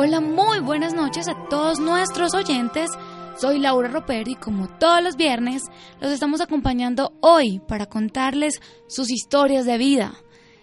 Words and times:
Hola, 0.00 0.20
muy 0.20 0.60
buenas 0.60 0.94
noches 0.94 1.26
a 1.26 1.34
todos 1.48 1.80
nuestros 1.80 2.32
oyentes. 2.32 2.88
Soy 3.36 3.58
Laura 3.58 3.88
Ropero 3.88 4.30
y 4.30 4.36
como 4.36 4.68
todos 4.68 5.02
los 5.02 5.16
viernes 5.16 5.64
los 6.00 6.12
estamos 6.12 6.40
acompañando 6.40 7.14
hoy 7.20 7.58
para 7.66 7.86
contarles 7.86 8.60
sus 8.86 9.10
historias 9.10 9.66
de 9.66 9.76
vida. 9.76 10.14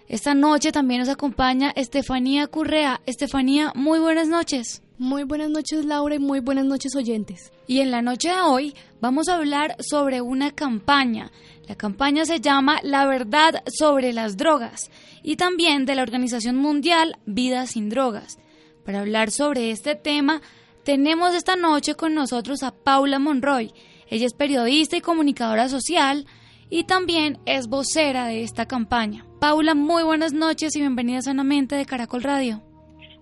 Esta 0.08 0.32
noche 0.32 0.72
también 0.72 1.00
nos 1.00 1.10
acompaña 1.10 1.70
Estefanía 1.76 2.46
Currea. 2.46 3.02
Estefanía, 3.04 3.72
muy 3.74 3.98
buenas 3.98 4.26
noches. 4.26 4.82
Muy 4.96 5.24
buenas 5.24 5.50
noches 5.50 5.84
Laura 5.84 6.14
y 6.14 6.18
muy 6.18 6.40
buenas 6.40 6.64
noches 6.64 6.96
oyentes. 6.96 7.52
Y 7.66 7.80
en 7.80 7.90
la 7.90 8.00
noche 8.00 8.30
de 8.30 8.40
hoy 8.40 8.74
vamos 9.02 9.28
a 9.28 9.34
hablar 9.34 9.76
sobre 9.80 10.22
una 10.22 10.52
campaña. 10.52 11.30
La 11.68 11.74
campaña 11.74 12.24
se 12.24 12.40
llama 12.40 12.80
La 12.82 13.04
verdad 13.04 13.62
sobre 13.66 14.14
las 14.14 14.38
drogas 14.38 14.90
y 15.22 15.36
también 15.36 15.84
de 15.84 15.94
la 15.94 16.04
Organización 16.04 16.56
Mundial 16.56 17.18
Vida 17.26 17.66
sin 17.66 17.90
Drogas. 17.90 18.38
Para 18.86 19.00
hablar 19.00 19.32
sobre 19.32 19.72
este 19.72 19.96
tema, 19.96 20.40
tenemos 20.84 21.34
esta 21.34 21.56
noche 21.56 21.96
con 21.96 22.14
nosotros 22.14 22.62
a 22.62 22.70
Paula 22.70 23.18
Monroy. 23.18 23.72
Ella 24.08 24.26
es 24.26 24.32
periodista 24.32 24.96
y 24.96 25.00
comunicadora 25.00 25.68
social 25.68 26.24
y 26.70 26.84
también 26.84 27.38
es 27.46 27.66
vocera 27.66 28.26
de 28.26 28.44
esta 28.44 28.66
campaña. 28.66 29.26
Paula, 29.40 29.74
muy 29.74 30.04
buenas 30.04 30.32
noches 30.32 30.76
y 30.76 30.80
bienvenida 30.80 31.20
sanamente 31.20 31.74
de 31.74 31.84
Caracol 31.84 32.22
Radio. 32.22 32.62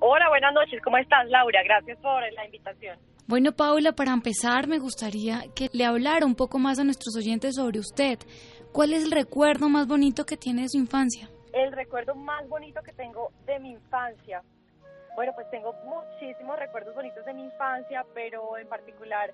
Hola, 0.01 0.29
buenas 0.29 0.53
noches. 0.53 0.83
¿Cómo 0.85 0.99
estás, 0.99 1.27
Laura? 1.31 1.63
Gracias 1.65 1.99
por 2.01 2.21
la 2.35 2.45
invitación. 2.45 2.99
Bueno, 3.27 3.53
Paula, 3.53 3.93
para 3.93 4.13
empezar 4.13 4.69
me 4.69 4.79
gustaría 4.79 5.45
que 5.57 5.71
le 5.73 5.87
hablara 5.87 6.27
un 6.27 6.35
poco 6.35 6.59
más 6.59 6.79
a 6.79 6.85
nuestros 6.85 7.17
oyentes 7.17 7.55
sobre 7.55 7.79
usted. 7.79 8.19
¿Cuál 8.71 8.93
es 8.93 9.03
el 9.03 9.13
recuerdo 9.13 9.71
más 9.71 9.87
bonito 9.87 10.27
que 10.27 10.37
tiene 10.37 10.63
de 10.63 10.69
su 10.69 10.77
infancia? 10.77 11.31
El 11.55 11.73
recuerdo 11.73 12.15
más 12.15 12.47
bonito 12.51 12.83
que 12.83 12.93
tengo 12.93 13.31
de 13.47 13.59
mi 13.61 13.71
infancia. 13.71 14.43
Bueno, 15.15 15.33
pues 15.35 15.49
tengo 15.51 15.73
muchísimos 15.85 16.59
recuerdos 16.59 16.95
bonitos 16.95 17.25
de 17.25 17.35
mi 17.35 17.45
infancia, 17.45 18.05
pero 18.15 18.57
en 18.59 18.67
particular, 18.69 19.33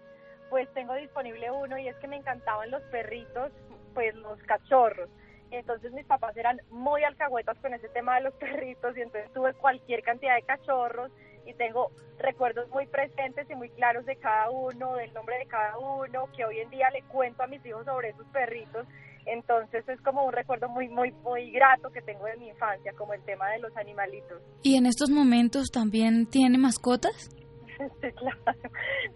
pues 0.51 0.69
tengo 0.75 0.95
disponible 0.95 1.51
uno 1.51 1.79
y 1.79 1.89
es 1.89 1.97
que 1.97 2.09
me 2.09 2.17
encantaban 2.17 2.71
los 2.71 2.83
perritos, 2.85 3.51
pues 3.95 4.15
los 4.17 4.39
cachorros. 4.43 5.09
Entonces 5.51 5.93
mis 5.93 6.07
papás 6.07 6.37
eran 6.37 6.61
muy 6.71 7.03
alcahuetas 7.03 7.59
con 7.59 7.75
ese 7.75 7.89
tema 7.89 8.17
de 8.17 8.23
los 8.23 8.35
perritos 8.41 8.97
y 8.97 9.01
entonces 9.01 9.33
tuve 9.33 9.55
cualquier 9.55 10.03
cantidad 10.03 10.37
de 10.37 10.43
cachorros 10.43 11.11
y 11.47 11.55
tengo 11.55 11.91
recuerdos 12.19 12.69
muy 12.69 12.87
presentes 12.87 13.49
y 13.51 13.55
muy 13.55 13.71
claros 13.71 14.05
de 14.05 14.17
cada 14.17 14.51
uno, 14.51 14.97
del 14.97 15.13
nombre 15.15 15.39
de 15.39 15.47
cada 15.47 15.79
uno, 15.79 16.29
que 16.37 16.45
hoy 16.45 16.61
en 16.61 16.71
día 16.71 16.91
le 16.91 17.03
cuento 17.05 17.43
a 17.43 17.47
mis 17.47 17.65
hijos 17.65 17.87
sobre 17.87 18.11
esos 18.11 18.27
perritos. 18.27 18.87
Entonces 19.27 19.89
es 19.89 20.01
como 20.01 20.25
un 20.25 20.33
recuerdo 20.33 20.69
muy, 20.69 20.89
muy, 20.89 21.13
muy 21.13 21.51
grato 21.51 21.91
que 21.91 22.03
tengo 22.03 22.25
de 22.27 22.37
mi 22.37 22.49
infancia, 22.49 22.93
como 22.97 23.15
el 23.15 23.23
tema 23.25 23.49
de 23.51 23.59
los 23.59 23.77
animalitos. 23.77 24.43
¿Y 24.63 24.77
en 24.77 24.87
estos 24.87 25.11
momentos 25.11 25.71
también 25.71 26.27
tiene 26.27 26.59
mascotas? 26.59 27.31
Sí, 28.03 28.13
claro. 28.13 28.39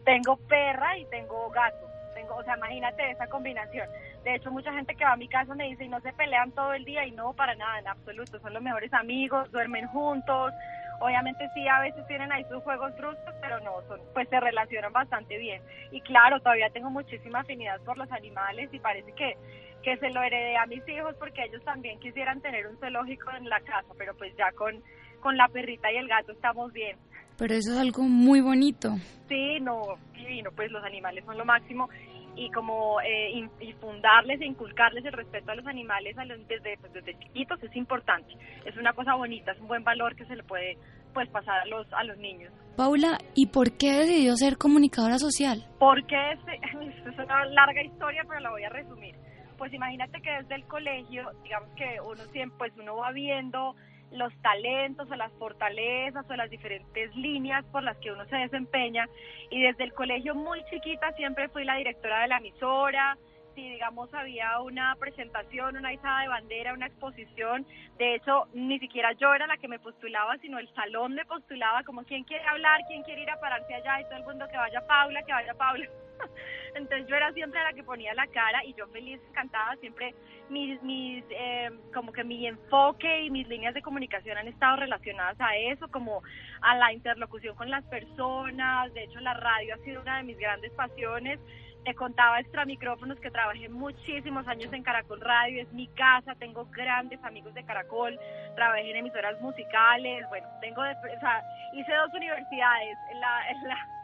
Tengo 0.07 0.37
perra 0.49 0.97
y 0.97 1.05
tengo 1.11 1.51
gato. 1.51 1.87
Tengo, 2.15 2.37
o 2.37 2.45
sea, 2.45 2.57
imagínate 2.57 3.11
esa 3.11 3.27
combinación. 3.27 3.87
De 4.25 4.37
hecho, 4.37 4.51
mucha 4.51 4.73
gente 4.73 4.95
que 4.95 5.05
va 5.05 5.13
a 5.13 5.17
mi 5.17 5.29
casa 5.29 5.55
me 5.55 5.65
dice, 5.65 5.85
y 5.85 5.89
no 5.89 6.01
se 6.01 6.15
pelean 6.15 6.51
todo 6.53 6.73
el 6.73 6.85
día, 6.87 7.05
y 7.05 7.11
no, 7.11 7.35
para 7.35 7.55
nada, 7.57 7.79
en 7.79 7.89
absoluto. 7.89 8.41
Son 8.41 8.55
los 8.55 8.63
mejores 8.63 8.91
amigos, 8.95 9.51
duermen 9.53 9.87
juntos. 9.89 10.53
Obviamente 11.01 11.49
sí, 11.55 11.67
a 11.69 11.81
veces 11.81 12.07
tienen 12.07 12.33
ahí 12.33 12.45
sus 12.45 12.63
juegos 12.63 12.95
bruscos, 12.97 13.35
pero 13.41 13.61
no, 13.61 13.83
son, 13.89 14.01
pues 14.13 14.29
se 14.29 14.41
relacionan 14.41 14.93
bastante 14.93 15.39
bien. 15.39 15.63
Y 15.91 16.01
claro, 16.03 16.41
todavía 16.41 16.71
tengo 16.71 16.91
muchísima 16.91 17.41
afinidad 17.41 17.81
por 17.81 17.99
los 17.99 18.11
animales 18.13 18.73
y 18.73 18.79
parece 18.79 19.13
que 19.13 19.37
que 19.85 19.99
se 19.99 20.11
lo 20.11 20.23
heredé 20.23 20.57
a 20.57 20.67
mis 20.67 20.83
hijos 20.89 21.15
porque 21.19 21.45
ellos 21.45 21.63
también 21.63 22.01
quisieran 22.01 22.41
tener 22.41 22.67
un 22.67 22.79
zoológico 22.79 23.31
en 23.37 23.49
la 23.49 23.61
casa, 23.61 23.93
pero 23.99 24.15
pues 24.17 24.35
ya 24.37 24.51
con, 24.53 24.83
con 25.21 25.37
la 25.37 25.47
perrita 25.49 25.93
y 25.93 25.97
el 25.97 26.09
gato 26.09 26.33
estamos 26.33 26.73
bien. 26.73 26.97
Pero 27.37 27.55
eso 27.55 27.73
es 27.73 27.79
algo 27.79 28.03
muy 28.03 28.41
bonito. 28.41 28.95
Sí, 29.29 29.61
no, 29.61 29.83
divino, 30.15 30.51
pues 30.57 30.71
los 30.71 30.83
animales 30.85 31.25
son 31.27 31.37
lo 31.37 31.45
máximo 31.45 31.89
y 32.37 32.51
como 32.51 33.01
eh, 33.01 33.49
infundarles 33.61 34.41
e 34.41 34.47
inculcarles 34.47 35.05
el 35.05 35.13
respeto 35.13 35.53
a 35.53 35.55
los 35.55 35.67
animales 35.67 36.17
a 36.19 36.25
los, 36.25 36.47
desde, 36.49 36.77
pues, 36.79 36.93
desde 36.93 37.19
chiquitos 37.19 37.63
es 37.63 37.75
importante. 37.77 38.35
Es 38.65 38.77
una 38.77 38.93
cosa 38.93 39.15
bonita, 39.15 39.53
es 39.53 39.61
un 39.61 39.69
buen 39.69 39.85
valor 39.85 40.17
que 40.17 40.25
se 40.27 40.37
le 40.37 40.43
puede 40.43 40.77
pues 41.13 41.29
pasar 41.29 41.61
a 41.61 41.67
los, 41.67 41.87
a 41.93 42.03
los 42.05 42.19
niños. 42.19 42.53
Paula, 42.77 43.19
¿y 43.35 43.47
por 43.47 43.77
qué 43.77 43.93
decidió 43.93 44.37
ser 44.37 44.59
comunicadora 44.59 45.19
social? 45.19 45.65
Porque 45.79 46.17
es, 46.33 46.41
es 47.07 47.19
una 47.19 47.45
larga 47.47 47.83
historia, 47.83 48.25
pero 48.27 48.41
la 48.41 48.51
voy 48.51 48.65
a 48.65 48.69
resumir 48.69 49.15
pues 49.57 49.73
imagínate 49.73 50.21
que 50.21 50.31
desde 50.31 50.57
el 50.57 50.65
colegio, 50.65 51.31
digamos 51.43 51.71
que 51.77 51.99
uno 52.01 52.23
siempre, 52.33 52.59
pues 52.59 52.73
uno 52.77 52.97
va 52.97 53.13
viendo 53.13 53.75
los 54.15 54.33
talentos 54.43 55.11
o 55.11 55.15
las 55.17 55.33
fortalezas 55.33 56.25
o 56.29 56.37
las 56.37 56.51
diferentes 56.51 57.15
líneas 57.17 57.65
por 57.67 57.83
las 57.83 57.97
que 57.99 58.11
uno 58.11 58.25
se 58.27 58.37
desempeña. 58.37 59.09
Y 59.51 59.63
desde 59.63 59.85
el 59.85 59.93
colegio 59.93 60.35
muy 60.35 60.65
chiquita 60.71 61.13
siempre 61.13 61.49
fui 61.49 61.65
la 61.65 61.77
directora 61.77 62.23
de 62.23 62.29
la 62.29 62.39
emisora, 62.39 63.19
si 63.55 63.71
digamos 63.71 64.13
había 64.15 64.61
una 64.61 64.95
presentación, 64.97 65.77
una 65.77 65.93
izada 65.93 66.23
de 66.23 66.29
bandera, 66.29 66.75
una 66.75 66.87
exposición, 66.87 67.67
de 67.99 68.17
hecho 68.17 68.49
ni 68.53 68.79
siquiera 68.79 69.13
yo 69.13 69.35
era 69.35 69.47
la 69.47 69.57
que 69.57 69.69
me 69.69 69.79
postulaba, 69.79 70.37
sino 70.39 70.59
el 70.59 70.73
salón 70.75 71.15
me 71.15 71.25
postulaba 71.25 71.83
como 71.85 72.05
quién 72.05 72.25
quiere 72.25 72.45
hablar, 72.47 72.81
quién 72.89 73.03
quiere 73.03 73.23
ir 73.23 73.31
a 73.31 73.41
pararse 73.41 73.75
allá 73.75 74.01
y 74.01 74.05
todo 74.05 74.17
el 74.17 74.25
mundo 74.25 74.47
que 74.51 74.57
vaya 74.57 74.87
Paula, 74.87 75.23
que 75.23 75.33
vaya 75.33 75.55
Paula. 75.55 75.87
Entonces 76.75 77.07
yo 77.09 77.17
era 77.17 77.33
siempre 77.33 77.63
la 77.63 77.73
que 77.73 77.83
ponía 77.83 78.15
la 78.15 78.27
cara 78.27 78.65
y 78.65 78.75
yo 78.75 78.87
feliz, 78.89 79.21
encantada, 79.29 79.77
siempre 79.77 80.15
mis, 80.49 80.83
mis 80.83 81.25
eh, 81.31 81.71
como 81.93 82.13
que 82.13 82.25
mi 82.25 82.47
enfoque 82.47 83.25
y 83.25 83.31
mis 83.31 83.49
líneas 83.49 83.75
de 83.75 83.83
comunicación 83.83 84.39
han 84.39 84.49
estado 84.49 84.77
relacionadas 84.77 85.41
a 85.41 85.57
eso, 85.57 85.89
como 85.89 86.23
a 86.61 86.77
la 86.77 86.93
interlocución 86.93 87.55
con 87.57 87.71
las 87.71 87.85
personas, 87.85 88.93
de 88.95 89.05
hecho 89.05 89.21
la 89.21 89.35
radio 89.35 89.75
ha 89.75 89.79
sido 89.79 90.03
una 90.03 90.19
de 90.19 90.25
mis 90.25 90.39
grandes 90.39 90.73
pasiones, 90.73 91.39
te 91.85 91.95
contaba 91.95 92.41
extra 92.41 92.65
micrófonos 92.65 93.19
que 93.21 93.31
trabajé 93.31 93.69
muchísimos 93.69 94.47
años 94.49 94.73
en 94.73 94.83
Caracol 94.83 95.21
Radio, 95.21 95.63
es 95.63 95.73
mi 95.73 95.87
casa, 95.89 96.35
tengo 96.37 96.67
grandes 96.67 97.23
amigos 97.23 97.55
de 97.55 97.65
Caracol, 97.65 98.19
trabajé 98.55 98.91
en 98.91 98.97
emisoras 98.97 99.41
musicales, 99.41 100.27
bueno, 100.29 100.49
tengo, 100.61 100.81
o 100.81 101.21
sea, 101.21 101.43
hice 101.75 101.93
dos 101.95 102.13
universidades, 102.15 102.97
la, 103.21 103.41
la 103.69 103.95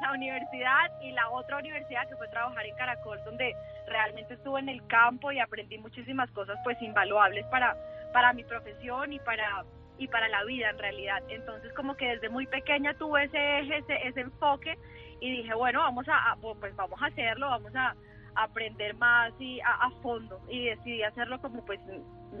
la 0.00 0.12
universidad 0.12 0.90
y 1.00 1.12
la 1.12 1.28
otra 1.30 1.58
universidad 1.58 2.08
que 2.08 2.16
fue 2.16 2.28
trabajar 2.28 2.64
en 2.64 2.76
Caracol, 2.76 3.18
donde 3.24 3.54
realmente 3.86 4.34
estuve 4.34 4.60
en 4.60 4.68
el 4.68 4.86
campo 4.86 5.32
y 5.32 5.40
aprendí 5.40 5.78
muchísimas 5.78 6.30
cosas 6.30 6.58
pues 6.64 6.80
invaluables 6.82 7.44
para, 7.46 7.76
para 8.12 8.32
mi 8.32 8.44
profesión 8.44 9.12
y 9.12 9.18
para 9.18 9.64
y 10.00 10.06
para 10.06 10.28
la 10.28 10.44
vida 10.44 10.70
en 10.70 10.78
realidad. 10.78 11.22
Entonces 11.28 11.72
como 11.72 11.96
que 11.96 12.06
desde 12.06 12.28
muy 12.28 12.46
pequeña 12.46 12.94
tuve 12.94 13.24
ese 13.24 13.58
eje, 13.58 13.84
ese, 14.04 14.20
enfoque 14.20 14.78
y 15.20 15.38
dije, 15.38 15.54
bueno, 15.54 15.80
vamos 15.80 16.06
a, 16.08 16.36
pues 16.40 16.74
vamos 16.76 17.00
a 17.02 17.06
hacerlo, 17.06 17.48
vamos 17.48 17.74
a, 17.74 17.94
aprender 18.34 18.94
más 18.94 19.32
y 19.40 19.58
a, 19.60 19.90
fondo 20.00 20.40
y 20.48 20.66
decidí 20.66 21.02
hacerlo 21.02 21.40
como 21.40 21.64
pues 21.64 21.80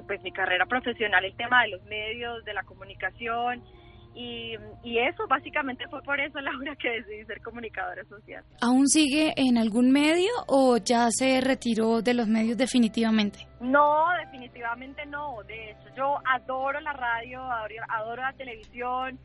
pues 0.06 0.22
mi 0.22 0.30
carrera 0.30 0.64
profesional, 0.66 1.24
el 1.24 1.34
tema 1.34 1.62
de 1.62 1.70
los 1.70 1.82
medios, 1.86 2.44
de 2.44 2.54
la 2.54 2.62
comunicación 2.62 3.64
y, 4.14 4.56
y, 4.82 4.98
eso 4.98 5.26
básicamente 5.28 5.86
fue 5.88 6.02
por 6.02 6.18
eso, 6.18 6.40
Laura, 6.40 6.74
que 6.76 6.90
decidí 6.90 7.24
ser 7.24 7.40
comunicadora 7.40 8.04
social. 8.04 8.42
¿Aún 8.60 8.88
sigue 8.88 9.32
en 9.36 9.58
algún 9.58 9.92
medio 9.92 10.30
o 10.46 10.76
ya 10.78 11.08
se 11.10 11.40
retiró 11.40 12.02
de 12.02 12.14
los 12.14 12.26
medios 12.26 12.56
definitivamente? 12.56 13.46
No, 13.60 14.06
definitivamente 14.24 15.06
no. 15.06 15.42
De 15.46 15.70
hecho, 15.70 15.94
yo 15.96 16.16
adoro 16.24 16.80
la 16.80 16.92
radio, 16.94 17.40
adoro, 17.88 18.22
la 18.22 18.32
televisión. 18.32 19.18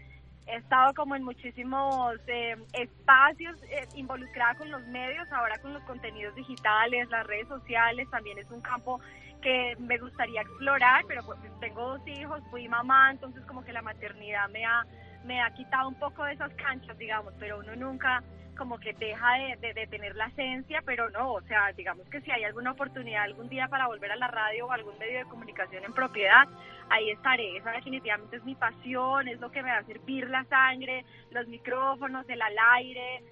He 0.45 0.57
estado 0.57 0.94
como 0.94 1.16
en 1.16 1.24
muchísimos 1.24 2.16
eh, 2.28 2.56
espacios 2.74 3.56
eh, 3.63 3.88
involucrada 3.95 4.56
con 4.56 4.69
los 4.69 4.86
medios, 4.88 5.31
ahora 5.31 5.57
con 5.60 5.74
los 5.74 5.84
contenidos 5.84 6.36
digitales, 6.36 7.10
las 7.10 7.25
redes 7.25 7.48
sociales, 7.48 8.10
también 8.12 8.38
es 8.38 8.50
un 8.51 8.62
campo 8.62 9.00
que 9.42 9.75
me 9.80 9.98
gustaría 9.98 10.42
explorar, 10.42 11.04
pero 11.07 11.24
pues 11.25 11.40
tengo 11.60 11.98
dos 11.98 12.07
hijos, 12.07 12.42
fui 12.50 12.68
mamá, 12.68 13.12
entonces 13.12 13.44
como 13.45 13.63
que 13.63 13.74
la 13.74 13.81
maternidad 13.81 14.50
me 14.50 14.66
ha, 14.66 14.86
me 15.25 15.42
ha 15.42 15.54
quitado 15.54 15.90
un 15.90 15.95
poco 15.95 16.24
de 16.24 16.34
esas 16.34 16.54
canchas, 16.56 16.98
digamos, 16.98 17.34
pero 17.40 17.60
uno 17.60 17.75
nunca 17.75 18.24
como 18.56 18.80
que 18.80 18.94
deja 18.94 19.34
de, 19.60 19.74
de, 19.74 19.88
tener 19.88 20.16
la 20.16 20.28
esencia, 20.28 20.82
pero 20.86 21.10
no, 21.10 21.34
o 21.34 21.42
sea, 21.42 21.72
digamos 21.74 22.08
que 22.10 22.22
si 22.22 22.32
hay 22.32 22.44
alguna 22.44 22.72
oportunidad 22.72 23.24
algún 23.24 23.50
día 23.50 23.68
para 23.68 23.88
volver 23.88 24.12
a 24.12 24.16
la 24.16 24.28
radio 24.28 24.68
o 24.68 24.72
algún 24.72 24.98
medio 24.98 25.20
de 25.20 25.26
comunicación 25.26 25.84
en 25.84 25.94
propiedad, 25.94 26.48
ahí 26.90 27.10
estaré. 27.12 27.58
Esa 27.58 27.72
definitivamente 27.72 28.38
es 28.38 28.44
mi 28.44 28.56
pasión, 28.56 29.28
es 29.28 29.40
lo 29.40 29.52
que 29.52 29.64
me 29.64 29.72
va 29.72 29.78
a 29.78 29.84
servir 29.86 30.30
la 30.30 30.44
sangre, 30.46 31.06
los 31.32 31.48
micrófonos, 31.48 32.28
el 32.30 32.42
al 32.42 32.56
aire, 32.76 33.24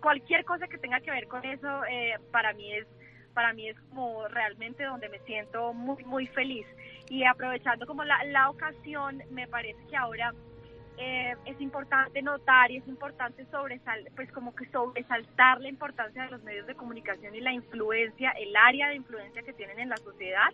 cualquier 0.00 0.44
cosa 0.44 0.68
que 0.68 0.78
tenga 0.78 1.00
que 1.00 1.10
ver 1.10 1.26
con 1.28 1.44
eso, 1.44 1.84
eh, 1.86 2.18
para 2.30 2.52
mí 2.52 2.72
es 2.72 2.86
para 3.34 3.52
mí 3.52 3.68
es 3.68 3.78
como 3.90 4.26
realmente 4.28 4.82
donde 4.84 5.10
me 5.10 5.18
siento 5.20 5.74
muy, 5.74 6.02
muy 6.04 6.26
feliz. 6.28 6.66
Y 7.10 7.24
aprovechando 7.24 7.86
como 7.86 8.02
la, 8.02 8.24
la 8.24 8.48
ocasión, 8.48 9.22
me 9.30 9.46
parece 9.46 9.78
que 9.90 9.96
ahora 9.96 10.32
eh, 10.98 11.34
es 11.44 11.60
importante 11.60 12.22
notar 12.22 12.70
y 12.70 12.78
es 12.78 12.88
importante 12.88 13.44
sobresal, 13.50 14.08
pues 14.14 14.30
como 14.32 14.54
que 14.54 14.66
sobresaltar 14.70 15.60
la 15.60 15.68
importancia 15.68 16.24
de 16.24 16.30
los 16.30 16.42
medios 16.42 16.66
de 16.66 16.74
comunicación 16.74 17.34
y 17.34 17.40
la 17.40 17.52
influencia, 17.52 18.30
el 18.30 18.54
área 18.56 18.88
de 18.88 18.96
influencia 18.96 19.42
que 19.42 19.52
tienen 19.52 19.78
en 19.78 19.90
la 19.90 19.96
sociedad, 19.98 20.48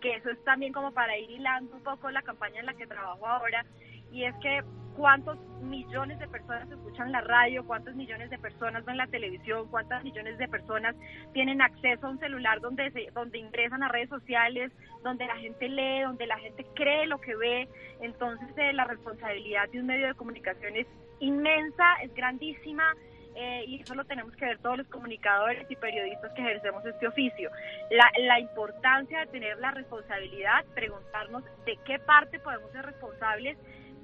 que 0.00 0.14
eso 0.14 0.30
es 0.30 0.42
también 0.44 0.72
como 0.72 0.92
para 0.92 1.18
ir 1.18 1.30
hilando 1.30 1.74
un 1.74 1.82
poco 1.82 2.10
la 2.10 2.22
campaña 2.22 2.60
en 2.60 2.66
la 2.66 2.74
que 2.74 2.86
trabajo 2.86 3.26
ahora, 3.26 3.64
y 4.12 4.24
es 4.24 4.34
que 4.36 4.62
cuántos 4.98 5.38
millones 5.62 6.18
de 6.18 6.26
personas 6.26 6.68
escuchan 6.68 7.12
la 7.12 7.20
radio, 7.20 7.64
cuántos 7.64 7.94
millones 7.94 8.30
de 8.30 8.38
personas 8.38 8.84
ven 8.84 8.96
la 8.96 9.06
televisión, 9.06 9.68
cuántas 9.70 10.02
millones 10.02 10.36
de 10.38 10.48
personas 10.48 10.96
tienen 11.32 11.62
acceso 11.62 12.06
a 12.06 12.10
un 12.10 12.18
celular 12.18 12.60
donde 12.60 12.90
se, 12.90 13.08
donde 13.12 13.38
ingresan 13.38 13.84
a 13.84 13.88
redes 13.88 14.08
sociales, 14.08 14.72
donde 15.04 15.24
la 15.26 15.36
gente 15.36 15.68
lee, 15.68 16.02
donde 16.02 16.26
la 16.26 16.36
gente 16.38 16.66
cree 16.74 17.06
lo 17.06 17.20
que 17.20 17.36
ve. 17.36 17.68
Entonces 18.00 18.48
eh, 18.56 18.72
la 18.72 18.84
responsabilidad 18.84 19.68
de 19.70 19.80
un 19.80 19.86
medio 19.86 20.08
de 20.08 20.14
comunicación 20.14 20.74
es 20.74 20.88
inmensa, 21.20 21.84
es 22.02 22.12
grandísima. 22.14 22.92
Eh, 23.36 23.66
y 23.68 23.80
eso 23.80 23.94
lo 23.94 24.04
tenemos 24.04 24.34
que 24.34 24.46
ver 24.46 24.58
todos 24.58 24.78
los 24.78 24.88
comunicadores 24.88 25.70
y 25.70 25.76
periodistas 25.76 26.32
que 26.32 26.42
ejercemos 26.42 26.84
este 26.84 27.06
oficio. 27.06 27.50
La, 27.92 28.10
la 28.18 28.40
importancia 28.40 29.20
de 29.20 29.26
tener 29.26 29.58
la 29.58 29.70
responsabilidad, 29.70 30.64
preguntarnos 30.74 31.44
de 31.64 31.78
qué 31.84 32.00
parte 32.00 32.40
podemos 32.40 32.72
ser 32.72 32.84
responsables 32.84 33.56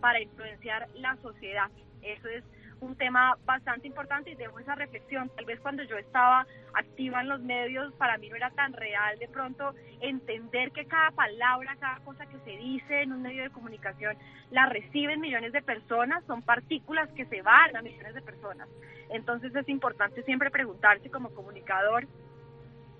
para 0.04 0.20
influenciar 0.20 0.86
la 0.96 1.16
sociedad. 1.22 1.70
Eso 2.02 2.28
es 2.28 2.44
un 2.82 2.94
tema 2.94 3.38
bastante 3.46 3.86
importante 3.86 4.28
y 4.28 4.34
dejo 4.34 4.58
esa 4.58 4.74
reflexión. 4.74 5.30
Tal 5.34 5.46
vez 5.46 5.58
cuando 5.60 5.82
yo 5.84 5.96
estaba 5.96 6.46
activa 6.74 7.22
en 7.22 7.30
los 7.30 7.40
medios, 7.40 7.90
para 7.94 8.18
mí 8.18 8.28
no 8.28 8.36
era 8.36 8.50
tan 8.50 8.74
real 8.74 9.18
de 9.18 9.28
pronto 9.28 9.74
entender 10.02 10.72
que 10.72 10.84
cada 10.84 11.10
palabra, 11.12 11.74
cada 11.80 12.00
cosa 12.00 12.26
que 12.26 12.38
se 12.40 12.50
dice 12.50 13.00
en 13.00 13.14
un 13.14 13.22
medio 13.22 13.44
de 13.44 13.48
comunicación 13.48 14.14
la 14.50 14.66
reciben 14.66 15.22
millones 15.22 15.54
de 15.54 15.62
personas, 15.62 16.22
son 16.26 16.42
partículas 16.42 17.08
que 17.12 17.24
se 17.24 17.40
van 17.40 17.74
a 17.74 17.80
millones 17.80 18.12
de 18.12 18.20
personas. 18.20 18.68
Entonces 19.08 19.56
es 19.56 19.66
importante 19.70 20.22
siempre 20.24 20.50
preguntarse 20.50 21.08
como 21.08 21.30
comunicador 21.30 22.06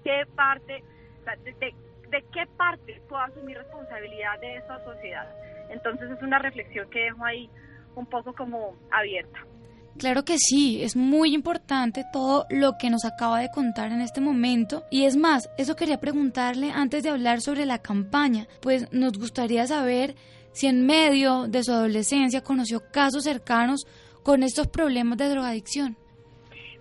qué 0.04 0.24
parte, 0.34 0.82
de, 1.44 1.74
de 2.08 2.24
qué 2.32 2.46
parte 2.56 3.02
puedo 3.10 3.20
asumir 3.20 3.58
responsabilidad 3.58 4.40
de 4.40 4.56
esta 4.56 4.82
sociedad 4.84 5.28
entonces 5.74 6.10
es 6.10 6.22
una 6.22 6.38
reflexión 6.38 6.88
que 6.90 7.00
dejo 7.00 7.24
ahí 7.24 7.50
un 7.94 8.06
poco 8.06 8.32
como 8.32 8.74
abierta. 8.90 9.38
Claro 9.98 10.24
que 10.24 10.38
sí, 10.38 10.82
es 10.82 10.96
muy 10.96 11.34
importante 11.34 12.04
todo 12.12 12.46
lo 12.50 12.72
que 12.78 12.90
nos 12.90 13.04
acaba 13.04 13.38
de 13.38 13.50
contar 13.50 13.92
en 13.92 14.00
este 14.00 14.20
momento. 14.20 14.82
Y 14.90 15.04
es 15.04 15.16
más, 15.16 15.48
eso 15.56 15.76
quería 15.76 16.00
preguntarle 16.00 16.72
antes 16.72 17.04
de 17.04 17.10
hablar 17.10 17.40
sobre 17.40 17.64
la 17.64 17.78
campaña, 17.78 18.46
pues 18.60 18.92
nos 18.92 19.16
gustaría 19.18 19.66
saber 19.68 20.16
si 20.52 20.66
en 20.66 20.84
medio 20.84 21.46
de 21.46 21.62
su 21.62 21.72
adolescencia 21.72 22.42
conoció 22.42 22.80
casos 22.90 23.22
cercanos 23.22 23.86
con 24.24 24.42
estos 24.42 24.66
problemas 24.66 25.16
de 25.18 25.28
drogadicción. 25.28 25.96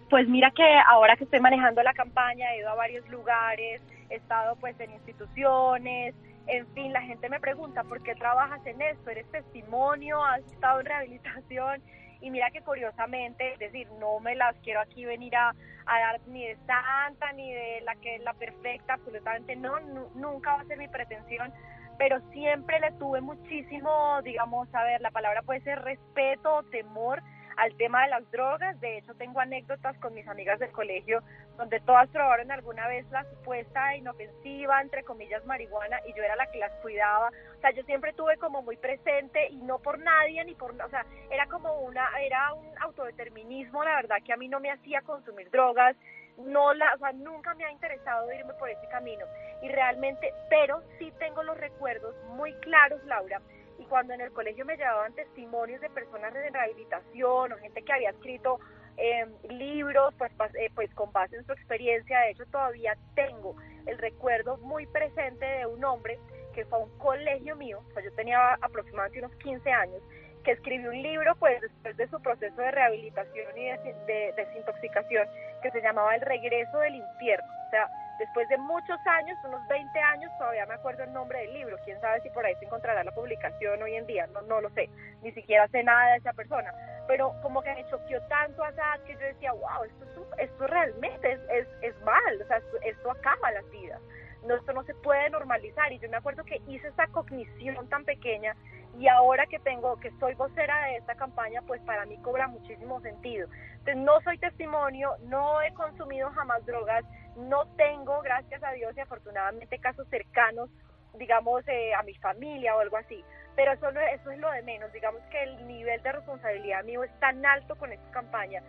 Pues 0.09 0.27
mira 0.27 0.51
que 0.55 0.63
ahora 0.87 1.15
que 1.15 1.25
estoy 1.25 1.39
manejando 1.39 1.83
la 1.83 1.93
campaña 1.93 2.51
he 2.53 2.59
ido 2.59 2.69
a 2.69 2.75
varios 2.75 3.07
lugares, 3.09 3.81
he 4.09 4.15
estado 4.15 4.55
pues 4.55 4.79
en 4.79 4.91
instituciones, 4.91 6.15
en 6.47 6.67
fin, 6.73 6.91
la 6.91 7.01
gente 7.01 7.29
me 7.29 7.39
pregunta, 7.39 7.83
¿por 7.83 8.01
qué 8.03 8.15
trabajas 8.15 8.65
en 8.65 8.81
esto? 8.81 9.09
¿Eres 9.09 9.29
testimonio? 9.31 10.23
¿Has 10.23 10.41
estado 10.51 10.79
en 10.81 10.85
rehabilitación? 10.85 11.81
Y 12.21 12.31
mira 12.31 12.51
que 12.51 12.61
curiosamente, 12.61 13.53
es 13.53 13.59
decir, 13.59 13.87
no 13.99 14.19
me 14.19 14.35
las 14.35 14.55
quiero 14.57 14.81
aquí 14.81 15.05
venir 15.05 15.35
a, 15.35 15.53
dar 15.85 16.21
ni 16.27 16.45
de 16.45 16.57
santa, 16.65 17.33
ni 17.33 17.53
de 17.53 17.81
la 17.81 17.95
que 17.95 18.15
es 18.15 18.23
la 18.23 18.33
perfecta, 18.33 18.93
absolutamente 18.93 19.55
no, 19.55 19.79
nunca 20.15 20.55
va 20.55 20.61
a 20.61 20.65
ser 20.65 20.77
mi 20.77 20.87
pretensión, 20.87 21.53
pero 21.97 22.21
siempre 22.31 22.79
le 22.79 22.91
tuve 22.93 23.19
muchísimo, 23.19 24.21
digamos, 24.23 24.73
a 24.73 24.83
ver, 24.83 25.01
la 25.01 25.11
palabra 25.11 25.41
puede 25.41 25.61
ser 25.61 25.81
respeto, 25.81 26.63
temor 26.71 27.21
al 27.57 27.75
tema 27.75 28.03
de 28.03 28.09
las 28.09 28.31
drogas. 28.31 28.79
De 28.79 28.97
hecho, 28.97 29.13
tengo 29.15 29.39
anécdotas 29.39 29.97
con 29.97 30.13
mis 30.13 30.27
amigas 30.27 30.59
del 30.59 30.71
colegio 30.71 31.23
donde 31.57 31.79
todas 31.81 32.09
probaron 32.09 32.51
alguna 32.51 32.87
vez 32.87 33.09
la 33.11 33.23
supuesta 33.25 33.95
inofensiva, 33.95 34.81
entre 34.81 35.03
comillas, 35.03 35.45
marihuana 35.45 35.99
y 36.05 36.13
yo 36.13 36.23
era 36.23 36.35
la 36.35 36.47
que 36.51 36.57
las 36.59 36.71
cuidaba. 36.81 37.29
O 37.57 37.61
sea, 37.61 37.71
yo 37.71 37.83
siempre 37.83 38.13
tuve 38.13 38.37
como 38.37 38.61
muy 38.61 38.77
presente 38.77 39.47
y 39.49 39.57
no 39.57 39.79
por 39.79 39.99
nadie 39.99 40.43
ni 40.45 40.55
por, 40.55 40.71
o 40.71 40.89
sea, 40.89 41.05
era 41.29 41.45
como 41.47 41.81
una, 41.81 42.07
era 42.21 42.53
un 42.53 42.67
autodeterminismo, 42.79 43.83
la 43.83 43.95
verdad, 43.95 44.17
que 44.25 44.33
a 44.33 44.37
mí 44.37 44.47
no 44.47 44.59
me 44.59 44.71
hacía 44.71 45.01
consumir 45.01 45.49
drogas, 45.51 45.95
no 46.37 46.73
la, 46.73 46.93
o 46.95 46.97
sea, 46.97 47.11
nunca 47.13 47.53
me 47.53 47.65
ha 47.65 47.71
interesado 47.71 48.31
irme 48.33 48.53
por 48.55 48.69
ese 48.69 48.87
camino. 48.89 49.25
Y 49.61 49.69
realmente, 49.69 50.33
pero 50.49 50.81
sí 50.97 51.13
tengo 51.19 51.43
los 51.43 51.57
recuerdos 51.57 52.15
muy 52.29 52.53
claros, 52.55 53.03
Laura, 53.05 53.39
y 53.77 53.85
cuando 53.85 54.13
en 54.13 54.21
el 54.21 54.31
colegio 54.31 54.65
me 54.65 54.77
llevaban 54.77 55.13
testimonios 55.13 55.81
de 55.81 55.89
personas 55.89 56.33
de 56.33 56.49
rehabilitación 56.49 57.53
o 57.53 57.57
gente 57.57 57.81
que 57.81 57.93
había 57.93 58.09
escrito 58.11 58.59
eh, 58.97 59.25
libros, 59.49 60.13
pues, 60.17 60.31
eh, 60.55 60.69
pues 60.75 60.93
con 60.93 61.11
base 61.11 61.35
en 61.35 61.45
su 61.45 61.51
experiencia, 61.51 62.19
de 62.19 62.31
hecho 62.31 62.45
todavía 62.47 62.95
tengo 63.15 63.55
el 63.87 63.97
recuerdo 63.97 64.57
muy 64.57 64.85
presente 64.87 65.45
de 65.45 65.65
un 65.65 65.83
hombre 65.83 66.19
que 66.53 66.65
fue 66.65 66.79
a 66.79 66.83
un 66.83 66.97
colegio 66.99 67.55
mío, 67.55 67.83
o 67.89 67.93
sea, 67.93 68.03
yo 68.03 68.13
tenía 68.13 68.53
aproximadamente 68.61 69.19
unos 69.19 69.35
15 69.37 69.71
años, 69.71 70.01
que 70.43 70.51
escribió 70.51 70.89
un 70.89 71.01
libro 71.01 71.35
pues 71.39 71.61
después 71.61 71.97
de 71.97 72.07
su 72.09 72.21
proceso 72.21 72.61
de 72.61 72.71
rehabilitación 72.71 73.57
y 73.57 73.63
de 74.05 74.33
desintoxicación 74.35 75.27
que 75.61 75.71
se 75.71 75.81
llamaba 75.81 76.15
El 76.15 76.21
regreso 76.21 76.77
del 76.79 76.95
infierno. 76.95 77.47
Sea, 77.73 77.89
después 78.19 78.47
de 78.49 78.57
muchos 78.59 78.99
años, 79.07 79.35
unos 79.45 79.67
20 79.67 79.99
años, 79.99 80.31
todavía 80.37 80.63
me 80.67 80.75
acuerdo 80.75 81.05
el 81.05 81.11
nombre 81.11 81.39
del 81.39 81.53
libro. 81.55 81.75
Quién 81.83 81.99
sabe 82.01 82.21
si 82.21 82.29
por 82.29 82.45
ahí 82.45 82.53
se 82.59 82.65
encontrará 82.65 83.03
la 83.03 83.11
publicación 83.13 83.81
hoy 83.81 83.95
en 83.95 84.05
día, 84.05 84.27
no, 84.27 84.43
no 84.43 84.61
lo 84.61 84.69
sé. 84.75 84.91
Ni 85.23 85.31
siquiera 85.31 85.67
sé 85.69 85.81
nada 85.81 86.11
de 86.11 86.17
esa 86.17 86.33
persona. 86.33 86.71
Pero 87.07 87.33
como 87.41 87.63
que 87.63 87.73
me 87.73 87.83
choqueó 87.87 88.21
tanto 88.27 88.63
a 88.63 88.69
esa 88.69 88.99
que 89.07 89.13
yo 89.13 89.21
decía, 89.21 89.53
wow, 89.53 89.85
esto, 89.85 90.27
esto 90.37 90.67
realmente 90.67 91.31
es, 91.31 91.39
es, 91.49 91.67
es 91.81 91.99
mal, 92.03 92.41
o 92.43 92.45
sea, 92.45 92.61
esto, 92.83 93.09
acaba 93.09 93.51
las 93.51 93.67
vidas. 93.71 93.99
No, 94.45 94.53
esto 94.53 94.71
no 94.71 94.83
se 94.83 94.93
puede 94.93 95.31
normalizar. 95.31 95.91
Y 95.91 95.97
yo 95.97 96.07
me 96.09 96.17
acuerdo 96.17 96.43
que 96.43 96.61
hice 96.67 96.89
esa 96.89 97.07
cognición 97.07 97.89
tan 97.89 98.05
pequeña 98.05 98.55
y 98.99 99.07
ahora 99.07 99.47
que 99.47 99.57
tengo, 99.57 99.99
que 99.99 100.11
soy 100.19 100.35
vocera 100.35 100.85
de 100.85 100.97
esta 100.97 101.15
campaña, 101.15 101.63
pues 101.63 101.81
para 101.81 102.05
mí 102.05 102.19
cobra 102.19 102.47
muchísimo 102.47 103.01
sentido. 103.01 103.47
Entonces 103.79 103.97
no 103.97 104.21
soy 104.21 104.37
testimonio, 104.37 105.15
no 105.23 105.59
he 105.63 105.73
consumido 105.73 106.29
jamás 106.31 106.63
drogas, 106.67 107.03
no 107.35 107.67
tengo, 107.75 108.21
gracias 108.21 108.63
a 108.63 108.71
Dios 108.71 108.95
y 108.95 108.99
afortunadamente, 108.99 109.79
casos 109.79 110.07
cercanos, 110.09 110.69
digamos, 111.15 111.67
eh, 111.67 111.93
a 111.93 112.03
mi 112.03 112.15
familia 112.15 112.75
o 112.75 112.79
algo 112.79 112.97
así. 112.97 113.23
Pero 113.55 113.71
eso, 113.73 113.89
eso 113.89 114.31
es 114.31 114.39
lo 114.39 114.49
de 114.51 114.63
menos, 114.63 114.91
digamos 114.93 115.21
que 115.29 115.43
el 115.43 115.67
nivel 115.67 116.01
de 116.01 116.11
responsabilidad 116.11 116.83
mío 116.83 117.03
es 117.03 117.19
tan 117.19 117.45
alto 117.45 117.75
con 117.75 117.91
esta 117.91 118.09
campaña 118.11 118.63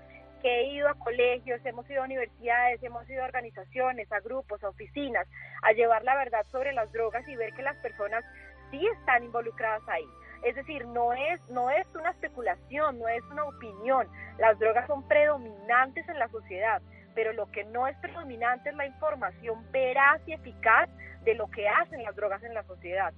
que 0.44 0.60
he 0.60 0.74
ido 0.74 0.90
a 0.90 0.94
colegios, 0.94 1.64
hemos 1.64 1.88
ido 1.88 2.02
a 2.02 2.04
universidades, 2.04 2.82
hemos 2.82 3.08
ido 3.08 3.22
a 3.22 3.26
organizaciones, 3.26 4.12
a 4.12 4.20
grupos, 4.20 4.62
a 4.62 4.68
oficinas, 4.68 5.26
a 5.62 5.72
llevar 5.72 6.04
la 6.04 6.14
verdad 6.16 6.44
sobre 6.52 6.74
las 6.74 6.92
drogas 6.92 7.26
y 7.26 7.34
ver 7.34 7.54
que 7.54 7.62
las 7.62 7.78
personas 7.78 8.22
sí 8.70 8.86
están 8.98 9.24
involucradas 9.24 9.80
ahí. 9.88 10.06
Es 10.42 10.54
decir, 10.54 10.86
no 10.88 11.14
es, 11.14 11.40
no 11.48 11.70
es 11.70 11.86
una 11.94 12.10
especulación, 12.10 12.98
no 12.98 13.08
es 13.08 13.22
una 13.30 13.44
opinión. 13.44 14.06
Las 14.36 14.58
drogas 14.58 14.86
son 14.86 15.08
predominantes 15.08 16.06
en 16.10 16.18
la 16.18 16.28
sociedad, 16.28 16.82
pero 17.14 17.32
lo 17.32 17.50
que 17.50 17.64
no 17.64 17.86
es 17.86 17.96
predominante 17.98 18.70
es 18.70 18.76
la 18.76 18.86
información 18.86 19.64
veraz 19.70 20.20
y 20.26 20.32
eficaz 20.32 20.88
de 21.24 21.34
lo 21.34 21.48
que 21.50 21.68
hacen 21.68 22.02
las 22.02 22.14
drogas 22.16 22.42
en 22.42 22.54
la 22.54 22.62
sociedad. 22.64 23.12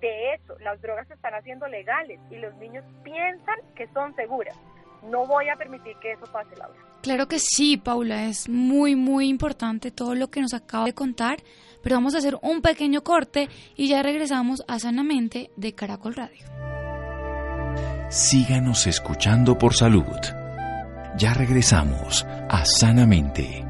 De 0.00 0.34
hecho, 0.34 0.58
las 0.60 0.80
drogas 0.80 1.06
se 1.08 1.14
están 1.14 1.34
haciendo 1.34 1.66
legales 1.68 2.18
y 2.30 2.36
los 2.36 2.54
niños 2.56 2.84
piensan 3.04 3.56
que 3.74 3.86
son 3.88 4.14
seguras. 4.14 4.56
No 5.02 5.26
voy 5.26 5.48
a 5.48 5.56
permitir 5.56 5.96
que 6.00 6.12
eso 6.12 6.24
pase, 6.32 6.56
Laura. 6.56 6.78
Claro 7.02 7.28
que 7.28 7.38
sí, 7.38 7.78
Paula, 7.78 8.26
es 8.26 8.48
muy, 8.48 8.94
muy 8.94 9.28
importante 9.28 9.90
todo 9.90 10.14
lo 10.14 10.30
que 10.30 10.40
nos 10.40 10.52
acaba 10.52 10.84
de 10.84 10.94
contar, 10.94 11.38
pero 11.82 11.96
vamos 11.96 12.14
a 12.14 12.18
hacer 12.18 12.36
un 12.42 12.60
pequeño 12.60 13.02
corte 13.02 13.48
y 13.74 13.88
ya 13.88 14.02
regresamos 14.02 14.62
a 14.68 14.78
Sanamente 14.78 15.50
de 15.56 15.74
Caracol 15.74 16.14
Radio. 16.14 16.46
Síganos 18.10 18.86
escuchando 18.86 19.56
por 19.56 19.74
salud. 19.74 20.39
Ya 21.16 21.34
regresamos 21.34 22.24
a 22.48 22.64
Sanamente. 22.64 23.64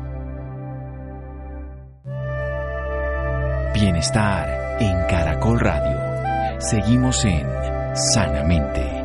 Bienestar 3.74 4.76
en 4.80 5.06
Caracol 5.08 5.58
Radio. 5.58 6.60
Seguimos 6.60 7.24
en 7.24 7.46
Sanamente. 7.94 9.00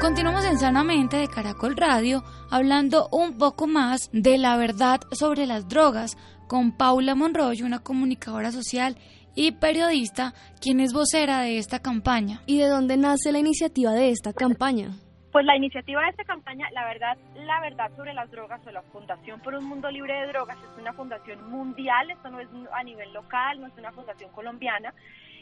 Continuamos 0.00 0.44
en 0.44 0.58
Sanamente 0.58 1.16
de 1.16 1.28
Caracol 1.28 1.76
Radio 1.76 2.22
hablando 2.50 3.08
un 3.10 3.38
poco 3.38 3.66
más 3.66 4.08
de 4.12 4.38
la 4.38 4.56
verdad 4.56 5.00
sobre 5.10 5.46
las 5.46 5.68
drogas 5.68 6.16
con 6.46 6.72
Paula 6.76 7.14
Monroy, 7.14 7.62
una 7.62 7.80
comunicadora 7.80 8.52
social 8.52 8.96
y 9.34 9.52
periodista, 9.52 10.32
quien 10.60 10.80
es 10.80 10.92
vocera 10.92 11.40
de 11.40 11.58
esta 11.58 11.80
campaña. 11.80 12.40
¿Y 12.46 12.58
de 12.58 12.68
dónde 12.68 12.96
nace 12.96 13.32
la 13.32 13.38
iniciativa 13.38 13.92
de 13.92 14.10
esta 14.10 14.32
campaña? 14.32 14.90
Pues 15.32 15.44
la 15.44 15.56
iniciativa 15.56 16.00
de 16.02 16.10
esta 16.10 16.24
campaña, 16.24 16.70
la 16.70 16.84
verdad, 16.84 17.18
la 17.34 17.60
verdad 17.60 17.90
sobre 17.96 18.14
las 18.14 18.30
drogas 18.30 18.64
o 18.66 18.70
la 18.70 18.82
Fundación 18.82 19.40
por 19.40 19.54
un 19.54 19.64
Mundo 19.64 19.90
Libre 19.90 20.14
de 20.14 20.28
Drogas 20.28 20.56
es 20.58 20.80
una 20.80 20.92
fundación 20.92 21.50
mundial, 21.50 22.08
esto 22.10 22.30
no 22.30 22.38
es 22.38 22.48
a 22.72 22.84
nivel 22.84 23.12
local, 23.12 23.60
no 23.60 23.66
es 23.66 23.72
una 23.76 23.90
fundación 23.90 24.30
colombiana, 24.30 24.94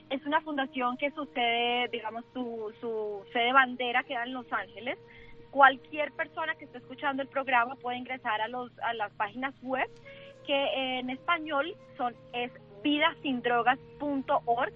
es 0.08 0.24
una 0.24 0.40
fundación 0.40 0.96
que 0.96 1.10
sucede, 1.10 1.88
digamos, 1.92 2.24
su, 2.32 2.72
su 2.80 3.22
sede 3.34 3.52
bandera 3.52 4.02
queda 4.04 4.24
en 4.24 4.32
Los 4.32 4.50
Ángeles. 4.50 4.98
Cualquier 5.50 6.10
persona 6.12 6.54
que 6.54 6.64
esté 6.64 6.78
escuchando 6.78 7.22
el 7.22 7.28
programa 7.28 7.74
puede 7.76 7.98
ingresar 7.98 8.40
a, 8.40 8.48
los, 8.48 8.70
a 8.78 8.94
las 8.94 9.12
páginas 9.12 9.54
web 9.60 9.90
que 10.46 10.98
en 10.98 11.10
español 11.10 11.76
son 11.98 12.14
es 12.32 12.50
vidasindrogas.org, 12.82 14.72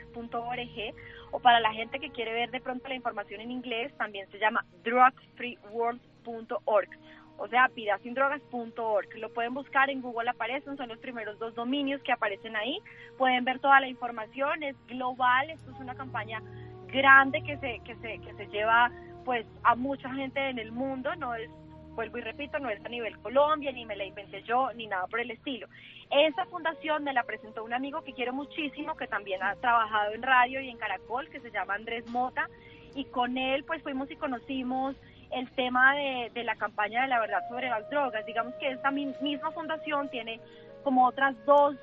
o 1.33 1.41
para 1.41 1.59
la 1.61 1.73
gente 1.73 1.99
que 1.99 2.11
quiere 2.11 2.33
ver 2.33 2.51
de 2.51 2.61
pronto 2.61 2.89
la 2.89 2.95
información 2.95 3.41
en 3.41 3.51
inglés 3.51 3.93
también 3.97 4.31
se 4.31 4.39
llama 4.39 4.65
drugfreeworld.org 4.85 6.91
o 7.39 7.49
sea, 7.49 7.69
vidasindrogas.org. 7.69 9.19
Lo 9.19 9.33
pueden 9.33 9.55
buscar 9.55 9.91
en 9.91 10.01
Google, 10.01 10.31
aparecen, 10.31 10.77
son 10.77 10.89
los 10.89 10.99
primeros 10.99 11.39
dos 11.39 11.55
dominios 11.55 12.03
que 12.03 12.13
aparecen 12.13 12.57
ahí. 12.57 12.79
Pueden 13.19 13.45
ver 13.45 13.59
toda 13.59 13.81
la 13.81 13.89
información, 13.89 14.63
es 14.63 14.77
global, 14.87 15.51
esto 15.51 15.71
es 15.71 15.79
una 15.79 15.95
campaña 15.95 16.43
grande 16.89 17.43
que 17.43 17.59
se, 17.59 17.81
que 17.81 17.95
se, 17.97 18.19
que 18.19 18.35
se 18.35 18.47
lleva 18.47 18.91
pues 19.25 19.45
a 19.65 19.75
mucha 19.75 20.13
gente 20.15 20.49
en 20.49 20.59
el 20.59 20.73
mundo, 20.73 21.15
no 21.17 21.35
es 21.35 21.51
vuelvo 21.97 22.19
y 22.19 22.21
repito, 22.21 22.59
no 22.61 22.71
es 22.71 22.85
a 22.85 22.89
nivel 22.89 23.19
Colombia, 23.19 23.73
ni 23.73 23.85
me 23.85 23.97
la 23.97 24.05
inventé 24.05 24.43
yo, 24.43 24.71
ni 24.75 24.87
nada 24.87 25.07
por 25.09 25.19
el 25.19 25.31
estilo. 25.33 25.67
Esa 26.11 26.45
fundación 26.47 27.03
me 27.03 27.13
la 27.13 27.25
presentó 27.25 27.65
un 27.65 27.73
amigo 27.73 28.03
que 28.03 28.13
quiero 28.13 28.33
muchísimo, 28.33 28.97
que 28.97 29.09
también 29.09 29.43
ha 29.43 29.57
trabajado 29.57 30.13
en 30.13 30.23
radio 30.23 30.61
y 30.61 30.69
en 30.69 30.79
Caracol, 30.79 31.29
que 31.31 31.41
se 31.41 31.51
llama 31.51 31.75
Andrés 31.75 32.07
Mota, 32.09 32.49
y 32.95 33.07
con 33.07 33.37
él 33.37 33.65
pues 33.65 33.83
fuimos 33.83 34.11
y 34.11 34.17
conocimos 34.17 34.95
el 35.33 35.51
tema 35.51 35.97
de, 35.97 36.45
la 36.45 36.55
campaña 36.55 37.03
de 37.03 37.09
la 37.09 37.19
verdad 37.19 37.41
sobre 37.49 37.69
las 37.69 37.89
drogas. 37.91 38.25
Digamos 38.27 38.55
que 38.55 38.71
esta 38.71 38.91
misma 38.91 39.51
fundación 39.51 40.09
tiene 40.11 40.41
como 40.85 41.07
otras 41.07 41.35
dos 41.45 41.75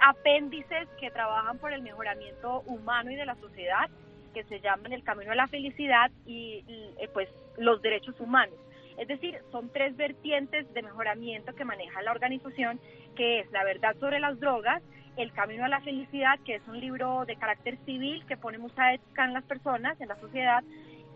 apéndices 0.00 0.88
que 1.00 1.10
trabajan 1.10 1.58
por 1.58 1.72
el 1.72 1.82
mejoramiento 1.82 2.60
humano 2.66 3.10
y 3.10 3.16
de 3.16 3.26
la 3.26 3.34
sociedad, 3.36 3.90
que 4.32 4.44
se 4.44 4.60
llaman 4.60 4.92
el 4.92 5.02
camino 5.02 5.32
a 5.32 5.34
la 5.34 5.48
felicidad 5.48 6.10
y 6.26 6.64
eh, 6.98 7.08
pues 7.12 7.28
los 7.56 7.82
derechos 7.82 8.18
humanos. 8.20 8.54
Es 8.98 9.08
decir, 9.08 9.38
son 9.50 9.70
tres 9.70 9.96
vertientes 9.96 10.72
de 10.72 10.82
mejoramiento 10.82 11.54
que 11.54 11.64
maneja 11.64 12.02
la 12.02 12.12
organización, 12.12 12.80
que 13.16 13.40
es 13.40 13.50
la 13.50 13.64
verdad 13.64 13.96
sobre 13.98 14.20
las 14.20 14.38
drogas, 14.38 14.82
el 15.16 15.32
Camino 15.32 15.64
a 15.64 15.68
la 15.68 15.80
Felicidad, 15.80 16.38
que 16.44 16.56
es 16.56 16.68
un 16.68 16.80
libro 16.80 17.24
de 17.26 17.36
carácter 17.36 17.76
civil 17.84 18.24
que 18.26 18.36
pone 18.36 18.58
mucha 18.58 18.94
ética 18.94 19.24
en 19.24 19.32
las 19.32 19.44
personas, 19.44 20.00
en 20.00 20.08
la 20.08 20.16
sociedad, 20.16 20.62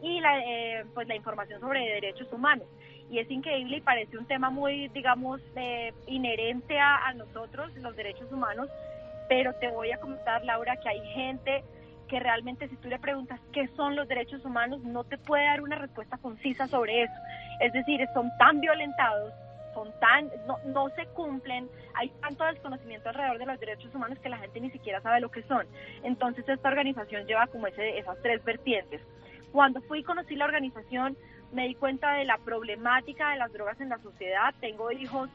y 0.03 0.21
la, 0.21 0.41
eh, 0.41 0.85
pues 0.95 1.09
la 1.09 1.17
información 1.17 1.61
sobre 1.61 1.81
derechos 1.81 2.33
humanos. 2.33 2.67
Y 3.11 3.19
es 3.19 3.31
increíble 3.31 3.79
y 3.79 3.81
parece 3.81 4.19
un 4.19 4.27
tema 4.27 4.51
muy, 4.51 4.89
digamos, 4.89 5.41
eh, 5.57 5.93
inherente 6.07 6.79
a, 6.79 7.09
a 7.09 7.15
nosotros, 7.15 7.75
los 7.77 7.97
derechos 7.97 8.31
humanos, 8.31 8.69
pero 9.29 9.55
te 9.55 9.69
voy 9.69 9.91
a 9.93 9.99
comentar, 9.99 10.45
Laura, 10.45 10.77
que 10.77 10.89
hay 10.89 11.01
gente 11.15 11.65
que 12.09 12.19
realmente 12.19 12.69
si 12.69 12.77
tú 12.77 12.89
le 12.89 12.99
preguntas 12.99 13.41
qué 13.53 13.69
son 13.77 13.95
los 13.95 14.09
derechos 14.09 14.45
humanos, 14.45 14.83
no 14.83 15.05
te 15.05 15.19
puede 15.19 15.45
dar 15.45 15.61
una 15.61 15.77
respuesta 15.77 16.17
concisa 16.19 16.67
sobre 16.67 17.03
eso. 17.03 17.15
Es 17.61 17.73
decir, 17.73 18.01
son 18.15 18.31
tan 18.39 18.61
violentados, 18.61 19.33
son 19.75 19.93
tan, 20.01 20.29
no, 20.47 20.59
no 20.67 20.89
se 20.91 21.07
cumplen, 21.09 21.69
hay 21.95 22.11
tanto 22.21 22.45
desconocimiento 22.45 23.09
alrededor 23.09 23.39
de 23.39 23.47
los 23.47 23.61
derechos 23.61 23.95
humanos 23.95 24.19
que 24.19 24.29
la 24.29 24.39
gente 24.39 24.61
ni 24.61 24.71
siquiera 24.71 25.01
sabe 25.01 25.21
lo 25.21 25.31
que 25.31 25.43
son. 25.43 25.67
Entonces 26.03 26.49
esta 26.49 26.69
organización 26.69 27.27
lleva 27.27 27.47
como 27.47 27.67
ese, 27.67 27.99
esas 27.99 28.21
tres 28.23 28.43
vertientes. 28.45 29.01
Cuando 29.53 29.81
fui 29.83 30.01
y 30.01 30.03
conocí 30.05 30.35
la 30.35 30.47
organización, 30.47 31.17
me 31.53 31.67
di 31.67 31.75
cuenta 31.75 32.15
de 32.15 32.25
la 32.25 32.39
problemática 32.39 33.31
de 33.31 33.39
las 33.39 33.53
drogas 33.53 33.81
en 33.81 33.89
la 33.89 33.99
sociedad. 33.99 34.55
Tengo 34.61 34.91
hijos 34.91 35.31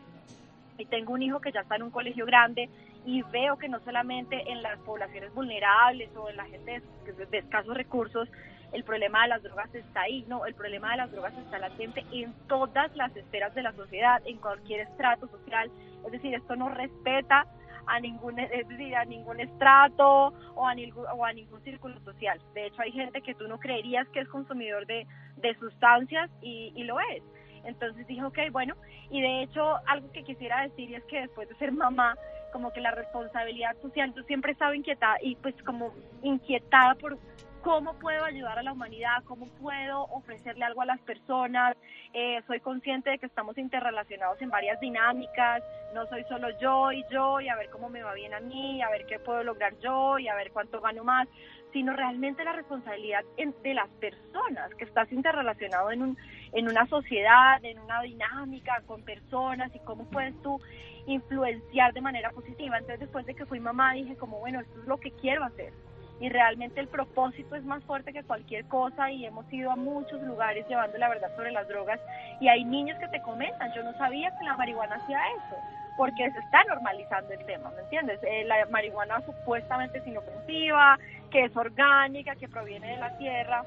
y 0.77 0.85
tengo 0.85 1.13
un 1.13 1.21
hijo 1.21 1.39
que 1.39 1.51
ya 1.51 1.61
está 1.61 1.75
en 1.75 1.83
un 1.83 1.91
colegio 1.91 2.25
grande 2.25 2.69
y 3.05 3.21
veo 3.23 3.57
que 3.57 3.67
no 3.67 3.79
solamente 3.81 4.51
en 4.51 4.61
las 4.61 4.79
poblaciones 4.79 5.33
vulnerables 5.33 6.09
o 6.15 6.29
en 6.29 6.37
la 6.37 6.45
gente 6.45 6.81
de, 7.05 7.37
escasos 7.37 7.75
recursos 7.75 8.29
el 8.71 8.83
problema 8.83 9.21
de 9.23 9.29
las 9.29 9.43
drogas 9.43 9.73
está 9.75 10.01
ahí, 10.01 10.25
no, 10.27 10.47
el 10.47 10.55
problema 10.55 10.91
de 10.91 10.97
las 10.97 11.11
drogas 11.11 11.33
está 11.37 11.59
latente 11.59 12.03
en 12.11 12.33
todas 12.47 12.95
las 12.95 13.15
esferas 13.15 13.53
de 13.53 13.61
la 13.61 13.71
sociedad, 13.73 14.19
en 14.25 14.37
cualquier 14.37 14.81
estrato 14.81 15.27
social, 15.27 15.69
es 16.03 16.11
decir, 16.11 16.33
esto 16.33 16.55
no 16.55 16.69
respeta 16.69 17.45
a 17.85 17.99
ningún, 17.99 18.39
es 18.39 18.65
a 18.97 19.05
ningún 19.05 19.39
estrato 19.39 20.33
o 20.55 20.67
a, 20.67 20.73
ningún, 20.73 21.05
o 21.05 21.23
a 21.23 21.33
ningún 21.33 21.61
círculo 21.63 21.99
social. 21.99 22.39
De 22.55 22.65
hecho, 22.65 22.81
hay 22.81 22.91
gente 22.91 23.21
que 23.21 23.35
tú 23.35 23.47
no 23.47 23.59
creerías 23.59 24.07
que 24.09 24.21
es 24.21 24.27
consumidor 24.29 24.87
de, 24.87 25.05
sustancias 25.59 26.31
y, 26.41 26.71
y 26.75 26.83
lo 26.83 26.99
es. 26.99 27.21
Entonces 27.65 28.07
dije, 28.07 28.23
ok, 28.23 28.39
bueno, 28.51 28.75
y 29.09 29.21
de 29.21 29.43
hecho 29.43 29.77
algo 29.87 30.11
que 30.11 30.23
quisiera 30.23 30.61
decir 30.63 30.93
es 30.95 31.03
que 31.05 31.21
después 31.21 31.47
de 31.47 31.55
ser 31.55 31.71
mamá, 31.71 32.15
como 32.53 32.71
que 32.71 32.79
la 32.79 32.91
responsabilidad 32.91 33.75
social, 33.81 34.13
yo 34.13 34.23
siempre 34.23 34.51
he 34.51 34.53
estado 34.53 34.73
inquietada 34.73 35.17
y 35.21 35.35
pues 35.35 35.55
como 35.63 35.93
inquietada 36.21 36.95
por 36.95 37.17
cómo 37.63 37.97
puedo 37.97 38.23
ayudar 38.25 38.59
a 38.59 38.63
la 38.63 38.73
humanidad, 38.73 39.23
cómo 39.23 39.47
puedo 39.59 40.03
ofrecerle 40.03 40.65
algo 40.65 40.81
a 40.81 40.85
las 40.85 40.99
personas. 41.01 41.75
Eh, 42.13 42.41
soy 42.45 42.59
consciente 42.59 43.09
de 43.09 43.17
que 43.17 43.25
estamos 43.25 43.57
interrelacionados 43.57 44.39
en 44.41 44.49
varias 44.49 44.79
dinámicas, 44.79 45.63
no 45.95 46.05
soy 46.07 46.23
solo 46.25 46.49
yo 46.59 46.91
y 46.91 47.03
yo 47.09 47.41
y 47.41 47.49
a 47.49 47.55
ver 47.55 47.69
cómo 47.69 47.89
me 47.89 48.03
va 48.03 48.13
bien 48.13 48.33
a 48.33 48.39
mí, 48.39 48.81
a 48.81 48.89
ver 48.89 49.05
qué 49.07 49.17
puedo 49.17 49.43
lograr 49.43 49.73
yo 49.79 50.19
y 50.19 50.27
a 50.27 50.35
ver 50.35 50.51
cuánto 50.51 50.79
gano 50.81 51.03
más, 51.03 51.27
sino 51.71 51.93
realmente 51.93 52.43
la 52.43 52.53
responsabilidad 52.53 53.23
de 53.35 53.73
las 53.73 53.89
personas, 53.99 54.73
que 54.75 54.83
estás 54.83 55.11
interrelacionado 55.11 55.89
en, 55.89 56.03
un, 56.03 56.17
en 56.53 56.67
una 56.67 56.87
sociedad, 56.87 57.63
en 57.63 57.79
una 57.79 58.01
dinámica 58.01 58.81
con 58.85 59.01
personas 59.03 59.73
y 59.75 59.79
cómo 59.79 60.05
puedes 60.05 60.39
tú 60.41 60.59
influenciar 61.05 61.93
de 61.93 62.01
manera 62.01 62.31
positiva. 62.31 62.77
Entonces 62.77 63.01
después 63.01 63.25
de 63.25 63.35
que 63.35 63.45
fui 63.45 63.59
mamá 63.59 63.93
dije 63.93 64.15
como, 64.15 64.39
bueno, 64.39 64.61
esto 64.61 64.79
es 64.81 64.87
lo 64.87 64.97
que 64.97 65.11
quiero 65.11 65.43
hacer 65.43 65.73
y 66.19 66.29
realmente 66.29 66.79
el 66.79 66.87
propósito 66.87 67.55
es 67.55 67.63
más 67.65 67.83
fuerte 67.83 68.13
que 68.13 68.23
cualquier 68.23 68.65
cosa 68.65 69.11
y 69.11 69.25
hemos 69.25 69.51
ido 69.51 69.71
a 69.71 69.75
muchos 69.75 70.21
lugares 70.21 70.65
llevando 70.69 70.97
la 70.97 71.09
verdad 71.09 71.35
sobre 71.35 71.51
las 71.51 71.67
drogas 71.67 71.99
y 72.39 72.47
hay 72.47 72.63
niños 72.63 72.97
que 72.99 73.09
te 73.09 73.21
comentan, 73.21 73.73
yo 73.73 73.83
no 73.83 73.91
sabía 73.97 74.31
que 74.37 74.45
la 74.45 74.55
marihuana 74.55 74.95
hacía 74.95 75.19
eso, 75.31 75.57
porque 75.97 76.31
se 76.31 76.39
está 76.39 76.63
normalizando 76.69 77.33
el 77.33 77.45
tema, 77.45 77.71
¿me 77.71 77.81
entiendes? 77.81 78.19
Eh, 78.23 78.45
la 78.45 78.65
marihuana 78.67 79.21
supuestamente 79.25 79.97
es 79.97 80.07
inofensiva, 80.07 80.97
que 81.29 81.45
es 81.45 81.57
orgánica, 81.57 82.35
que 82.35 82.47
proviene 82.47 82.87
de 82.91 82.97
la 82.97 83.17
tierra, 83.17 83.63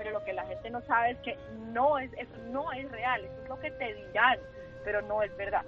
pero 0.00 0.12
lo 0.12 0.24
que 0.24 0.32
la 0.32 0.46
gente 0.46 0.70
no 0.70 0.80
sabe 0.86 1.10
es 1.10 1.18
que 1.18 1.36
no 1.74 1.98
es, 1.98 2.10
eso 2.14 2.34
no 2.50 2.72
es 2.72 2.90
real, 2.90 3.22
eso 3.22 3.42
es 3.42 3.48
lo 3.50 3.60
que 3.60 3.70
te 3.72 3.94
dirán, 3.94 4.38
pero 4.82 5.02
no 5.02 5.22
es 5.22 5.36
verdad. 5.36 5.62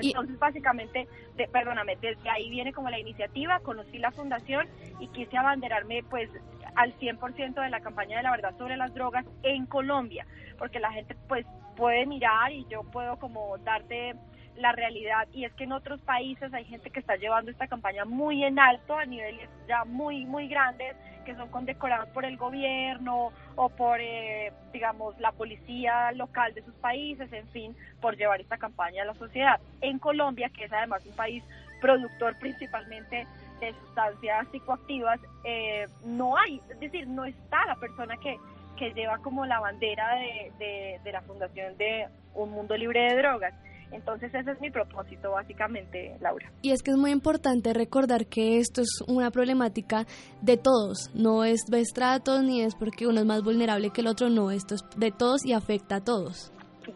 Entonces, 0.00 0.36
básicamente, 0.40 1.06
de, 1.36 1.46
perdóname, 1.46 1.96
desde 2.00 2.28
ahí 2.28 2.50
viene 2.50 2.72
como 2.72 2.90
la 2.90 2.98
iniciativa, 2.98 3.60
conocí 3.60 3.98
la 3.98 4.10
fundación 4.10 4.66
y 4.98 5.06
quise 5.06 5.38
abanderarme 5.38 6.02
pues 6.10 6.28
al 6.74 6.98
100% 6.98 7.54
de 7.62 7.70
la 7.70 7.78
campaña 7.78 8.16
de 8.16 8.24
la 8.24 8.32
verdad 8.32 8.58
sobre 8.58 8.76
las 8.76 8.92
drogas 8.92 9.24
en 9.44 9.66
Colombia, 9.66 10.26
porque 10.58 10.80
la 10.80 10.90
gente 10.90 11.14
pues 11.28 11.46
puede 11.76 12.06
mirar 12.06 12.50
y 12.50 12.66
yo 12.68 12.82
puedo 12.82 13.20
como 13.20 13.56
darte 13.58 14.16
la 14.56 14.72
realidad. 14.72 15.26
Y 15.32 15.44
es 15.44 15.52
que 15.54 15.64
en 15.64 15.72
otros 15.72 16.00
países 16.00 16.52
hay 16.54 16.64
gente 16.64 16.90
que 16.90 17.00
está 17.00 17.16
llevando 17.16 17.50
esta 17.50 17.66
campaña 17.66 18.04
muy 18.04 18.44
en 18.44 18.58
alto 18.58 18.96
a 18.96 19.04
niveles 19.04 19.48
ya 19.68 19.84
muy 19.84 20.24
muy 20.26 20.48
grandes 20.48 20.96
que 21.24 21.34
son 21.34 21.48
condecorados 21.48 22.08
por 22.10 22.24
el 22.24 22.36
gobierno 22.36 23.32
o 23.56 23.68
por 23.70 23.98
eh, 24.00 24.52
digamos 24.72 25.18
la 25.18 25.32
policía 25.32 26.12
local 26.12 26.52
de 26.54 26.62
sus 26.62 26.74
países 26.74 27.32
en 27.32 27.48
fin 27.48 27.76
por 28.00 28.16
llevar 28.16 28.40
esta 28.40 28.58
campaña 28.58 29.02
a 29.02 29.06
la 29.06 29.14
sociedad. 29.14 29.60
En 29.80 29.98
Colombia 29.98 30.50
que 30.50 30.64
es 30.64 30.72
además 30.72 31.04
un 31.06 31.16
país 31.16 31.42
productor 31.80 32.38
principalmente 32.38 33.26
de 33.60 33.72
sustancias 33.72 34.46
psicoactivas 34.52 35.20
eh, 35.44 35.86
no 36.04 36.36
hay 36.36 36.60
es 36.68 36.78
decir 36.78 37.08
no 37.08 37.24
está 37.24 37.66
la 37.66 37.76
persona 37.76 38.16
que 38.18 38.38
que 38.76 38.92
lleva 38.92 39.18
como 39.18 39.46
la 39.46 39.60
bandera 39.60 40.16
de, 40.16 41.00
de 41.02 41.12
la 41.12 41.20
fundación 41.22 41.76
de 41.76 42.08
un 42.34 42.50
mundo 42.50 42.76
libre 42.76 43.02
de 43.02 43.16
drogas 43.16 43.54
entonces 43.94 44.34
ese 44.34 44.50
es 44.50 44.60
mi 44.60 44.70
propósito 44.70 45.30
básicamente, 45.30 46.16
Laura. 46.20 46.50
Y 46.62 46.72
es 46.72 46.82
que 46.82 46.90
es 46.90 46.96
muy 46.96 47.10
importante 47.10 47.72
recordar 47.72 48.26
que 48.26 48.58
esto 48.58 48.80
es 48.80 49.02
una 49.06 49.30
problemática 49.30 50.06
de 50.42 50.56
todos, 50.56 51.10
no 51.14 51.44
es 51.44 51.60
de 51.66 51.80
estratos 51.80 52.42
ni 52.42 52.62
es 52.62 52.74
porque 52.74 53.06
uno 53.06 53.20
es 53.20 53.26
más 53.26 53.42
vulnerable 53.42 53.90
que 53.90 54.00
el 54.00 54.08
otro, 54.08 54.28
no, 54.28 54.50
esto 54.50 54.74
es 54.74 54.84
de 54.96 55.10
todos 55.10 55.44
y 55.44 55.52
afecta 55.52 55.96
a 55.96 56.00
todos. 56.00 56.52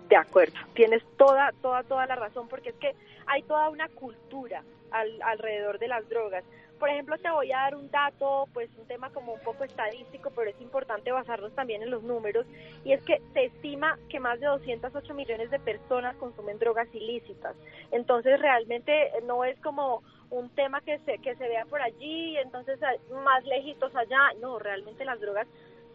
De 0.08 0.16
acuerdo, 0.16 0.58
tienes 0.74 1.02
toda, 1.16 1.50
toda, 1.62 1.82
toda 1.84 2.06
la 2.06 2.16
razón, 2.16 2.48
porque 2.48 2.70
es 2.70 2.76
que 2.76 2.92
hay 3.26 3.42
toda 3.42 3.70
una 3.70 3.88
cultura 3.88 4.62
alrededor 4.90 5.78
de 5.78 5.88
las 5.88 6.08
drogas. 6.08 6.44
Por 6.78 6.88
ejemplo, 6.88 7.18
te 7.18 7.30
voy 7.30 7.50
a 7.52 7.58
dar 7.58 7.76
un 7.76 7.90
dato, 7.90 8.48
pues 8.54 8.70
un 8.78 8.86
tema 8.86 9.10
como 9.10 9.34
un 9.34 9.40
poco 9.40 9.64
estadístico, 9.64 10.30
pero 10.34 10.50
es 10.50 10.60
importante 10.60 11.10
basarnos 11.10 11.52
también 11.54 11.82
en 11.82 11.90
los 11.90 12.02
números, 12.02 12.46
y 12.84 12.92
es 12.92 13.02
que 13.02 13.20
se 13.32 13.46
estima 13.46 13.98
que 14.08 14.20
más 14.20 14.38
de 14.40 14.46
208 14.46 15.14
millones 15.14 15.50
de 15.50 15.58
personas 15.58 16.16
consumen 16.16 16.58
drogas 16.58 16.88
ilícitas. 16.94 17.56
Entonces, 17.90 18.40
realmente 18.40 19.10
no 19.24 19.44
es 19.44 19.58
como 19.60 20.02
un 20.30 20.50
tema 20.50 20.80
que 20.82 20.98
se, 21.00 21.18
que 21.18 21.34
se 21.36 21.48
vea 21.48 21.64
por 21.64 21.80
allí, 21.80 22.36
entonces 22.36 22.78
más 23.24 23.44
lejitos 23.44 23.94
allá, 23.96 24.32
no, 24.40 24.58
realmente 24.58 25.04
las 25.04 25.20
drogas 25.20 25.46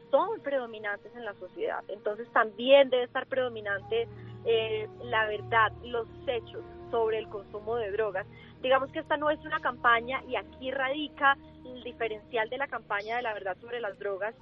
son 0.10 0.40
predominantes 0.42 1.16
en 1.16 1.26
la 1.26 1.34
sociedad. 1.36 1.84
Entonces 1.88 2.28
también 2.34 2.90
debe 2.90 3.04
estar 3.04 3.26
predominante 3.28 4.08
eh, 4.46 4.88
la 5.04 5.26
verdad, 5.28 5.72
los 5.84 6.08
hechos 6.28 6.64
sobre 6.94 7.18
el 7.18 7.28
consumo 7.28 7.76
de 7.78 7.92
drogas. 7.92 8.28
Digamos 8.62 8.92
que 8.92 9.00
esta 9.00 9.18
no 9.18 9.32
es 9.32 9.40
una 9.40 9.60
campaña 9.60 10.22
y 10.28 10.36
aquí 10.36 10.70
radica 10.70 11.36
el 11.66 11.82
diferencial 11.82 12.48
de 12.52 12.60
la 12.60 12.68
campaña 12.68 13.16
de 13.16 13.24
la 13.24 13.34
verdad 13.34 13.58
sobre 13.60 13.82
las 13.82 13.98
drogas. 13.98 14.36